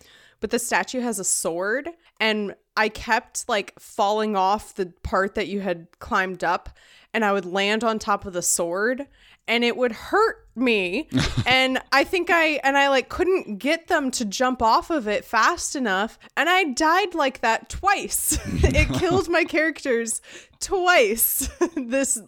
but 0.41 0.51
the 0.51 0.59
statue 0.59 1.01
has 1.01 1.19
a 1.19 1.25
sword, 1.25 1.89
and 2.21 2.55
I 2.77 2.91
kept 2.91 3.49
like 3.49 3.73
falling 3.81 4.37
off 4.37 4.75
the 4.75 4.93
part 5.03 5.35
that 5.37 5.49
you 5.49 5.61
had 5.61 5.87
climbed 5.99 6.45
up, 6.45 6.69
and 7.15 7.25
I 7.25 7.33
would 7.33 7.47
land 7.47 7.83
on 7.83 7.99
top 7.99 8.27
of 8.27 8.35
the 8.35 8.43
sword, 8.43 9.07
and 9.47 9.65
it 9.65 9.77
would 9.77 9.93
hurt 9.93 10.47
me. 10.55 11.09
And 11.47 11.79
i 11.93 12.05
think 12.05 12.31
i 12.31 12.59
and 12.65 12.77
i 12.79 12.89
like 12.89 13.11
couldn't 13.11 13.59
get 13.59 13.89
them 13.89 14.11
to 14.13 14.25
jump 14.25 14.63
off 14.63 14.89
of 14.89 15.07
it 15.07 15.25
fast 15.25 15.77
enough. 15.77 16.19
And 16.37 16.49
i 16.49 16.65
died 16.65 17.15
like 17.15 17.41
that 17.41 17.69
twice. 17.69 18.39
It 18.65 18.89
killed 18.99 19.29
my 19.29 19.45
characters 19.45 20.23
twice. 20.61 21.51
This 21.77 22.21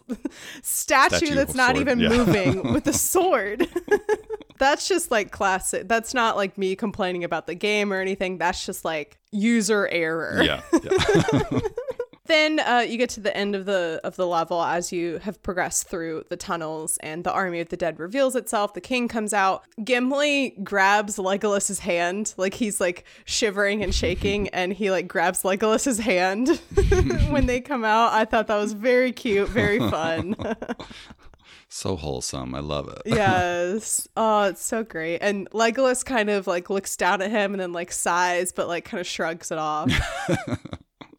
statue, 0.62 1.16
Statue 1.16 1.34
that's 1.34 1.54
not 1.54 1.76
sword, 1.76 1.80
even 1.80 1.98
yeah. 1.98 2.08
moving 2.08 2.72
with 2.72 2.86
a 2.86 2.92
sword. 2.92 3.66
That's 4.58 4.88
just 4.88 5.10
like 5.10 5.30
classic. 5.30 5.88
That's 5.88 6.14
not 6.14 6.36
like 6.36 6.56
me 6.58 6.76
complaining 6.76 7.24
about 7.24 7.46
the 7.46 7.54
game 7.54 7.92
or 7.92 8.00
anything. 8.00 8.38
That's 8.38 8.64
just 8.64 8.84
like 8.84 9.18
user 9.30 9.88
error. 9.88 10.42
Yeah. 10.42 10.62
yeah. 10.72 11.60
Then 12.28 12.60
uh, 12.60 12.84
you 12.86 12.98
get 12.98 13.10
to 13.10 13.20
the 13.20 13.36
end 13.36 13.54
of 13.54 13.66
the 13.66 14.00
of 14.04 14.16
the 14.16 14.26
level 14.26 14.62
as 14.62 14.92
you 14.92 15.18
have 15.18 15.42
progressed 15.42 15.88
through 15.88 16.24
the 16.28 16.36
tunnels 16.36 16.96
and 16.98 17.24
the 17.24 17.32
army 17.32 17.60
of 17.60 17.68
the 17.68 17.76
dead 17.76 17.98
reveals 17.98 18.36
itself. 18.36 18.74
The 18.74 18.80
king 18.80 19.08
comes 19.08 19.32
out. 19.34 19.64
Gimli 19.82 20.50
grabs 20.62 21.18
legolas's 21.18 21.80
hand. 21.80 22.34
Like 22.36 22.54
he's 22.54 22.80
like 22.80 23.04
shivering 23.24 23.82
and 23.82 23.94
shaking 23.94 24.48
and 24.54 24.72
he 24.72 24.90
like 24.90 25.08
grabs 25.08 25.44
legolas's 25.44 25.98
hand 25.98 26.48
when 27.30 27.46
they 27.46 27.60
come 27.60 27.84
out. 27.84 28.12
I 28.12 28.24
thought 28.24 28.46
that 28.48 28.56
was 28.56 28.72
very 28.72 29.12
cute 29.12 29.48
very 29.48 29.78
fun. 29.78 30.36
So 31.68 31.96
wholesome. 31.96 32.54
I 32.54 32.60
love 32.60 32.88
it. 32.88 33.02
yes. 33.06 34.06
Oh 34.16 34.44
it's 34.44 34.64
so 34.64 34.84
great. 34.84 35.18
And 35.18 35.50
legolas 35.50 36.04
kind 36.04 36.30
of 36.30 36.46
like 36.46 36.70
looks 36.70 36.96
down 36.96 37.20
at 37.20 37.30
him 37.30 37.52
and 37.52 37.60
then 37.60 37.72
like 37.72 37.90
sighs 37.90 38.52
but 38.52 38.68
like 38.68 38.84
kind 38.84 39.00
of 39.00 39.06
shrugs 39.06 39.50
it 39.50 39.58
off 39.58 39.90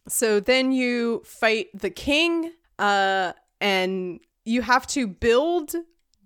so 0.08 0.40
then 0.40 0.72
you 0.72 1.22
fight 1.26 1.68
the 1.74 1.90
king 1.90 2.52
uh 2.80 3.34
and 3.60 4.20
you 4.46 4.62
have 4.62 4.88
to 4.88 5.08
build 5.08 5.76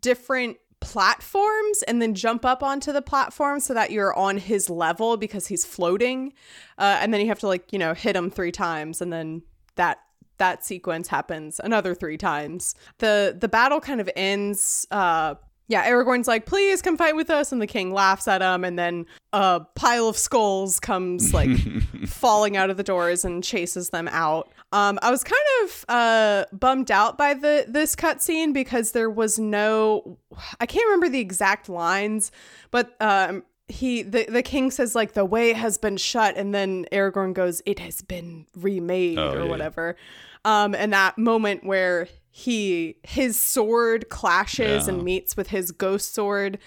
different 0.01 0.57
platforms 0.81 1.83
and 1.83 2.01
then 2.01 2.13
jump 2.13 2.43
up 2.43 2.61
onto 2.61 2.91
the 2.91 3.01
platform 3.01 3.59
so 3.59 3.73
that 3.73 3.91
you're 3.91 4.13
on 4.17 4.37
his 4.37 4.69
level 4.69 5.15
because 5.15 5.47
he's 5.47 5.63
floating. 5.63 6.33
Uh, 6.77 6.97
and 6.99 7.13
then 7.13 7.21
you 7.21 7.27
have 7.27 7.39
to 7.39 7.47
like 7.47 7.71
you 7.71 7.79
know 7.79 7.93
hit 7.93 8.15
him 8.15 8.29
three 8.29 8.51
times 8.51 9.01
and 9.01 9.13
then 9.13 9.41
that 9.75 9.99
that 10.37 10.65
sequence 10.65 11.07
happens 11.07 11.61
another 11.63 11.95
three 11.95 12.17
times. 12.17 12.75
The 12.97 13.37
the 13.39 13.47
battle 13.47 13.79
kind 13.79 14.01
of 14.01 14.09
ends 14.15 14.85
uh 14.91 15.35
yeah, 15.71 15.89
Aragorn's 15.89 16.27
like, 16.27 16.45
please 16.45 16.81
come 16.81 16.97
fight 16.97 17.15
with 17.15 17.29
us. 17.29 17.53
And 17.53 17.61
the 17.61 17.67
king 17.67 17.91
laughs 17.93 18.27
at 18.27 18.41
him. 18.41 18.65
And 18.65 18.77
then 18.77 19.05
a 19.31 19.61
pile 19.75 20.09
of 20.09 20.17
skulls 20.17 20.81
comes 20.81 21.33
like 21.33 21.49
falling 22.07 22.57
out 22.57 22.69
of 22.69 22.75
the 22.75 22.83
doors 22.83 23.23
and 23.23 23.41
chases 23.41 23.89
them 23.89 24.09
out. 24.09 24.51
Um, 24.73 24.99
I 25.01 25.09
was 25.11 25.23
kind 25.23 25.41
of 25.63 25.85
uh, 25.87 26.45
bummed 26.51 26.91
out 26.91 27.17
by 27.17 27.33
the 27.33 27.65
this 27.69 27.95
cutscene 27.95 28.53
because 28.53 28.91
there 28.91 29.09
was 29.09 29.39
no, 29.39 30.17
I 30.59 30.65
can't 30.65 30.85
remember 30.87 31.07
the 31.07 31.19
exact 31.21 31.69
lines, 31.69 32.31
but 32.69 32.95
um, 33.01 33.43
he 33.69 34.01
the, 34.01 34.25
the 34.25 34.43
king 34.43 34.71
says 34.71 34.93
like 34.95 35.13
the 35.13 35.23
way 35.25 35.53
has 35.53 35.77
been 35.77 35.95
shut, 35.95 36.35
and 36.35 36.53
then 36.53 36.85
Aragorn 36.91 37.33
goes, 37.33 37.61
it 37.65 37.79
has 37.79 38.01
been 38.01 38.45
remade 38.57 39.17
Oh, 39.17 39.31
or 39.33 39.43
yeah. 39.43 39.49
whatever. 39.49 39.95
Um, 40.43 40.73
and 40.75 40.91
that 40.93 41.17
moment 41.17 41.63
where 41.63 42.07
he 42.31 42.95
his 43.03 43.39
sword 43.39 44.09
clashes 44.09 44.87
Yeah. 44.87 44.93
and 44.93 45.03
meets 45.03 45.35
with 45.37 45.47
his 45.47 45.71
ghost 45.71 46.13
sword. 46.13 46.57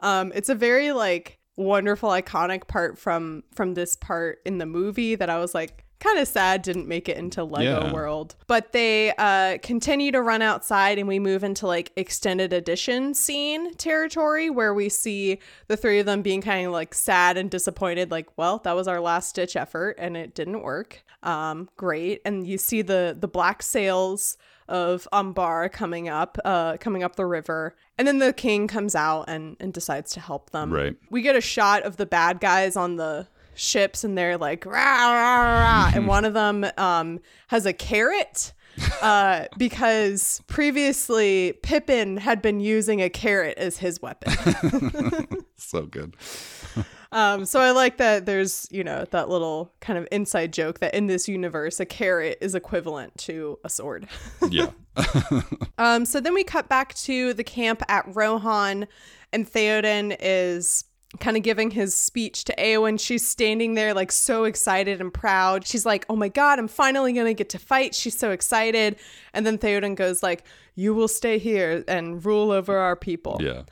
Um, 0.00 0.32
it's 0.34 0.48
a 0.48 0.54
very 0.54 0.92
like 0.92 1.38
wonderful, 1.56 2.10
iconic 2.10 2.66
part 2.68 2.98
from 2.98 3.42
from 3.54 3.74
this 3.74 3.96
part 3.96 4.38
in 4.44 4.58
the 4.58 4.66
movie 4.66 5.14
that 5.14 5.30
I 5.30 5.38
was 5.38 5.54
like 5.54 5.83
kind 6.04 6.18
of 6.18 6.28
sad 6.28 6.62
didn't 6.62 6.86
make 6.86 7.08
it 7.08 7.16
into 7.16 7.42
Lego 7.42 7.86
Yeah. 7.86 7.92
World. 7.92 8.36
But 8.46 8.72
they 8.72 9.12
uh, 9.16 9.58
continue 9.62 10.12
to 10.12 10.20
run 10.22 10.42
outside, 10.42 10.98
and 10.98 11.08
we 11.08 11.18
move 11.18 11.42
into 11.42 11.66
like 11.66 11.92
extended 11.96 12.52
edition 12.52 13.14
scene 13.14 13.74
territory 13.74 14.50
where 14.50 14.74
we 14.74 14.88
see 14.88 15.38
the 15.68 15.76
three 15.76 15.98
of 15.98 16.06
them 16.06 16.22
being 16.22 16.42
kind 16.42 16.66
of 16.66 16.72
like 16.72 16.94
sad 16.94 17.36
and 17.36 17.50
disappointed. 17.50 18.10
Like, 18.10 18.28
well, 18.36 18.58
that 18.64 18.76
was 18.76 18.86
our 18.86 19.00
last 19.00 19.34
ditch 19.34 19.56
effort, 19.56 19.96
and 19.98 20.16
it 20.16 20.34
didn't 20.34 20.62
work. 20.62 21.02
Um, 21.22 21.70
great, 21.76 22.20
and 22.24 22.46
you 22.46 22.58
see 22.58 22.82
the 22.82 23.16
the 23.18 23.28
black 23.28 23.62
sails 23.62 24.36
of 24.68 25.06
Umbar 25.12 25.68
coming 25.68 26.08
up, 26.08 26.38
uh, 26.44 26.76
coming 26.78 27.02
up 27.02 27.16
the 27.16 27.26
river. 27.26 27.76
And 27.98 28.08
then 28.08 28.18
the 28.18 28.32
king 28.32 28.66
comes 28.66 28.94
out 28.94 29.24
and, 29.28 29.56
and 29.60 29.72
decides 29.74 30.12
to 30.14 30.20
help 30.20 30.50
them. 30.50 30.72
Right. 30.72 30.96
We 31.10 31.20
get 31.20 31.36
a 31.36 31.40
shot 31.40 31.82
of 31.82 31.98
the 31.98 32.06
bad 32.06 32.40
guys 32.40 32.74
on 32.74 32.96
the 32.96 33.28
ships 33.54 34.04
and 34.04 34.16
they're 34.16 34.38
like, 34.38 34.64
rah, 34.66 34.72
rah, 34.72 35.60
rah, 35.60 35.92
and 35.94 36.06
one 36.08 36.24
of 36.24 36.34
them 36.34 36.64
um, 36.76 37.20
has 37.48 37.66
a 37.66 37.72
carrot. 37.72 38.52
uh, 39.02 39.44
because 39.58 40.42
previously 40.48 41.52
Pippin 41.62 42.16
had 42.16 42.42
been 42.42 42.58
using 42.60 43.00
a 43.00 43.08
carrot 43.08 43.56
as 43.56 43.78
his 43.78 44.00
weapon. 44.02 44.32
So 45.56 45.86
good. 45.86 46.14
Um, 47.10 47.44
so 47.46 47.60
I 47.60 47.70
like 47.70 47.96
that 47.98 48.26
there's, 48.26 48.68
you 48.70 48.82
know, 48.84 49.06
that 49.12 49.28
little 49.28 49.72
kind 49.80 49.98
of 49.98 50.06
inside 50.12 50.52
joke 50.52 50.80
that 50.80 50.94
in 50.94 51.06
this 51.06 51.26
universe, 51.28 51.78
a 51.80 51.86
carrot 51.86 52.38
is 52.40 52.54
equivalent 52.54 53.16
to 53.18 53.58
a 53.64 53.68
sword. 53.68 54.08
Yeah. 54.50 54.70
Um, 55.78 56.04
so 56.04 56.20
then 56.20 56.34
we 56.34 56.44
cut 56.44 56.68
back 56.68 56.94
to 56.94 57.32
the 57.32 57.44
camp 57.44 57.82
at 57.88 58.04
Rohan, 58.14 58.86
and 59.32 59.50
Theoden 59.50 60.16
is 60.20 60.84
kind 61.20 61.36
of 61.36 61.42
giving 61.42 61.70
his 61.70 61.94
speech 61.94 62.44
to 62.44 62.54
Eowyn. 62.56 62.98
She's 62.98 63.26
standing 63.26 63.74
there, 63.74 63.94
like, 63.94 64.12
so 64.12 64.44
excited 64.44 65.00
and 65.00 65.12
proud. 65.12 65.66
She's 65.66 65.86
like, 65.86 66.04
oh 66.08 66.16
my 66.16 66.28
God, 66.28 66.58
I'm 66.58 66.68
finally 66.68 67.12
going 67.12 67.26
to 67.26 67.34
get 67.34 67.48
to 67.50 67.58
fight. 67.58 67.94
She's 67.94 68.18
so 68.18 68.30
excited. 68.30 68.96
And 69.32 69.46
then 69.46 69.58
Theoden 69.58 69.94
goes, 69.94 70.22
like, 70.22 70.44
you 70.74 70.94
will 70.94 71.08
stay 71.08 71.38
here 71.38 71.84
and 71.86 72.24
rule 72.24 72.50
over 72.50 72.78
our 72.78 72.96
people. 72.96 73.38
yeah. 73.40 73.62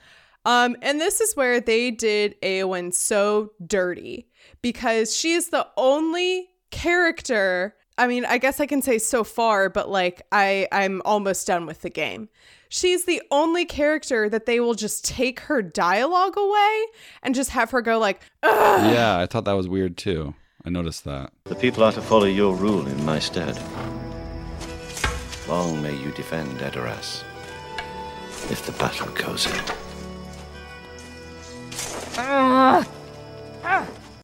Um, 0.44 0.76
and 0.82 1.00
this 1.00 1.20
is 1.20 1.36
where 1.36 1.60
they 1.60 1.92
did 1.92 2.34
Eowyn 2.42 2.92
so 2.92 3.52
dirty 3.64 4.26
because 4.60 5.14
she 5.14 5.34
is 5.34 5.50
the 5.50 5.68
only 5.76 6.48
character. 6.72 7.76
I 7.96 8.08
mean, 8.08 8.24
I 8.24 8.38
guess 8.38 8.58
I 8.58 8.66
can 8.66 8.82
say 8.82 8.98
so 8.98 9.22
far, 9.22 9.68
but 9.68 9.88
like 9.88 10.22
I, 10.32 10.66
I'm 10.72 11.00
almost 11.04 11.46
done 11.46 11.64
with 11.64 11.82
the 11.82 11.90
game. 11.90 12.28
She's 12.74 13.04
the 13.04 13.20
only 13.30 13.66
character 13.66 14.30
that 14.30 14.46
they 14.46 14.58
will 14.58 14.72
just 14.72 15.04
take 15.04 15.40
her 15.40 15.60
dialogue 15.60 16.38
away 16.38 16.84
and 17.22 17.34
just 17.34 17.50
have 17.50 17.70
her 17.72 17.82
go 17.82 17.98
like, 17.98 18.22
Ugh. 18.42 18.94
Yeah. 18.94 19.18
I 19.18 19.26
thought 19.26 19.44
that 19.44 19.52
was 19.52 19.68
weird 19.68 19.98
too. 19.98 20.32
I 20.64 20.70
noticed 20.70 21.04
that. 21.04 21.34
The 21.44 21.54
people 21.54 21.84
are 21.84 21.92
to 21.92 22.00
follow 22.00 22.24
your 22.24 22.54
rule 22.54 22.86
in 22.86 23.04
my 23.04 23.18
stead. 23.18 23.60
Long 25.48 25.82
may 25.82 25.94
you 25.94 26.12
defend 26.12 26.60
Edoras. 26.60 27.22
If 28.50 28.64
the 28.64 28.72
battle 28.72 29.12
goes 29.12 29.44
in. 29.44 29.60
Ah. 32.16 32.88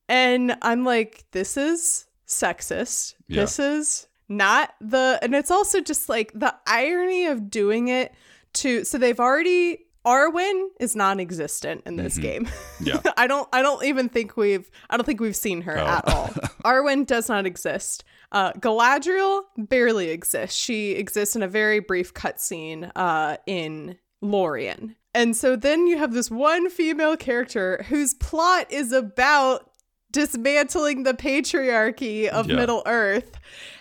And 0.09 0.57
I'm 0.63 0.87
like, 0.87 1.23
this 1.33 1.59
is 1.59 2.07
sexist. 2.27 3.13
Yeah. 3.27 3.43
This 3.43 3.59
is 3.59 4.07
not 4.27 4.75
the, 4.81 5.19
and 5.21 5.35
it's 5.35 5.51
also 5.51 5.83
just 5.83 6.09
like 6.09 6.33
the 6.35 6.55
irony 6.67 7.27
of 7.27 7.51
doing 7.51 7.89
it 7.89 8.15
to, 8.63 8.85
so 8.85 8.99
they've 8.99 9.19
already, 9.21 9.87
Arwen 10.07 10.69
is 10.81 10.95
non-existent 10.97 11.83
in 11.87 11.97
this 11.97 12.17
game. 12.19 12.49
Yeah. 12.81 13.01
I 13.17 13.27
don't, 13.27 13.49
I 13.53 13.63
don't 13.63 13.85
even 13.85 14.09
think 14.09 14.37
we've, 14.37 14.71
I 14.89 14.97
don't 14.97 15.05
think 15.05 15.21
we've 15.21 15.37
seen 15.37 15.63
her 15.63 15.77
Oh. 15.79 15.87
at 15.87 16.09
all. 16.09 16.27
Arwen 16.65 17.07
does 17.07 17.29
not 17.29 17.47
exist. 17.47 18.05
Uh, 18.33 18.53
Galadriel 18.53 19.43
barely 19.57 20.11
exists. 20.11 20.57
She 20.57 20.93
exists 20.93 21.35
in 21.37 21.43
a 21.43 21.49
very 21.49 21.81
brief 21.81 22.15
cutscene 22.15 22.91
uh, 22.95 23.37
in 23.47 23.97
Lorien. 24.21 24.95
And 25.15 25.35
so 25.37 25.57
then 25.57 25.87
you 25.87 25.99
have 25.99 26.13
this 26.13 26.31
one 26.31 26.69
female 26.71 27.17
character 27.17 27.85
whose 27.89 28.15
plot 28.15 28.71
is 28.71 28.93
about 28.93 29.71
dismantling 30.13 31.03
the 31.03 31.15
patriarchy 31.15 32.29
of 32.29 32.49
Yeah. 32.49 32.57
Middle 32.57 32.83
Earth. 32.87 33.33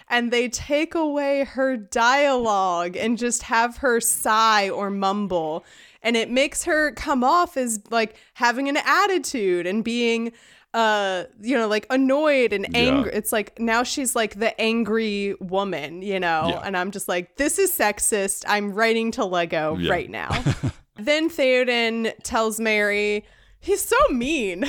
And 0.10 0.32
they 0.32 0.48
take 0.50 0.96
away 0.96 1.44
her 1.44 1.76
dialogue 1.76 2.96
and 2.96 3.18
just 3.18 3.44
have 3.44 3.78
her 3.78 4.00
sigh 4.00 4.70
or 4.70 4.90
mumble. 4.90 5.66
And 6.02 6.16
it 6.16 6.30
makes 6.30 6.64
her 6.64 6.92
come 6.94 7.24
off 7.24 7.58
as 7.58 7.82
like 7.90 8.16
having 8.34 8.70
an 8.70 8.78
attitude 8.78 9.68
and 9.68 9.84
being 9.84 10.32
uh 10.74 11.24
you 11.42 11.58
know 11.58 11.66
like 11.68 11.88
annoyed 11.90 12.52
and 12.52 12.68
Yeah. 12.70 12.78
angry 12.80 13.12
it's 13.14 13.32
like 13.32 13.58
now 13.58 13.84
she's 13.84 14.18
like 14.18 14.38
the 14.38 14.60
angry 14.60 15.34
woman 15.40 16.02
you 16.02 16.20
know 16.20 16.48
Yeah. 16.50 16.62
and 16.66 16.76
i'm 16.76 16.92
just 16.92 17.08
like 17.08 17.38
this 17.38 17.58
is 17.58 17.72
sexist 17.72 18.44
i'm 18.50 18.74
writing 18.74 19.12
to 19.12 19.24
lego 19.24 19.78
Yeah. 19.78 19.90
right 19.90 20.10
now 20.10 20.30
then 21.00 21.30
Theoden 21.30 22.12
tells 22.24 22.60
Merry, 22.60 23.24
he's 23.62 23.82
so 23.84 23.96
mean. 24.10 24.66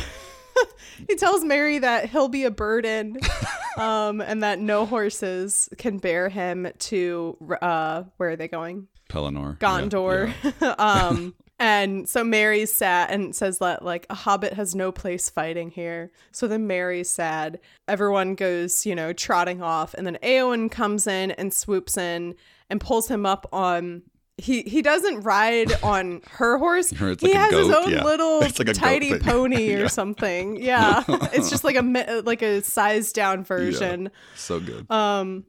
he 1.08 1.16
tells 1.16 1.42
Merry 1.44 1.78
that 1.78 2.10
he'll 2.10 2.28
be 2.28 2.44
a 2.44 2.50
burden 2.50 3.16
um, 3.78 4.20
and 4.20 4.42
that 4.42 4.58
no 4.58 4.86
horses 4.86 5.68
can 5.78 5.98
bear 5.98 6.28
him 6.28 6.68
to, 6.78 7.36
uh, 7.62 8.04
where 8.16 8.30
are 8.30 8.36
they 8.36 8.48
going? 8.48 8.88
Pelennor. 9.08 9.58
Gondor. 9.58 10.32
yeah. 10.60 10.68
um, 10.78 11.34
and 11.58 12.08
so 12.08 12.22
Merry's 12.22 12.72
sad 12.72 13.10
and 13.10 13.34
says 13.34 13.58
that 13.58 13.84
like 13.84 14.06
a 14.10 14.14
hobbit 14.14 14.52
has 14.52 14.74
no 14.74 14.92
place 14.92 15.28
fighting 15.28 15.70
here. 15.70 16.10
So 16.30 16.46
then 16.46 16.66
Merry's 16.66 17.10
sad. 17.10 17.58
Everyone 17.88 18.34
goes, 18.34 18.84
you 18.86 18.94
know, 18.94 19.12
trotting 19.12 19.62
off, 19.62 19.94
and 19.94 20.06
then 20.06 20.18
Eowyn 20.22 20.70
comes 20.70 21.06
in 21.06 21.30
and 21.32 21.52
swoops 21.52 21.96
in 21.96 22.34
and 22.70 22.80
pulls 22.80 23.08
him 23.08 23.24
up 23.24 23.48
on 23.52 24.02
he 24.38 24.62
he 24.62 24.82
doesn't 24.82 25.22
ride 25.22 25.72
on 25.82 26.22
her 26.30 26.58
horse. 26.58 26.90
He 26.90 27.04
like 27.04 27.20
has 27.32 27.52
his 27.52 27.70
own 27.70 27.90
yeah. 27.90 28.04
little 28.04 28.40
like 28.40 28.54
tidy 28.72 29.18
pony 29.20 29.74
or 29.74 29.80
Yeah. 29.80 29.86
something. 29.88 30.62
Yeah, 30.62 31.04
it's 31.32 31.50
just 31.50 31.64
like 31.64 31.76
a 31.76 32.22
like 32.24 32.42
a 32.42 32.62
sized 32.62 33.14
down 33.14 33.44
version. 33.44 34.10
So 34.36 34.60
good. 34.60 34.90
Um, 34.90 35.44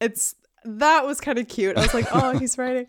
it's 0.00 0.34
that 0.66 1.06
was 1.06 1.20
kind 1.20 1.38
of 1.38 1.48
cute. 1.48 1.76
I 1.76 1.82
was 1.82 1.94
like, 1.94 2.06
oh, 2.12 2.38
he's 2.38 2.58
riding. 2.58 2.86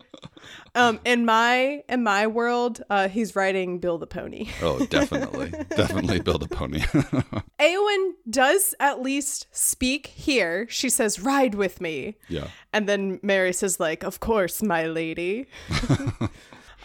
Um, 0.74 1.00
in 1.04 1.24
my 1.24 1.82
in 1.88 2.02
my 2.02 2.26
world, 2.26 2.82
uh, 2.90 3.08
he's 3.08 3.34
riding 3.34 3.78
Bill 3.78 3.98
the 3.98 4.06
pony. 4.06 4.48
oh, 4.62 4.84
definitely. 4.86 5.50
definitely 5.76 6.20
Bill 6.20 6.38
the 6.38 6.48
pony. 6.48 6.80
Eowyn 7.60 8.12
does 8.28 8.74
at 8.80 9.02
least 9.02 9.46
speak 9.50 10.08
here. 10.08 10.66
She 10.68 10.90
says, 10.90 11.20
"Ride 11.20 11.54
with 11.54 11.80
me." 11.80 12.16
yeah. 12.28 12.48
And 12.72 12.88
then 12.88 13.18
Merry 13.22 13.52
says, 13.54 13.80
like, 13.80 14.02
of 14.02 14.20
course, 14.20 14.62
my 14.62 14.86
lady. 14.86 15.46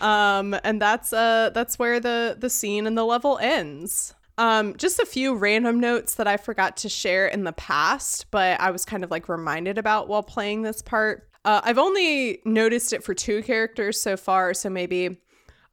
um, 0.01 0.55
and 0.63 0.81
that's 0.81 1.11
uh 1.13 1.51
that's 1.53 1.77
where 1.77 1.99
the 1.99 2.35
the 2.39 2.49
scene 2.49 2.87
and 2.87 2.97
the 2.97 3.03
level 3.05 3.37
ends. 3.39 4.13
Um, 4.37 4.75
just 4.77 4.99
a 4.99 5.05
few 5.05 5.35
random 5.35 5.79
notes 5.79 6.15
that 6.15 6.27
I 6.27 6.37
forgot 6.37 6.77
to 6.77 6.89
share 6.89 7.27
in 7.27 7.43
the 7.43 7.53
past, 7.53 8.31
but 8.31 8.59
I 8.59 8.71
was 8.71 8.83
kind 8.85 9.03
of 9.03 9.11
like 9.11 9.29
reminded 9.29 9.77
about 9.77 10.07
while 10.07 10.23
playing 10.23 10.63
this 10.63 10.81
part. 10.81 11.29
Uh, 11.45 11.61
I've 11.63 11.77
only 11.77 12.39
noticed 12.45 12.93
it 12.93 13.03
for 13.03 13.13
two 13.13 13.43
characters 13.43 14.01
so 14.01 14.17
far, 14.17 14.53
so 14.53 14.69
maybe 14.69 15.17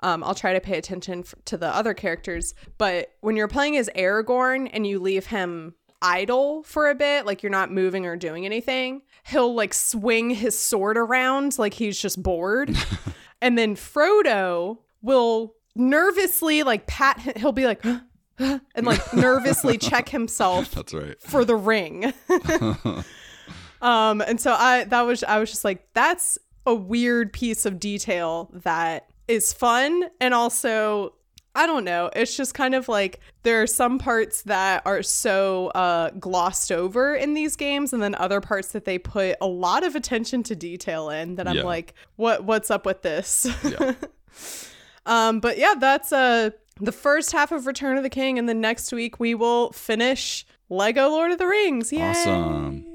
um, 0.00 0.24
I'll 0.24 0.34
try 0.34 0.52
to 0.52 0.60
pay 0.60 0.76
attention 0.76 1.20
f- 1.20 1.34
to 1.46 1.56
the 1.56 1.74
other 1.74 1.94
characters. 1.94 2.54
But 2.76 3.12
when 3.20 3.36
you're 3.36 3.48
playing 3.48 3.76
as 3.76 3.88
Aragorn 3.94 4.68
and 4.72 4.86
you 4.86 4.98
leave 4.98 5.26
him 5.26 5.74
idle 6.02 6.62
for 6.64 6.90
a 6.90 6.94
bit, 6.94 7.26
like 7.26 7.42
you're 7.42 7.50
not 7.50 7.70
moving 7.70 8.06
or 8.06 8.16
doing 8.16 8.44
anything, 8.44 9.02
he'll 9.24 9.54
like 9.54 9.74
swing 9.74 10.30
his 10.30 10.58
sword 10.58 10.96
around 10.96 11.58
like 11.58 11.74
he's 11.74 12.00
just 12.00 12.22
bored. 12.22 12.74
and 13.42 13.56
then 13.56 13.76
Frodo 13.76 14.78
will 15.02 15.54
nervously 15.76 16.62
like 16.62 16.86
pat 16.86 17.20
him, 17.20 17.34
he'll 17.36 17.52
be 17.52 17.66
like, 17.66 17.82
and 18.74 18.86
like 18.86 19.12
nervously 19.14 19.78
check 19.78 20.08
himself 20.08 20.70
That's 20.74 20.94
right. 20.94 21.20
for 21.22 21.44
the 21.44 21.56
ring. 21.56 22.12
um, 23.82 24.20
and 24.20 24.40
so 24.40 24.52
I 24.52 24.84
that 24.84 25.02
was 25.02 25.22
I 25.24 25.38
was 25.38 25.50
just 25.50 25.64
like, 25.64 25.86
that's 25.94 26.38
a 26.66 26.74
weird 26.74 27.32
piece 27.32 27.64
of 27.66 27.80
detail 27.80 28.50
that 28.52 29.06
is 29.28 29.52
fun 29.52 30.04
and 30.20 30.34
also 30.34 31.14
I 31.52 31.66
don't 31.66 31.84
know. 31.84 32.10
It's 32.14 32.36
just 32.36 32.54
kind 32.54 32.76
of 32.76 32.88
like 32.88 33.18
there 33.42 33.60
are 33.60 33.66
some 33.66 33.98
parts 33.98 34.42
that 34.42 34.82
are 34.86 35.02
so 35.02 35.66
uh, 35.74 36.10
glossed 36.10 36.70
over 36.70 37.12
in 37.16 37.34
these 37.34 37.56
games, 37.56 37.92
and 37.92 38.00
then 38.00 38.14
other 38.14 38.40
parts 38.40 38.68
that 38.70 38.84
they 38.84 38.98
put 38.98 39.36
a 39.40 39.48
lot 39.48 39.82
of 39.84 39.96
attention 39.96 40.44
to 40.44 40.54
detail 40.54 41.10
in. 41.10 41.34
That 41.34 41.48
I'm 41.48 41.56
Yeah. 41.56 41.62
like, 41.64 41.94
what 42.14 42.44
What's 42.44 42.70
up 42.70 42.86
with 42.86 43.02
this? 43.02 43.48
Yeah. 43.64 43.94
Um, 45.06 45.40
but 45.40 45.56
yeah, 45.58 45.74
that's 45.80 46.12
uh 46.12 46.50
the 46.80 46.92
first 46.92 47.32
half 47.32 47.52
of 47.52 47.66
Return 47.66 47.96
of 47.96 48.02
the 48.02 48.10
King, 48.10 48.38
and 48.38 48.48
then 48.48 48.60
next 48.60 48.92
week 48.92 49.20
we 49.20 49.34
will 49.34 49.72
finish 49.72 50.46
Lego 50.68 51.08
Lord 51.08 51.32
of 51.32 51.38
the 51.38 51.46
Rings. 51.46 51.92
Yay! 51.92 52.10
Awesome. 52.10 52.86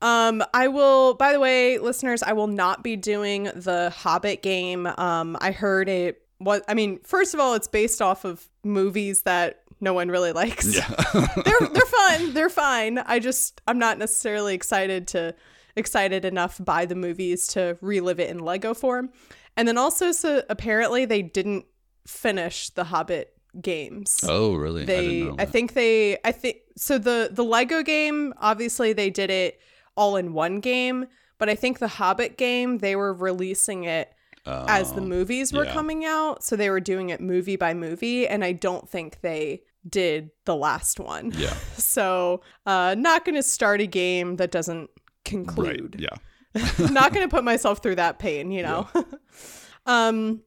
Um, 0.00 0.44
I 0.54 0.68
will. 0.68 1.14
By 1.14 1.32
the 1.32 1.40
way, 1.40 1.78
listeners, 1.78 2.22
I 2.22 2.32
will 2.32 2.46
not 2.46 2.84
be 2.84 2.96
doing 2.96 3.44
the 3.44 3.90
Hobbit 3.90 4.42
game. 4.42 4.86
Um, 4.86 5.36
I 5.40 5.50
heard 5.50 5.88
it. 5.88 6.22
What 6.38 6.64
I 6.68 6.74
mean, 6.74 7.00
first 7.02 7.34
of 7.34 7.40
all, 7.40 7.54
it's 7.54 7.68
based 7.68 8.00
off 8.00 8.24
of 8.24 8.48
movies 8.62 9.22
that 9.22 9.62
no 9.80 9.94
one 9.94 10.08
really 10.08 10.32
likes. 10.32 10.74
Yeah. 10.74 10.88
they're 11.44 11.68
they're 11.68 11.86
fun. 11.86 12.34
They're 12.34 12.48
fine. 12.48 12.98
I 12.98 13.18
just 13.18 13.60
I'm 13.66 13.78
not 13.78 13.98
necessarily 13.98 14.54
excited 14.54 15.08
to 15.08 15.34
excited 15.76 16.24
enough 16.24 16.60
by 16.64 16.86
the 16.86 16.94
movies 16.94 17.48
to 17.48 17.78
relive 17.80 18.20
it 18.20 18.30
in 18.30 18.38
Lego 18.38 18.74
form. 18.74 19.10
And 19.56 19.66
then 19.66 19.78
also, 19.78 20.12
so 20.12 20.42
apparently 20.48 21.04
they 21.04 21.22
didn't 21.22 21.66
finish 22.08 22.70
the 22.70 22.84
Hobbit 22.84 23.34
games 23.60 24.18
oh, 24.26 24.54
really? 24.54 24.82
I 24.82 24.86
they 24.86 25.06
didn't 25.08 25.28
know. 25.28 25.36
I, 25.38 25.44
think 25.44 25.72
they 25.74 26.18
I 26.24 26.32
think 26.32 26.56
so 26.76 26.98
the 26.98 27.28
the 27.32 27.44
Lego 27.44 27.82
game 27.82 28.32
obviously 28.38 28.92
they 28.92 29.10
did 29.10 29.30
it 29.30 29.60
all 29.96 30.16
in 30.16 30.32
one 30.32 30.60
game 30.60 31.06
but 31.38 31.48
I 31.48 31.54
think 31.54 31.78
the 31.78 31.88
Hobbit 31.88 32.36
game 32.38 32.78
they 32.78 32.96
were 32.96 33.12
releasing 33.12 33.84
it 33.84 34.12
as 34.46 34.92
the 34.94 35.00
Oh, 35.02 35.04
movies 35.04 35.52
were 35.52 35.64
yeah. 35.66 35.72
coming 35.74 36.04
out 36.06 36.42
so 36.42 36.56
they 36.56 36.70
were 36.70 36.80
doing 36.80 37.10
it 37.10 37.20
movie 37.20 37.56
by 37.56 37.74
movie 37.74 38.26
and 38.26 38.42
I 38.44 38.52
don't 38.52 38.88
think 38.88 39.20
they 39.20 39.62
did 39.88 40.30
the 40.44 40.56
last 40.56 40.98
one 41.00 41.32
Yeah. 41.36 41.54
so 41.76 42.40
uh 42.66 42.94
not 42.98 43.24
going 43.24 43.34
to 43.36 43.42
start 43.42 43.80
a 43.80 43.86
game 43.86 44.36
that 44.36 44.50
doesn't 44.50 44.88
Right. 44.88 45.24
conclude 45.24 45.96
Yeah. 45.98 46.16
not 46.90 47.12
going 47.12 47.26
to 47.28 47.34
put 47.34 47.44
myself 47.44 47.82
through 47.82 47.96
that 47.96 48.18
pain, 48.18 48.50
you 48.50 48.62
know. 48.62 48.88
um 49.86 50.40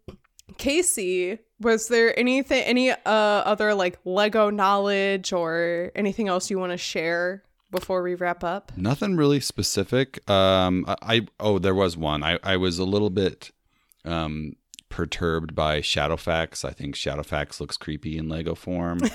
Casey, 0.58 1.40
was 1.60 1.88
there 1.88 2.18
anything 2.18 2.64
any 2.64 2.92
uh 2.92 2.96
other 3.06 3.74
like 3.74 4.00
Lego 4.06 4.50
knowledge 4.50 5.34
or 5.34 5.92
anything 5.96 6.28
else 6.28 6.50
you 6.50 6.60
want 6.60 6.72
to 6.72 6.78
share 6.78 7.44
before 7.70 8.02
we 8.04 8.16
wrap 8.16 8.44
up? 8.44 8.72
Nothing 8.76 9.16
really 9.16 9.40
specific. 9.40 10.30
Um, 10.30 10.86
I, 10.88 10.96
I 11.02 11.28
oh, 11.40 11.60
there 11.60 11.76
was 11.76 11.96
one. 11.98 12.24
I 12.24 12.40
I 12.44 12.58
was 12.58 12.80
a 12.80 12.86
little 12.86 13.10
bit 13.10 13.52
um 14.06 14.56
perturbed 14.90 15.56
by 15.56 15.80
Shadowfax. 15.80 16.66
I 16.66 16.72
think 16.72 16.96
Shadowfax 16.96 17.60
looks 17.60 17.78
creepy 17.78 18.18
in 18.18 18.30
Lego 18.30 18.56
form. 18.56 19.00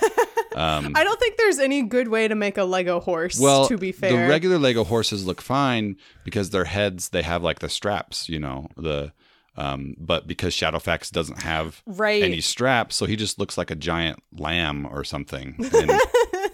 Um, 0.56 0.92
I 0.94 1.04
don't 1.04 1.20
think 1.20 1.36
there's 1.36 1.58
any 1.58 1.82
good 1.82 2.08
way 2.08 2.26
to 2.28 2.34
make 2.34 2.56
a 2.56 2.64
Lego 2.64 2.98
horse 2.98 3.38
well, 3.38 3.68
to 3.68 3.76
be 3.76 3.92
fair. 3.92 4.10
the 4.10 4.26
regular 4.26 4.58
Lego 4.58 4.84
horses 4.84 5.26
look 5.26 5.42
fine 5.42 5.96
because 6.24 6.48
their 6.48 6.64
heads 6.64 7.10
they 7.10 7.20
have 7.20 7.42
like 7.42 7.58
the 7.58 7.68
straps, 7.68 8.26
you 8.26 8.40
know, 8.40 8.68
the 8.74 9.12
um, 9.56 9.94
but 9.98 10.26
because 10.26 10.54
Shadowfax 10.54 11.10
doesn't 11.10 11.42
have 11.42 11.82
right. 11.86 12.22
any 12.22 12.40
straps, 12.40 12.96
so 12.96 13.06
he 13.06 13.16
just 13.16 13.38
looks 13.38 13.56
like 13.58 13.70
a 13.70 13.74
giant 13.76 14.22
lamb 14.32 14.86
or 14.86 15.04
something. 15.04 15.56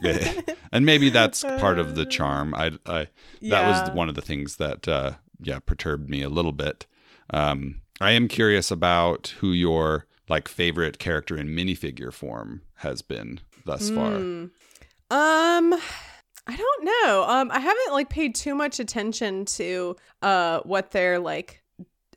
And, 0.04 0.44
and 0.72 0.84
maybe 0.84 1.10
that's 1.10 1.42
part 1.44 1.78
of 1.78 1.94
the 1.94 2.04
charm. 2.04 2.54
I, 2.54 2.72
I 2.86 2.98
that 3.04 3.08
Yeah. 3.40 3.82
was 3.82 3.90
one 3.94 4.08
of 4.08 4.16
the 4.16 4.20
things 4.20 4.56
that 4.56 4.88
uh, 4.88 5.12
yeah 5.40 5.60
perturbed 5.60 6.10
me 6.10 6.22
a 6.22 6.28
little 6.28 6.50
bit. 6.50 6.86
Um, 7.30 7.82
I 8.00 8.10
am 8.12 8.26
curious 8.26 8.72
about 8.72 9.34
who 9.38 9.52
your 9.52 10.06
like 10.28 10.48
favorite 10.48 10.98
character 10.98 11.36
in 11.36 11.48
minifigure 11.50 12.12
form 12.12 12.62
has 12.76 13.00
been 13.00 13.38
thus 13.64 13.90
far. 13.90 14.10
Hmm. 14.10 14.44
Um 15.10 15.74
I 16.46 16.56
don't 16.56 16.84
know. 16.84 17.24
Um 17.28 17.50
I 17.52 17.60
haven't 17.60 17.92
like 17.92 18.08
paid 18.08 18.34
too 18.34 18.54
much 18.54 18.80
attention 18.80 19.44
to 19.44 19.96
uh 20.20 20.60
what 20.64 20.90
their 20.90 21.18
like 21.20 21.61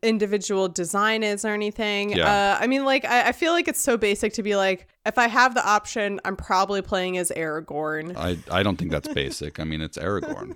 individual 0.01 0.67
design 0.67 1.23
is 1.23 1.45
or 1.45 1.53
anything. 1.53 2.11
Yeah. 2.11 2.29
Uh 2.29 2.57
I 2.63 2.67
mean 2.67 2.85
like 2.85 3.05
I, 3.05 3.29
I 3.29 3.31
feel 3.31 3.51
like 3.53 3.67
it's 3.67 3.79
so 3.79 3.97
basic 3.97 4.33
to 4.33 4.43
be 4.43 4.55
like 4.55 4.87
if 5.05 5.17
I 5.17 5.27
have 5.27 5.53
the 5.53 5.65
option, 5.65 6.19
I'm 6.25 6.35
probably 6.35 6.81
playing 6.81 7.17
as 7.17 7.31
Aragorn. 7.35 8.15
I, 8.17 8.37
I 8.49 8.63
don't 8.63 8.75
think 8.75 8.89
that's 8.89 9.07
basic. 9.07 9.59
I 9.59 9.63
mean, 9.63 9.81
it's 9.81 9.97
Aragorn. 9.97 10.55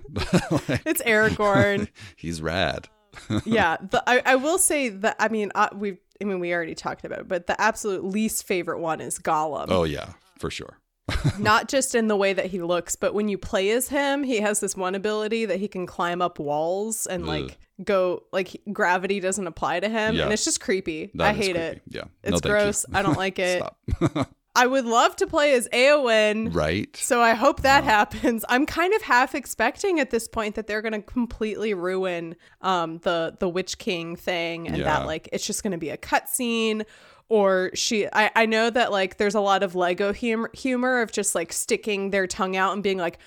Like, 0.68 0.82
It's 0.84 1.02
Aragorn. 1.02 1.88
he's 2.16 2.42
rad. 2.42 2.88
yeah. 3.44 3.76
The, 3.76 4.02
I, 4.08 4.22
I 4.24 4.36
will 4.36 4.58
say 4.58 4.88
that 4.88 5.16
I 5.18 5.28
mean 5.28 5.52
uh, 5.54 5.68
we 5.74 5.98
I 6.20 6.24
mean 6.24 6.40
we 6.40 6.52
already 6.52 6.74
talked 6.74 7.04
about 7.04 7.20
it, 7.20 7.28
but 7.28 7.46
the 7.46 7.60
absolute 7.60 8.04
least 8.04 8.46
favorite 8.46 8.80
one 8.80 9.00
is 9.00 9.18
Gollum. 9.18 9.66
Oh 9.68 9.84
yeah, 9.84 10.10
for 10.38 10.50
sure. 10.50 10.78
not 11.38 11.68
just 11.68 11.94
in 11.94 12.08
the 12.08 12.16
way 12.16 12.32
that 12.32 12.46
he 12.46 12.62
looks, 12.62 12.96
but 12.96 13.14
when 13.14 13.28
you 13.28 13.36
play 13.38 13.70
as 13.70 13.88
him, 13.88 14.22
he 14.22 14.40
has 14.40 14.60
this 14.60 14.76
one 14.76 14.94
ability 14.94 15.44
that 15.46 15.58
he 15.58 15.68
can 15.68 15.86
climb 15.86 16.22
up 16.22 16.38
walls 16.38 17.06
and 17.06 17.22
Ugh. 17.24 17.28
like 17.28 17.58
go 17.84 18.22
like 18.32 18.60
gravity 18.72 19.20
doesn't 19.20 19.46
apply 19.46 19.80
to 19.80 19.88
him, 19.88 20.14
Yeah. 20.14 20.24
and 20.24 20.32
it's 20.32 20.44
just 20.44 20.60
creepy. 20.60 21.10
That 21.14 21.28
I 21.28 21.32
hate 21.32 21.54
creepy. 21.54 21.58
it. 21.60 21.82
Yeah, 21.88 22.04
It's 22.22 22.44
no, 22.44 22.50
gross. 22.50 22.86
I 22.92 23.02
don't 23.02 23.16
like 23.16 23.38
it. 23.40 23.62
I 24.56 24.66
would 24.66 24.84
love 24.84 25.14
to 25.16 25.28
play 25.28 25.54
as 25.54 25.68
Eowyn. 25.68 26.52
right. 26.52 26.94
So 26.96 27.20
I 27.22 27.34
hope 27.34 27.62
that 27.62 27.84
happens. 27.84 28.44
I'm 28.48 28.66
kind 28.66 28.92
of 28.94 29.00
half 29.02 29.34
expecting 29.36 30.00
at 30.00 30.10
this 30.10 30.26
point 30.26 30.56
that 30.56 30.66
they're 30.66 30.82
going 30.82 30.92
to 30.92 31.02
completely 31.02 31.72
ruin 31.72 32.34
um, 32.60 32.98
the 32.98 33.36
the 33.38 33.48
Witch 33.48 33.78
King 33.78 34.16
thing, 34.16 34.66
and 34.66 34.76
Yeah. 34.78 34.84
that 34.84 35.06
like 35.06 35.28
it's 35.32 35.46
just 35.46 35.62
going 35.62 35.70
to 35.72 35.78
be 35.78 35.90
a 35.90 35.96
cutscene, 35.96 36.84
or 37.30 37.70
she. 37.72 38.06
I 38.12 38.30
I 38.36 38.44
know 38.44 38.68
that 38.68 38.92
like 38.92 39.16
there's 39.16 39.34
a 39.34 39.40
lot 39.40 39.62
of 39.62 39.74
Lego 39.74 40.12
humor 40.12 40.50
humor 40.52 41.00
of 41.00 41.10
just 41.10 41.34
like 41.34 41.52
sticking 41.54 42.10
their 42.10 42.26
tongue 42.26 42.56
out 42.56 42.74
and 42.74 42.82
being 42.82 42.98
like. 42.98 43.18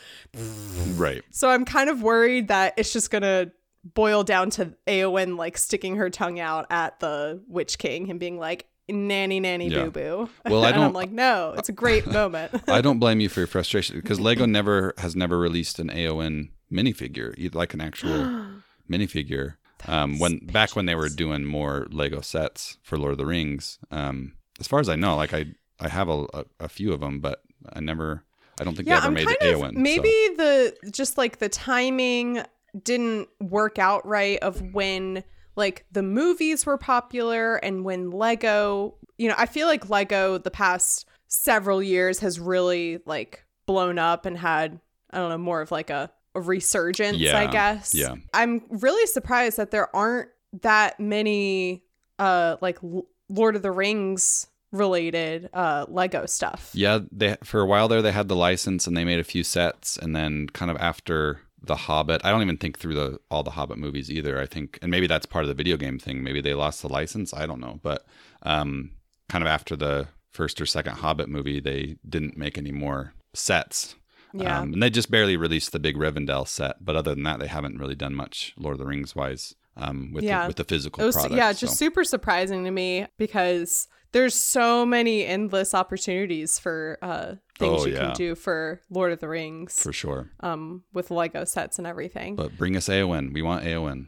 Right. 0.96 1.24
So 1.32 1.50
I'm 1.50 1.66
kind 1.66 1.90
of 1.90 2.04
worried 2.04 2.50
that 2.50 2.74
it's 2.78 2.94
just 2.94 3.10
to 3.24 3.52
boil 3.96 4.24
down 4.24 4.50
to 4.52 4.74
Eowyn 4.88 5.38
like 5.38 5.58
sticking 5.58 5.96
her 5.96 6.10
tongue 6.10 6.40
out 6.40 6.68
at 6.70 7.00
the 7.00 7.42
Witch 7.48 7.80
King 7.80 8.12
and 8.12 8.20
being 8.20 8.38
like. 8.38 8.68
Nanny, 8.90 9.40
nanny, 9.40 9.70
Yeah. 9.70 9.86
boo, 9.86 9.92
boo. 9.92 10.30
Well, 10.46 10.66
I 10.66 10.72
and 10.72 10.84
I'm 10.84 10.92
like, 10.92 11.10
no, 11.10 11.56
it's 11.58 11.70
a 11.70 11.72
great 11.72 12.06
moment. 12.12 12.52
I 12.68 12.82
don't 12.82 13.00
blame 13.04 13.22
you 13.22 13.30
for 13.30 13.40
your 13.40 13.48
frustration 13.48 13.96
because 13.96 14.20
Lego 14.20 14.46
never 14.46 14.94
has 14.98 15.16
never 15.16 15.40
released 15.40 15.80
an 15.80 15.88
Eowyn 15.88 16.50
minifigure, 16.70 17.56
like 17.56 17.74
an 17.74 17.80
actual 17.80 18.52
minifigure. 18.92 19.56
Um, 19.88 20.20
when 20.20 20.40
back 20.40 20.76
when 20.76 20.86
they 20.86 20.96
were 20.96 21.10
doing 21.10 21.46
more 21.46 21.88
Lego 21.92 22.22
sets 22.22 22.78
for 22.84 22.98
Lord 22.98 23.14
of 23.14 23.18
the 23.18 23.26
Rings, 23.26 23.80
um, 23.92 24.34
as 24.60 24.68
far 24.68 24.80
as 24.80 24.90
I 24.90 24.96
know, 24.96 25.16
like 25.16 25.34
I 25.34 25.46
I 25.80 25.90
have 25.90 26.10
a, 26.10 26.26
a, 26.34 26.46
a 26.62 26.70
few 26.70 26.94
of 26.94 27.00
them, 27.00 27.20
but 27.20 27.42
I 27.72 27.80
never. 27.80 28.24
I 28.60 28.64
don't 28.64 28.76
think 28.76 28.88
yeah, 28.88 28.96
they 28.96 28.98
ever 29.00 29.08
I'm 29.08 29.14
made 29.16 29.26
kind 29.26 29.38
the 29.42 29.46
Eowyn. 29.46 29.74
maybe 29.74 30.10
the 30.38 30.76
just 30.92 31.18
like 31.18 31.40
the 31.40 31.50
timing 31.50 32.44
didn't 32.84 33.28
work 33.40 33.80
out 33.80 34.06
right 34.06 34.38
of 34.40 34.62
when 34.74 35.24
like 35.56 35.86
the 35.92 36.04
movies 36.04 36.66
were 36.66 36.78
popular 36.78 37.56
and 37.56 37.84
when 37.84 38.12
Lego, 38.12 38.96
you 39.18 39.28
know, 39.28 39.36
I 39.38 39.48
feel 39.48 39.68
like 39.68 39.90
Lego 39.90 40.38
the 40.38 40.52
past 40.52 41.08
several 41.28 41.82
years 41.82 42.20
has 42.20 42.40
really 42.40 43.00
like 43.08 43.44
blown 43.66 43.98
up 43.98 44.26
and 44.26 44.38
had 44.38 44.80
I 45.12 45.18
don't 45.18 45.30
know, 45.30 45.38
more 45.38 45.62
of 45.62 45.72
like 45.72 45.90
a, 45.90 46.12
resurgence, 46.36 47.18
I 47.32 47.48
guess. 47.48 47.94
yeah. 47.94 48.16
I'm 48.34 48.64
really 48.70 49.06
surprised 49.08 49.58
that 49.58 49.72
there 49.72 49.94
aren't 49.96 50.30
that 50.62 51.00
many 51.00 51.84
uh 52.20 52.58
like 52.62 52.78
L- 52.84 53.06
Lord 53.30 53.56
of 53.56 53.62
the 53.62 53.72
Rings 53.72 54.48
related 54.72 55.50
uh 55.54 55.86
Lego 55.88 56.26
stuff. 56.26 56.72
Yeah, 56.74 57.00
they 57.12 57.38
for 57.44 57.62
a 57.62 57.66
while 57.66 57.88
there 57.88 58.02
they 58.02 58.12
had 58.12 58.28
the 58.28 58.36
license 58.36 58.88
and 58.88 58.96
they 58.96 59.06
made 59.06 59.20
a 59.20 59.24
few 59.24 59.44
sets, 59.44 59.98
and 59.98 60.16
then 60.16 60.48
kind 60.50 60.70
of 60.72 60.78
after 60.78 61.42
the 61.66 61.76
Hobbit, 61.76 62.22
I 62.26 62.30
don't 62.32 62.42
even 62.42 62.58
think 62.58 62.78
through 62.78 62.96
the 62.96 63.20
all 63.32 63.42
the 63.44 63.52
Hobbit 63.52 63.78
movies 63.78 64.12
either. 64.12 64.40
I 64.40 64.46
think, 64.46 64.78
and 64.82 64.92
maybe 64.92 65.08
that's 65.08 65.26
part 65.26 65.46
of 65.46 65.48
the 65.50 65.54
video 65.56 65.78
game 65.78 65.98
thing. 65.98 66.24
Maybe 66.24 66.42
they 66.42 66.54
lost 66.54 66.82
the 66.82 66.90
license. 66.90 67.34
I 67.34 67.46
don't 67.46 67.62
know, 67.62 67.80
but 67.82 68.06
um, 68.44 68.92
kind 69.30 69.44
of 69.44 69.48
after 69.48 69.76
the 69.76 70.08
first 70.32 70.60
or 70.60 70.66
second 70.66 70.96
Hobbit 70.98 71.30
movie, 71.30 71.60
they 71.60 71.96
didn't 72.08 72.36
make 72.38 72.58
any 72.58 72.72
more 72.72 73.14
sets. 73.34 73.96
Yeah. 74.34 74.60
Um, 74.60 74.74
and 74.74 74.82
they 74.84 74.90
just 74.90 75.12
barely 75.12 75.38
released 75.38 75.72
the 75.72 75.80
big 75.80 75.96
Rivendell 75.96 76.48
set, 76.48 76.84
but 76.84 76.96
other 76.96 77.14
than 77.14 77.24
that, 77.24 77.40
they 77.40 77.48
haven't 77.48 77.78
really 77.78 77.96
done 77.96 78.16
much 78.16 78.54
Lord 78.58 78.74
of 78.76 78.80
the 78.80 78.86
Rings 78.86 79.16
wise 79.16 79.54
um, 79.78 80.12
with 80.14 80.24
Yeah. 80.24 80.42
the, 80.44 80.48
with 80.48 80.56
the 80.58 80.64
physical 80.64 81.04
It 81.04 81.06
was 81.06 81.16
product. 81.16 81.36
yeah, 81.36 81.54
just 81.54 81.78
super 81.78 82.04
surprising 82.04 82.64
to 82.66 82.72
me 82.72 83.06
because 83.18 83.88
there's 84.12 84.36
so 84.36 84.86
many 84.86 85.26
endless 85.26 85.74
opportunities 85.74 86.60
for 86.60 86.98
uh 87.02 87.36
things 87.58 87.82
Oh, 87.82 87.86
you 87.88 87.94
yeah. 87.94 88.00
can 88.08 88.14
do 88.16 88.36
for 88.36 88.82
Lord 88.90 89.12
of 89.12 89.20
the 89.20 89.28
Rings 89.28 89.82
for 89.82 89.92
sure. 89.94 90.30
um 90.42 90.84
with 90.94 91.10
Lego 91.12 91.44
sets 91.46 91.78
and 91.80 91.88
everything. 91.88 92.36
But 92.36 92.56
bring 92.58 92.76
us 92.78 92.88
Eowyn. 92.90 93.34
We 93.34 93.42
want 93.42 93.66
Eowyn. 93.66 94.08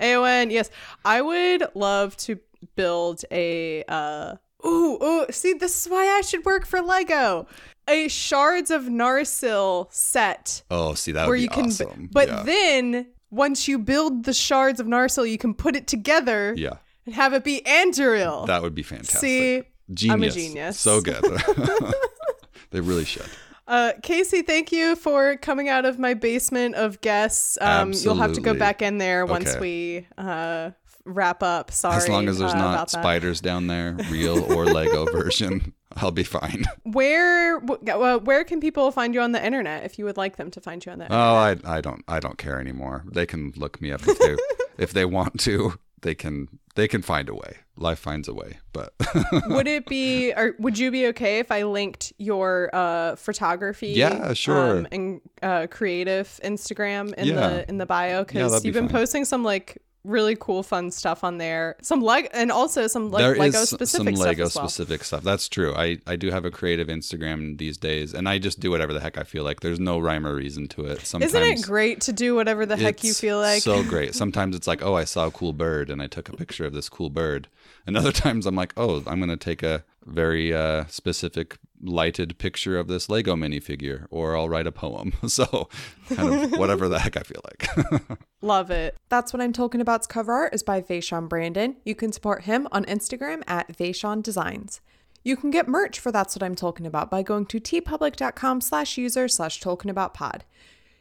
Eowyn, 0.00 0.50
yes. 0.58 0.70
I 1.04 1.22
would 1.22 1.64
love 1.74 2.16
to 2.18 2.38
build 2.74 3.22
a 3.30 3.84
uh 3.88 4.34
ooh, 4.66 4.98
ooh, 5.02 5.26
see 5.30 5.52
this 5.52 5.86
is 5.86 5.90
why 5.90 6.06
I 6.18 6.22
should 6.22 6.44
work 6.44 6.66
for 6.66 6.80
Lego. 6.80 7.46
A 7.88 8.08
Shards 8.08 8.70
of 8.70 8.84
Narsil 8.84 9.92
set 9.92 10.62
Oh, 10.70 10.94
see 10.94 11.12
that 11.12 11.22
would 11.22 11.28
where 11.28 11.36
be 11.38 11.42
you 11.42 11.48
can 11.48 11.66
awesome. 11.66 12.08
but 12.12 12.28
yeah. 12.28 12.42
then 12.42 13.06
once 13.30 13.68
you 13.68 13.78
build 13.78 14.24
the 14.24 14.32
shards 14.32 14.80
of 14.80 14.86
Narsil, 14.86 15.28
you 15.28 15.38
can 15.38 15.54
put 15.54 15.76
it 15.76 15.86
together 15.86 16.54
yeah. 16.56 16.74
and 17.04 17.14
have 17.14 17.32
it 17.32 17.44
be 17.44 17.60
Anduril. 17.66 18.46
That 18.46 18.62
would 18.62 18.74
be 18.74 18.82
fantastic. 18.82 19.18
See, 19.20 19.62
genius. 19.92 20.14
I'm 20.14 20.22
a 20.22 20.30
genius. 20.30 20.78
So 20.80 21.00
good. 21.00 21.22
they 22.70 22.80
really 22.80 23.04
should. 23.04 23.26
Uh, 23.68 23.92
Casey, 24.02 24.42
thank 24.42 24.70
you 24.70 24.94
for 24.94 25.36
coming 25.36 25.68
out 25.68 25.84
of 25.84 25.98
my 25.98 26.14
basement 26.14 26.76
of 26.76 27.00
guests. 27.00 27.58
Um, 27.60 27.92
you'll 27.92 28.14
have 28.14 28.32
to 28.34 28.40
go 28.40 28.54
back 28.54 28.80
in 28.80 28.98
there 28.98 29.26
once 29.26 29.50
Okay. 29.50 29.60
we 29.60 30.06
uh, 30.16 30.70
wrap 31.04 31.42
up. 31.42 31.72
Sorry. 31.72 31.96
as 31.96 32.08
long 32.08 32.28
as 32.28 32.38
there's 32.38 32.52
uh, 32.52 32.58
not 32.58 32.90
spiders 32.90 33.40
down 33.40 33.66
there, 33.66 33.96
real 34.08 34.52
or 34.52 34.66
Lego 34.66 35.04
version, 35.12 35.74
I'll 35.96 36.10
be 36.10 36.24
fine. 36.24 36.64
Where 36.84 37.60
wh- 37.60 37.88
uh, 37.90 38.18
where 38.18 38.44
can 38.44 38.60
people 38.60 38.90
find 38.90 39.14
you 39.14 39.20
on 39.20 39.32
the 39.32 39.44
internet 39.44 39.84
if 39.84 39.98
you 39.98 40.04
would 40.04 40.16
like 40.16 40.36
them 40.36 40.50
to 40.52 40.60
find 40.60 40.84
you 40.84 40.92
on 40.92 40.98
the 40.98 41.04
internet? 41.06 41.24
Oh, 41.26 41.34
I 41.34 41.76
I 41.78 41.80
don't 41.80 42.04
I 42.08 42.20
don't 42.20 42.38
care 42.38 42.60
anymore. 42.60 43.04
They 43.10 43.26
can 43.26 43.52
look 43.56 43.80
me 43.80 43.92
up 43.92 44.06
if 44.06 44.18
they 44.18 44.36
if 44.78 44.92
they 44.92 45.04
want 45.04 45.40
to. 45.40 45.74
They 46.02 46.14
can 46.14 46.48
they 46.74 46.86
can 46.86 47.00
find 47.02 47.28
a 47.28 47.34
way. 47.34 47.56
Life 47.78 47.98
finds 47.98 48.28
a 48.28 48.34
way. 48.34 48.58
But 48.72 48.92
would 49.48 49.66
it 49.66 49.86
be 49.86 50.32
or 50.34 50.54
would 50.58 50.78
you 50.78 50.90
be 50.90 51.06
okay 51.08 51.38
if 51.38 51.50
I 51.50 51.62
linked 51.64 52.12
your 52.18 52.70
uh, 52.74 53.16
photography? 53.16 53.88
Yeah, 53.88 54.32
sure. 54.34 54.78
Um, 54.78 54.88
and 54.92 55.20
uh, 55.42 55.66
creative 55.70 56.38
Instagram 56.44 57.14
in 57.14 57.26
Yeah. 57.28 57.34
the 57.34 57.68
in 57.68 57.78
the 57.78 57.86
bio 57.86 58.24
because 58.24 58.62
be 58.62 58.68
you've 58.68 58.74
been 58.74 58.88
fine. 58.88 58.92
posting 59.00 59.24
some 59.24 59.42
like 59.42 59.78
really 60.06 60.36
cool 60.38 60.62
fun 60.62 60.90
stuff 60.90 61.24
on 61.24 61.38
there. 61.38 61.76
Some 61.82 62.00
like 62.00 62.30
and 62.32 62.50
also 62.52 62.86
some 62.86 63.10
like 63.10 63.22
there 63.22 63.32
is 63.32 63.38
Lego 63.38 63.58
s- 63.62 63.70
specific 63.70 64.16
some 64.16 64.24
Lego 64.24 64.44
stuff 64.46 64.46
as 64.46 64.54
well. 64.56 64.68
specific 64.68 65.04
stuff. 65.04 65.22
That's 65.22 65.48
true. 65.48 65.74
I, 65.74 65.98
I 66.06 66.16
do 66.16 66.30
have 66.30 66.44
a 66.44 66.50
creative 66.50 66.88
Instagram 66.88 67.58
these 67.58 67.76
days, 67.76 68.14
and 68.14 68.28
I 68.28 68.38
just 68.38 68.60
do 68.60 68.70
whatever 68.70 68.92
the 68.92 69.00
heck 69.00 69.18
I 69.18 69.24
feel 69.24 69.44
like. 69.44 69.60
There's 69.60 69.80
no 69.80 69.98
rhyme 69.98 70.26
or 70.26 70.34
reason 70.34 70.68
to 70.68 70.86
it. 70.86 71.00
Sometimes 71.06 71.34
Isn't 71.34 71.42
it 71.42 71.62
great 71.62 72.00
to 72.02 72.12
do 72.12 72.34
whatever 72.34 72.66
the 72.66 72.76
heck 72.76 73.04
you 73.04 73.12
feel 73.12 73.38
like? 73.38 73.62
So 73.62 73.82
great. 73.88 74.14
Sometimes 74.14 74.56
it's 74.56 74.66
like, 74.66 74.82
oh, 74.82 74.94
I 74.94 75.04
saw 75.04 75.26
a 75.26 75.30
cool 75.30 75.52
bird 75.52 75.90
and 75.90 76.00
I 76.00 76.06
took 76.06 76.28
a 76.28 76.36
picture 76.36 76.64
of 76.64 76.72
this 76.72 76.88
cool 76.88 77.10
bird. 77.10 77.48
And 77.86 77.96
other 77.96 78.12
times 78.24 78.46
I'm 78.46 78.56
like, 78.56 78.72
oh, 78.76 79.02
I'm 79.06 79.18
going 79.18 79.28
to 79.30 79.36
take 79.36 79.62
a 79.62 79.84
very 80.06 80.54
uh, 80.54 80.84
specific 80.86 81.58
lighted 81.82 82.38
picture 82.38 82.78
of 82.78 82.88
this 82.88 83.08
Lego 83.08 83.34
minifigure 83.34 84.06
or 84.10 84.36
I'll 84.36 84.48
write 84.48 84.66
a 84.66 84.72
poem. 84.72 85.12
So 85.28 85.68
kind 86.08 86.44
of 86.44 86.52
whatever 86.58 86.88
the 86.88 86.98
heck 86.98 87.16
I 87.16 87.20
feel 87.20 87.42
like. 87.44 88.18
Love 88.40 88.70
it. 88.70 88.96
That's 89.08 89.32
what 89.32 89.42
I'm 89.42 89.52
Tolkien 89.52 89.80
about's 89.80 90.06
cover 90.06 90.32
art 90.32 90.54
is 90.54 90.62
by 90.62 90.80
Vashaun 90.80 91.28
Brandon. 91.28 91.76
You 91.84 91.94
can 91.94 92.12
support 92.12 92.44
him 92.44 92.68
on 92.72 92.84
Instagram 92.84 93.42
at 93.46 93.76
Vashaun 93.76 94.22
Designs. 94.22 94.80
You 95.24 95.36
can 95.36 95.50
get 95.50 95.66
merch 95.66 95.98
for 95.98 96.12
That's 96.12 96.36
What 96.36 96.44
I'm 96.44 96.54
Tolkien 96.54 96.86
About 96.86 97.10
by 97.10 97.22
going 97.22 97.46
to 97.46 97.60
teepublic.com 97.60 98.60
slash 98.60 98.96
user 98.96 99.26
slash 99.26 99.60
tolkien 99.60 99.90
about 99.90 100.14
pod. 100.14 100.44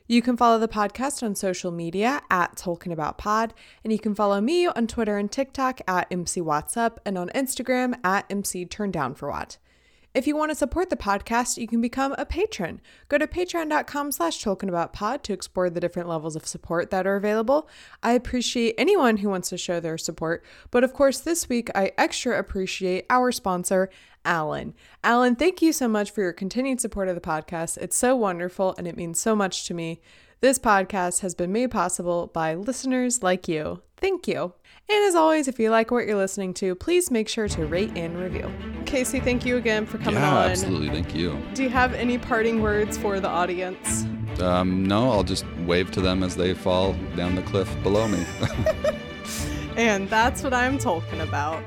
You 0.07 0.21
can 0.21 0.37
follow 0.37 0.59
the 0.59 0.67
podcast 0.67 1.23
on 1.23 1.33
social 1.33 1.71
media 1.71 2.21
at 2.29 2.55
Tolkien 2.55 2.91
About 2.91 3.17
Pod, 3.17 3.55
and 3.83 3.91
you 3.91 3.97
can 3.97 4.13
follow 4.13 4.39
me 4.39 4.67
on 4.67 4.85
Twitter 4.85 5.17
and 5.17 5.31
TikTok 5.31 5.81
at 5.87 6.05
MC 6.11 6.41
Wattsup 6.41 6.97
and 7.07 7.17
on 7.17 7.29
Instagram 7.29 7.95
at 8.03 8.25
MC 8.29 8.65
Turn 8.65 8.91
Down 8.91 9.15
for 9.15 9.31
What. 9.31 9.57
If 10.13 10.27
you 10.27 10.35
want 10.37 10.51
to 10.51 10.55
support 10.55 10.91
the 10.91 10.95
podcast, 10.95 11.57
you 11.57 11.67
can 11.67 11.81
become 11.81 12.13
a 12.19 12.25
patron. 12.25 12.81
Go 13.09 13.17
to 13.17 13.25
patreon.com 13.25 14.11
slash 14.11 14.43
tolkienaboutpod 14.43 15.23
to 15.23 15.33
explore 15.33 15.71
the 15.71 15.79
different 15.79 16.07
levels 16.07 16.35
of 16.35 16.45
support 16.45 16.91
that 16.91 17.07
are 17.07 17.15
available. 17.15 17.67
I 18.03 18.11
appreciate 18.11 18.75
anyone 18.77 19.17
who 19.17 19.29
wants 19.29 19.49
to 19.49 19.57
show 19.57 19.79
their 19.79 19.97
support, 19.97 20.45
but 20.69 20.83
of 20.83 20.93
course, 20.93 21.19
this 21.19 21.49
week 21.49 21.71
I 21.73 21.93
extra 21.97 22.37
appreciate 22.37 23.07
our 23.09 23.31
sponsor, 23.31 23.89
Alan. 24.25 24.73
Alan, 25.03 25.35
thank 25.35 25.61
you 25.61 25.71
so 25.71 25.87
much 25.87 26.11
for 26.11 26.21
your 26.21 26.33
continued 26.33 26.81
support 26.81 27.07
of 27.07 27.15
the 27.15 27.21
podcast. 27.21 27.77
It's 27.77 27.95
so 27.95 28.15
wonderful 28.15 28.75
and 28.77 28.87
it 28.87 28.97
means 28.97 29.19
so 29.19 29.35
much 29.35 29.65
to 29.67 29.73
me. 29.73 30.01
This 30.41 30.59
podcast 30.59 31.21
has 31.21 31.33
been 31.33 31.51
made 31.51 31.71
possible 31.71 32.27
by 32.27 32.55
listeners 32.55 33.23
like 33.23 33.47
you. 33.47 33.81
Thank 33.97 34.27
you. 34.27 34.53
And 34.89 35.03
as 35.05 35.15
always, 35.15 35.47
if 35.47 35.59
you 35.59 35.69
like 35.69 35.89
what 35.91 36.05
you're 36.05 36.17
listening 36.17 36.53
to, 36.55 36.75
please 36.75 37.09
make 37.09 37.29
sure 37.29 37.47
to 37.47 37.65
rate 37.65 37.91
and 37.95 38.17
review. 38.17 38.51
Casey, 38.85 39.19
thank 39.19 39.45
you 39.45 39.57
again 39.57 39.85
for 39.85 39.97
coming 39.99 40.21
yeah, 40.21 40.35
on. 40.35 40.51
absolutely. 40.51 40.89
Thank 40.89 41.15
you. 41.15 41.41
Do 41.53 41.63
you 41.63 41.69
have 41.69 41.93
any 41.93 42.17
parting 42.17 42.61
words 42.61 42.97
for 42.97 43.19
the 43.19 43.29
audience? 43.29 44.05
Um, 44.41 44.85
no, 44.85 45.11
I'll 45.11 45.23
just 45.23 45.45
wave 45.59 45.91
to 45.91 46.01
them 46.01 46.21
as 46.23 46.35
they 46.35 46.53
fall 46.53 46.93
down 47.15 47.35
the 47.35 47.41
cliff 47.43 47.73
below 47.81 48.07
me. 48.07 48.25
And 49.77 50.09
that's 50.09 50.41
what 50.41 50.53
I'm 50.53 50.77
Tolkien 50.77 51.21
about. 51.21 51.61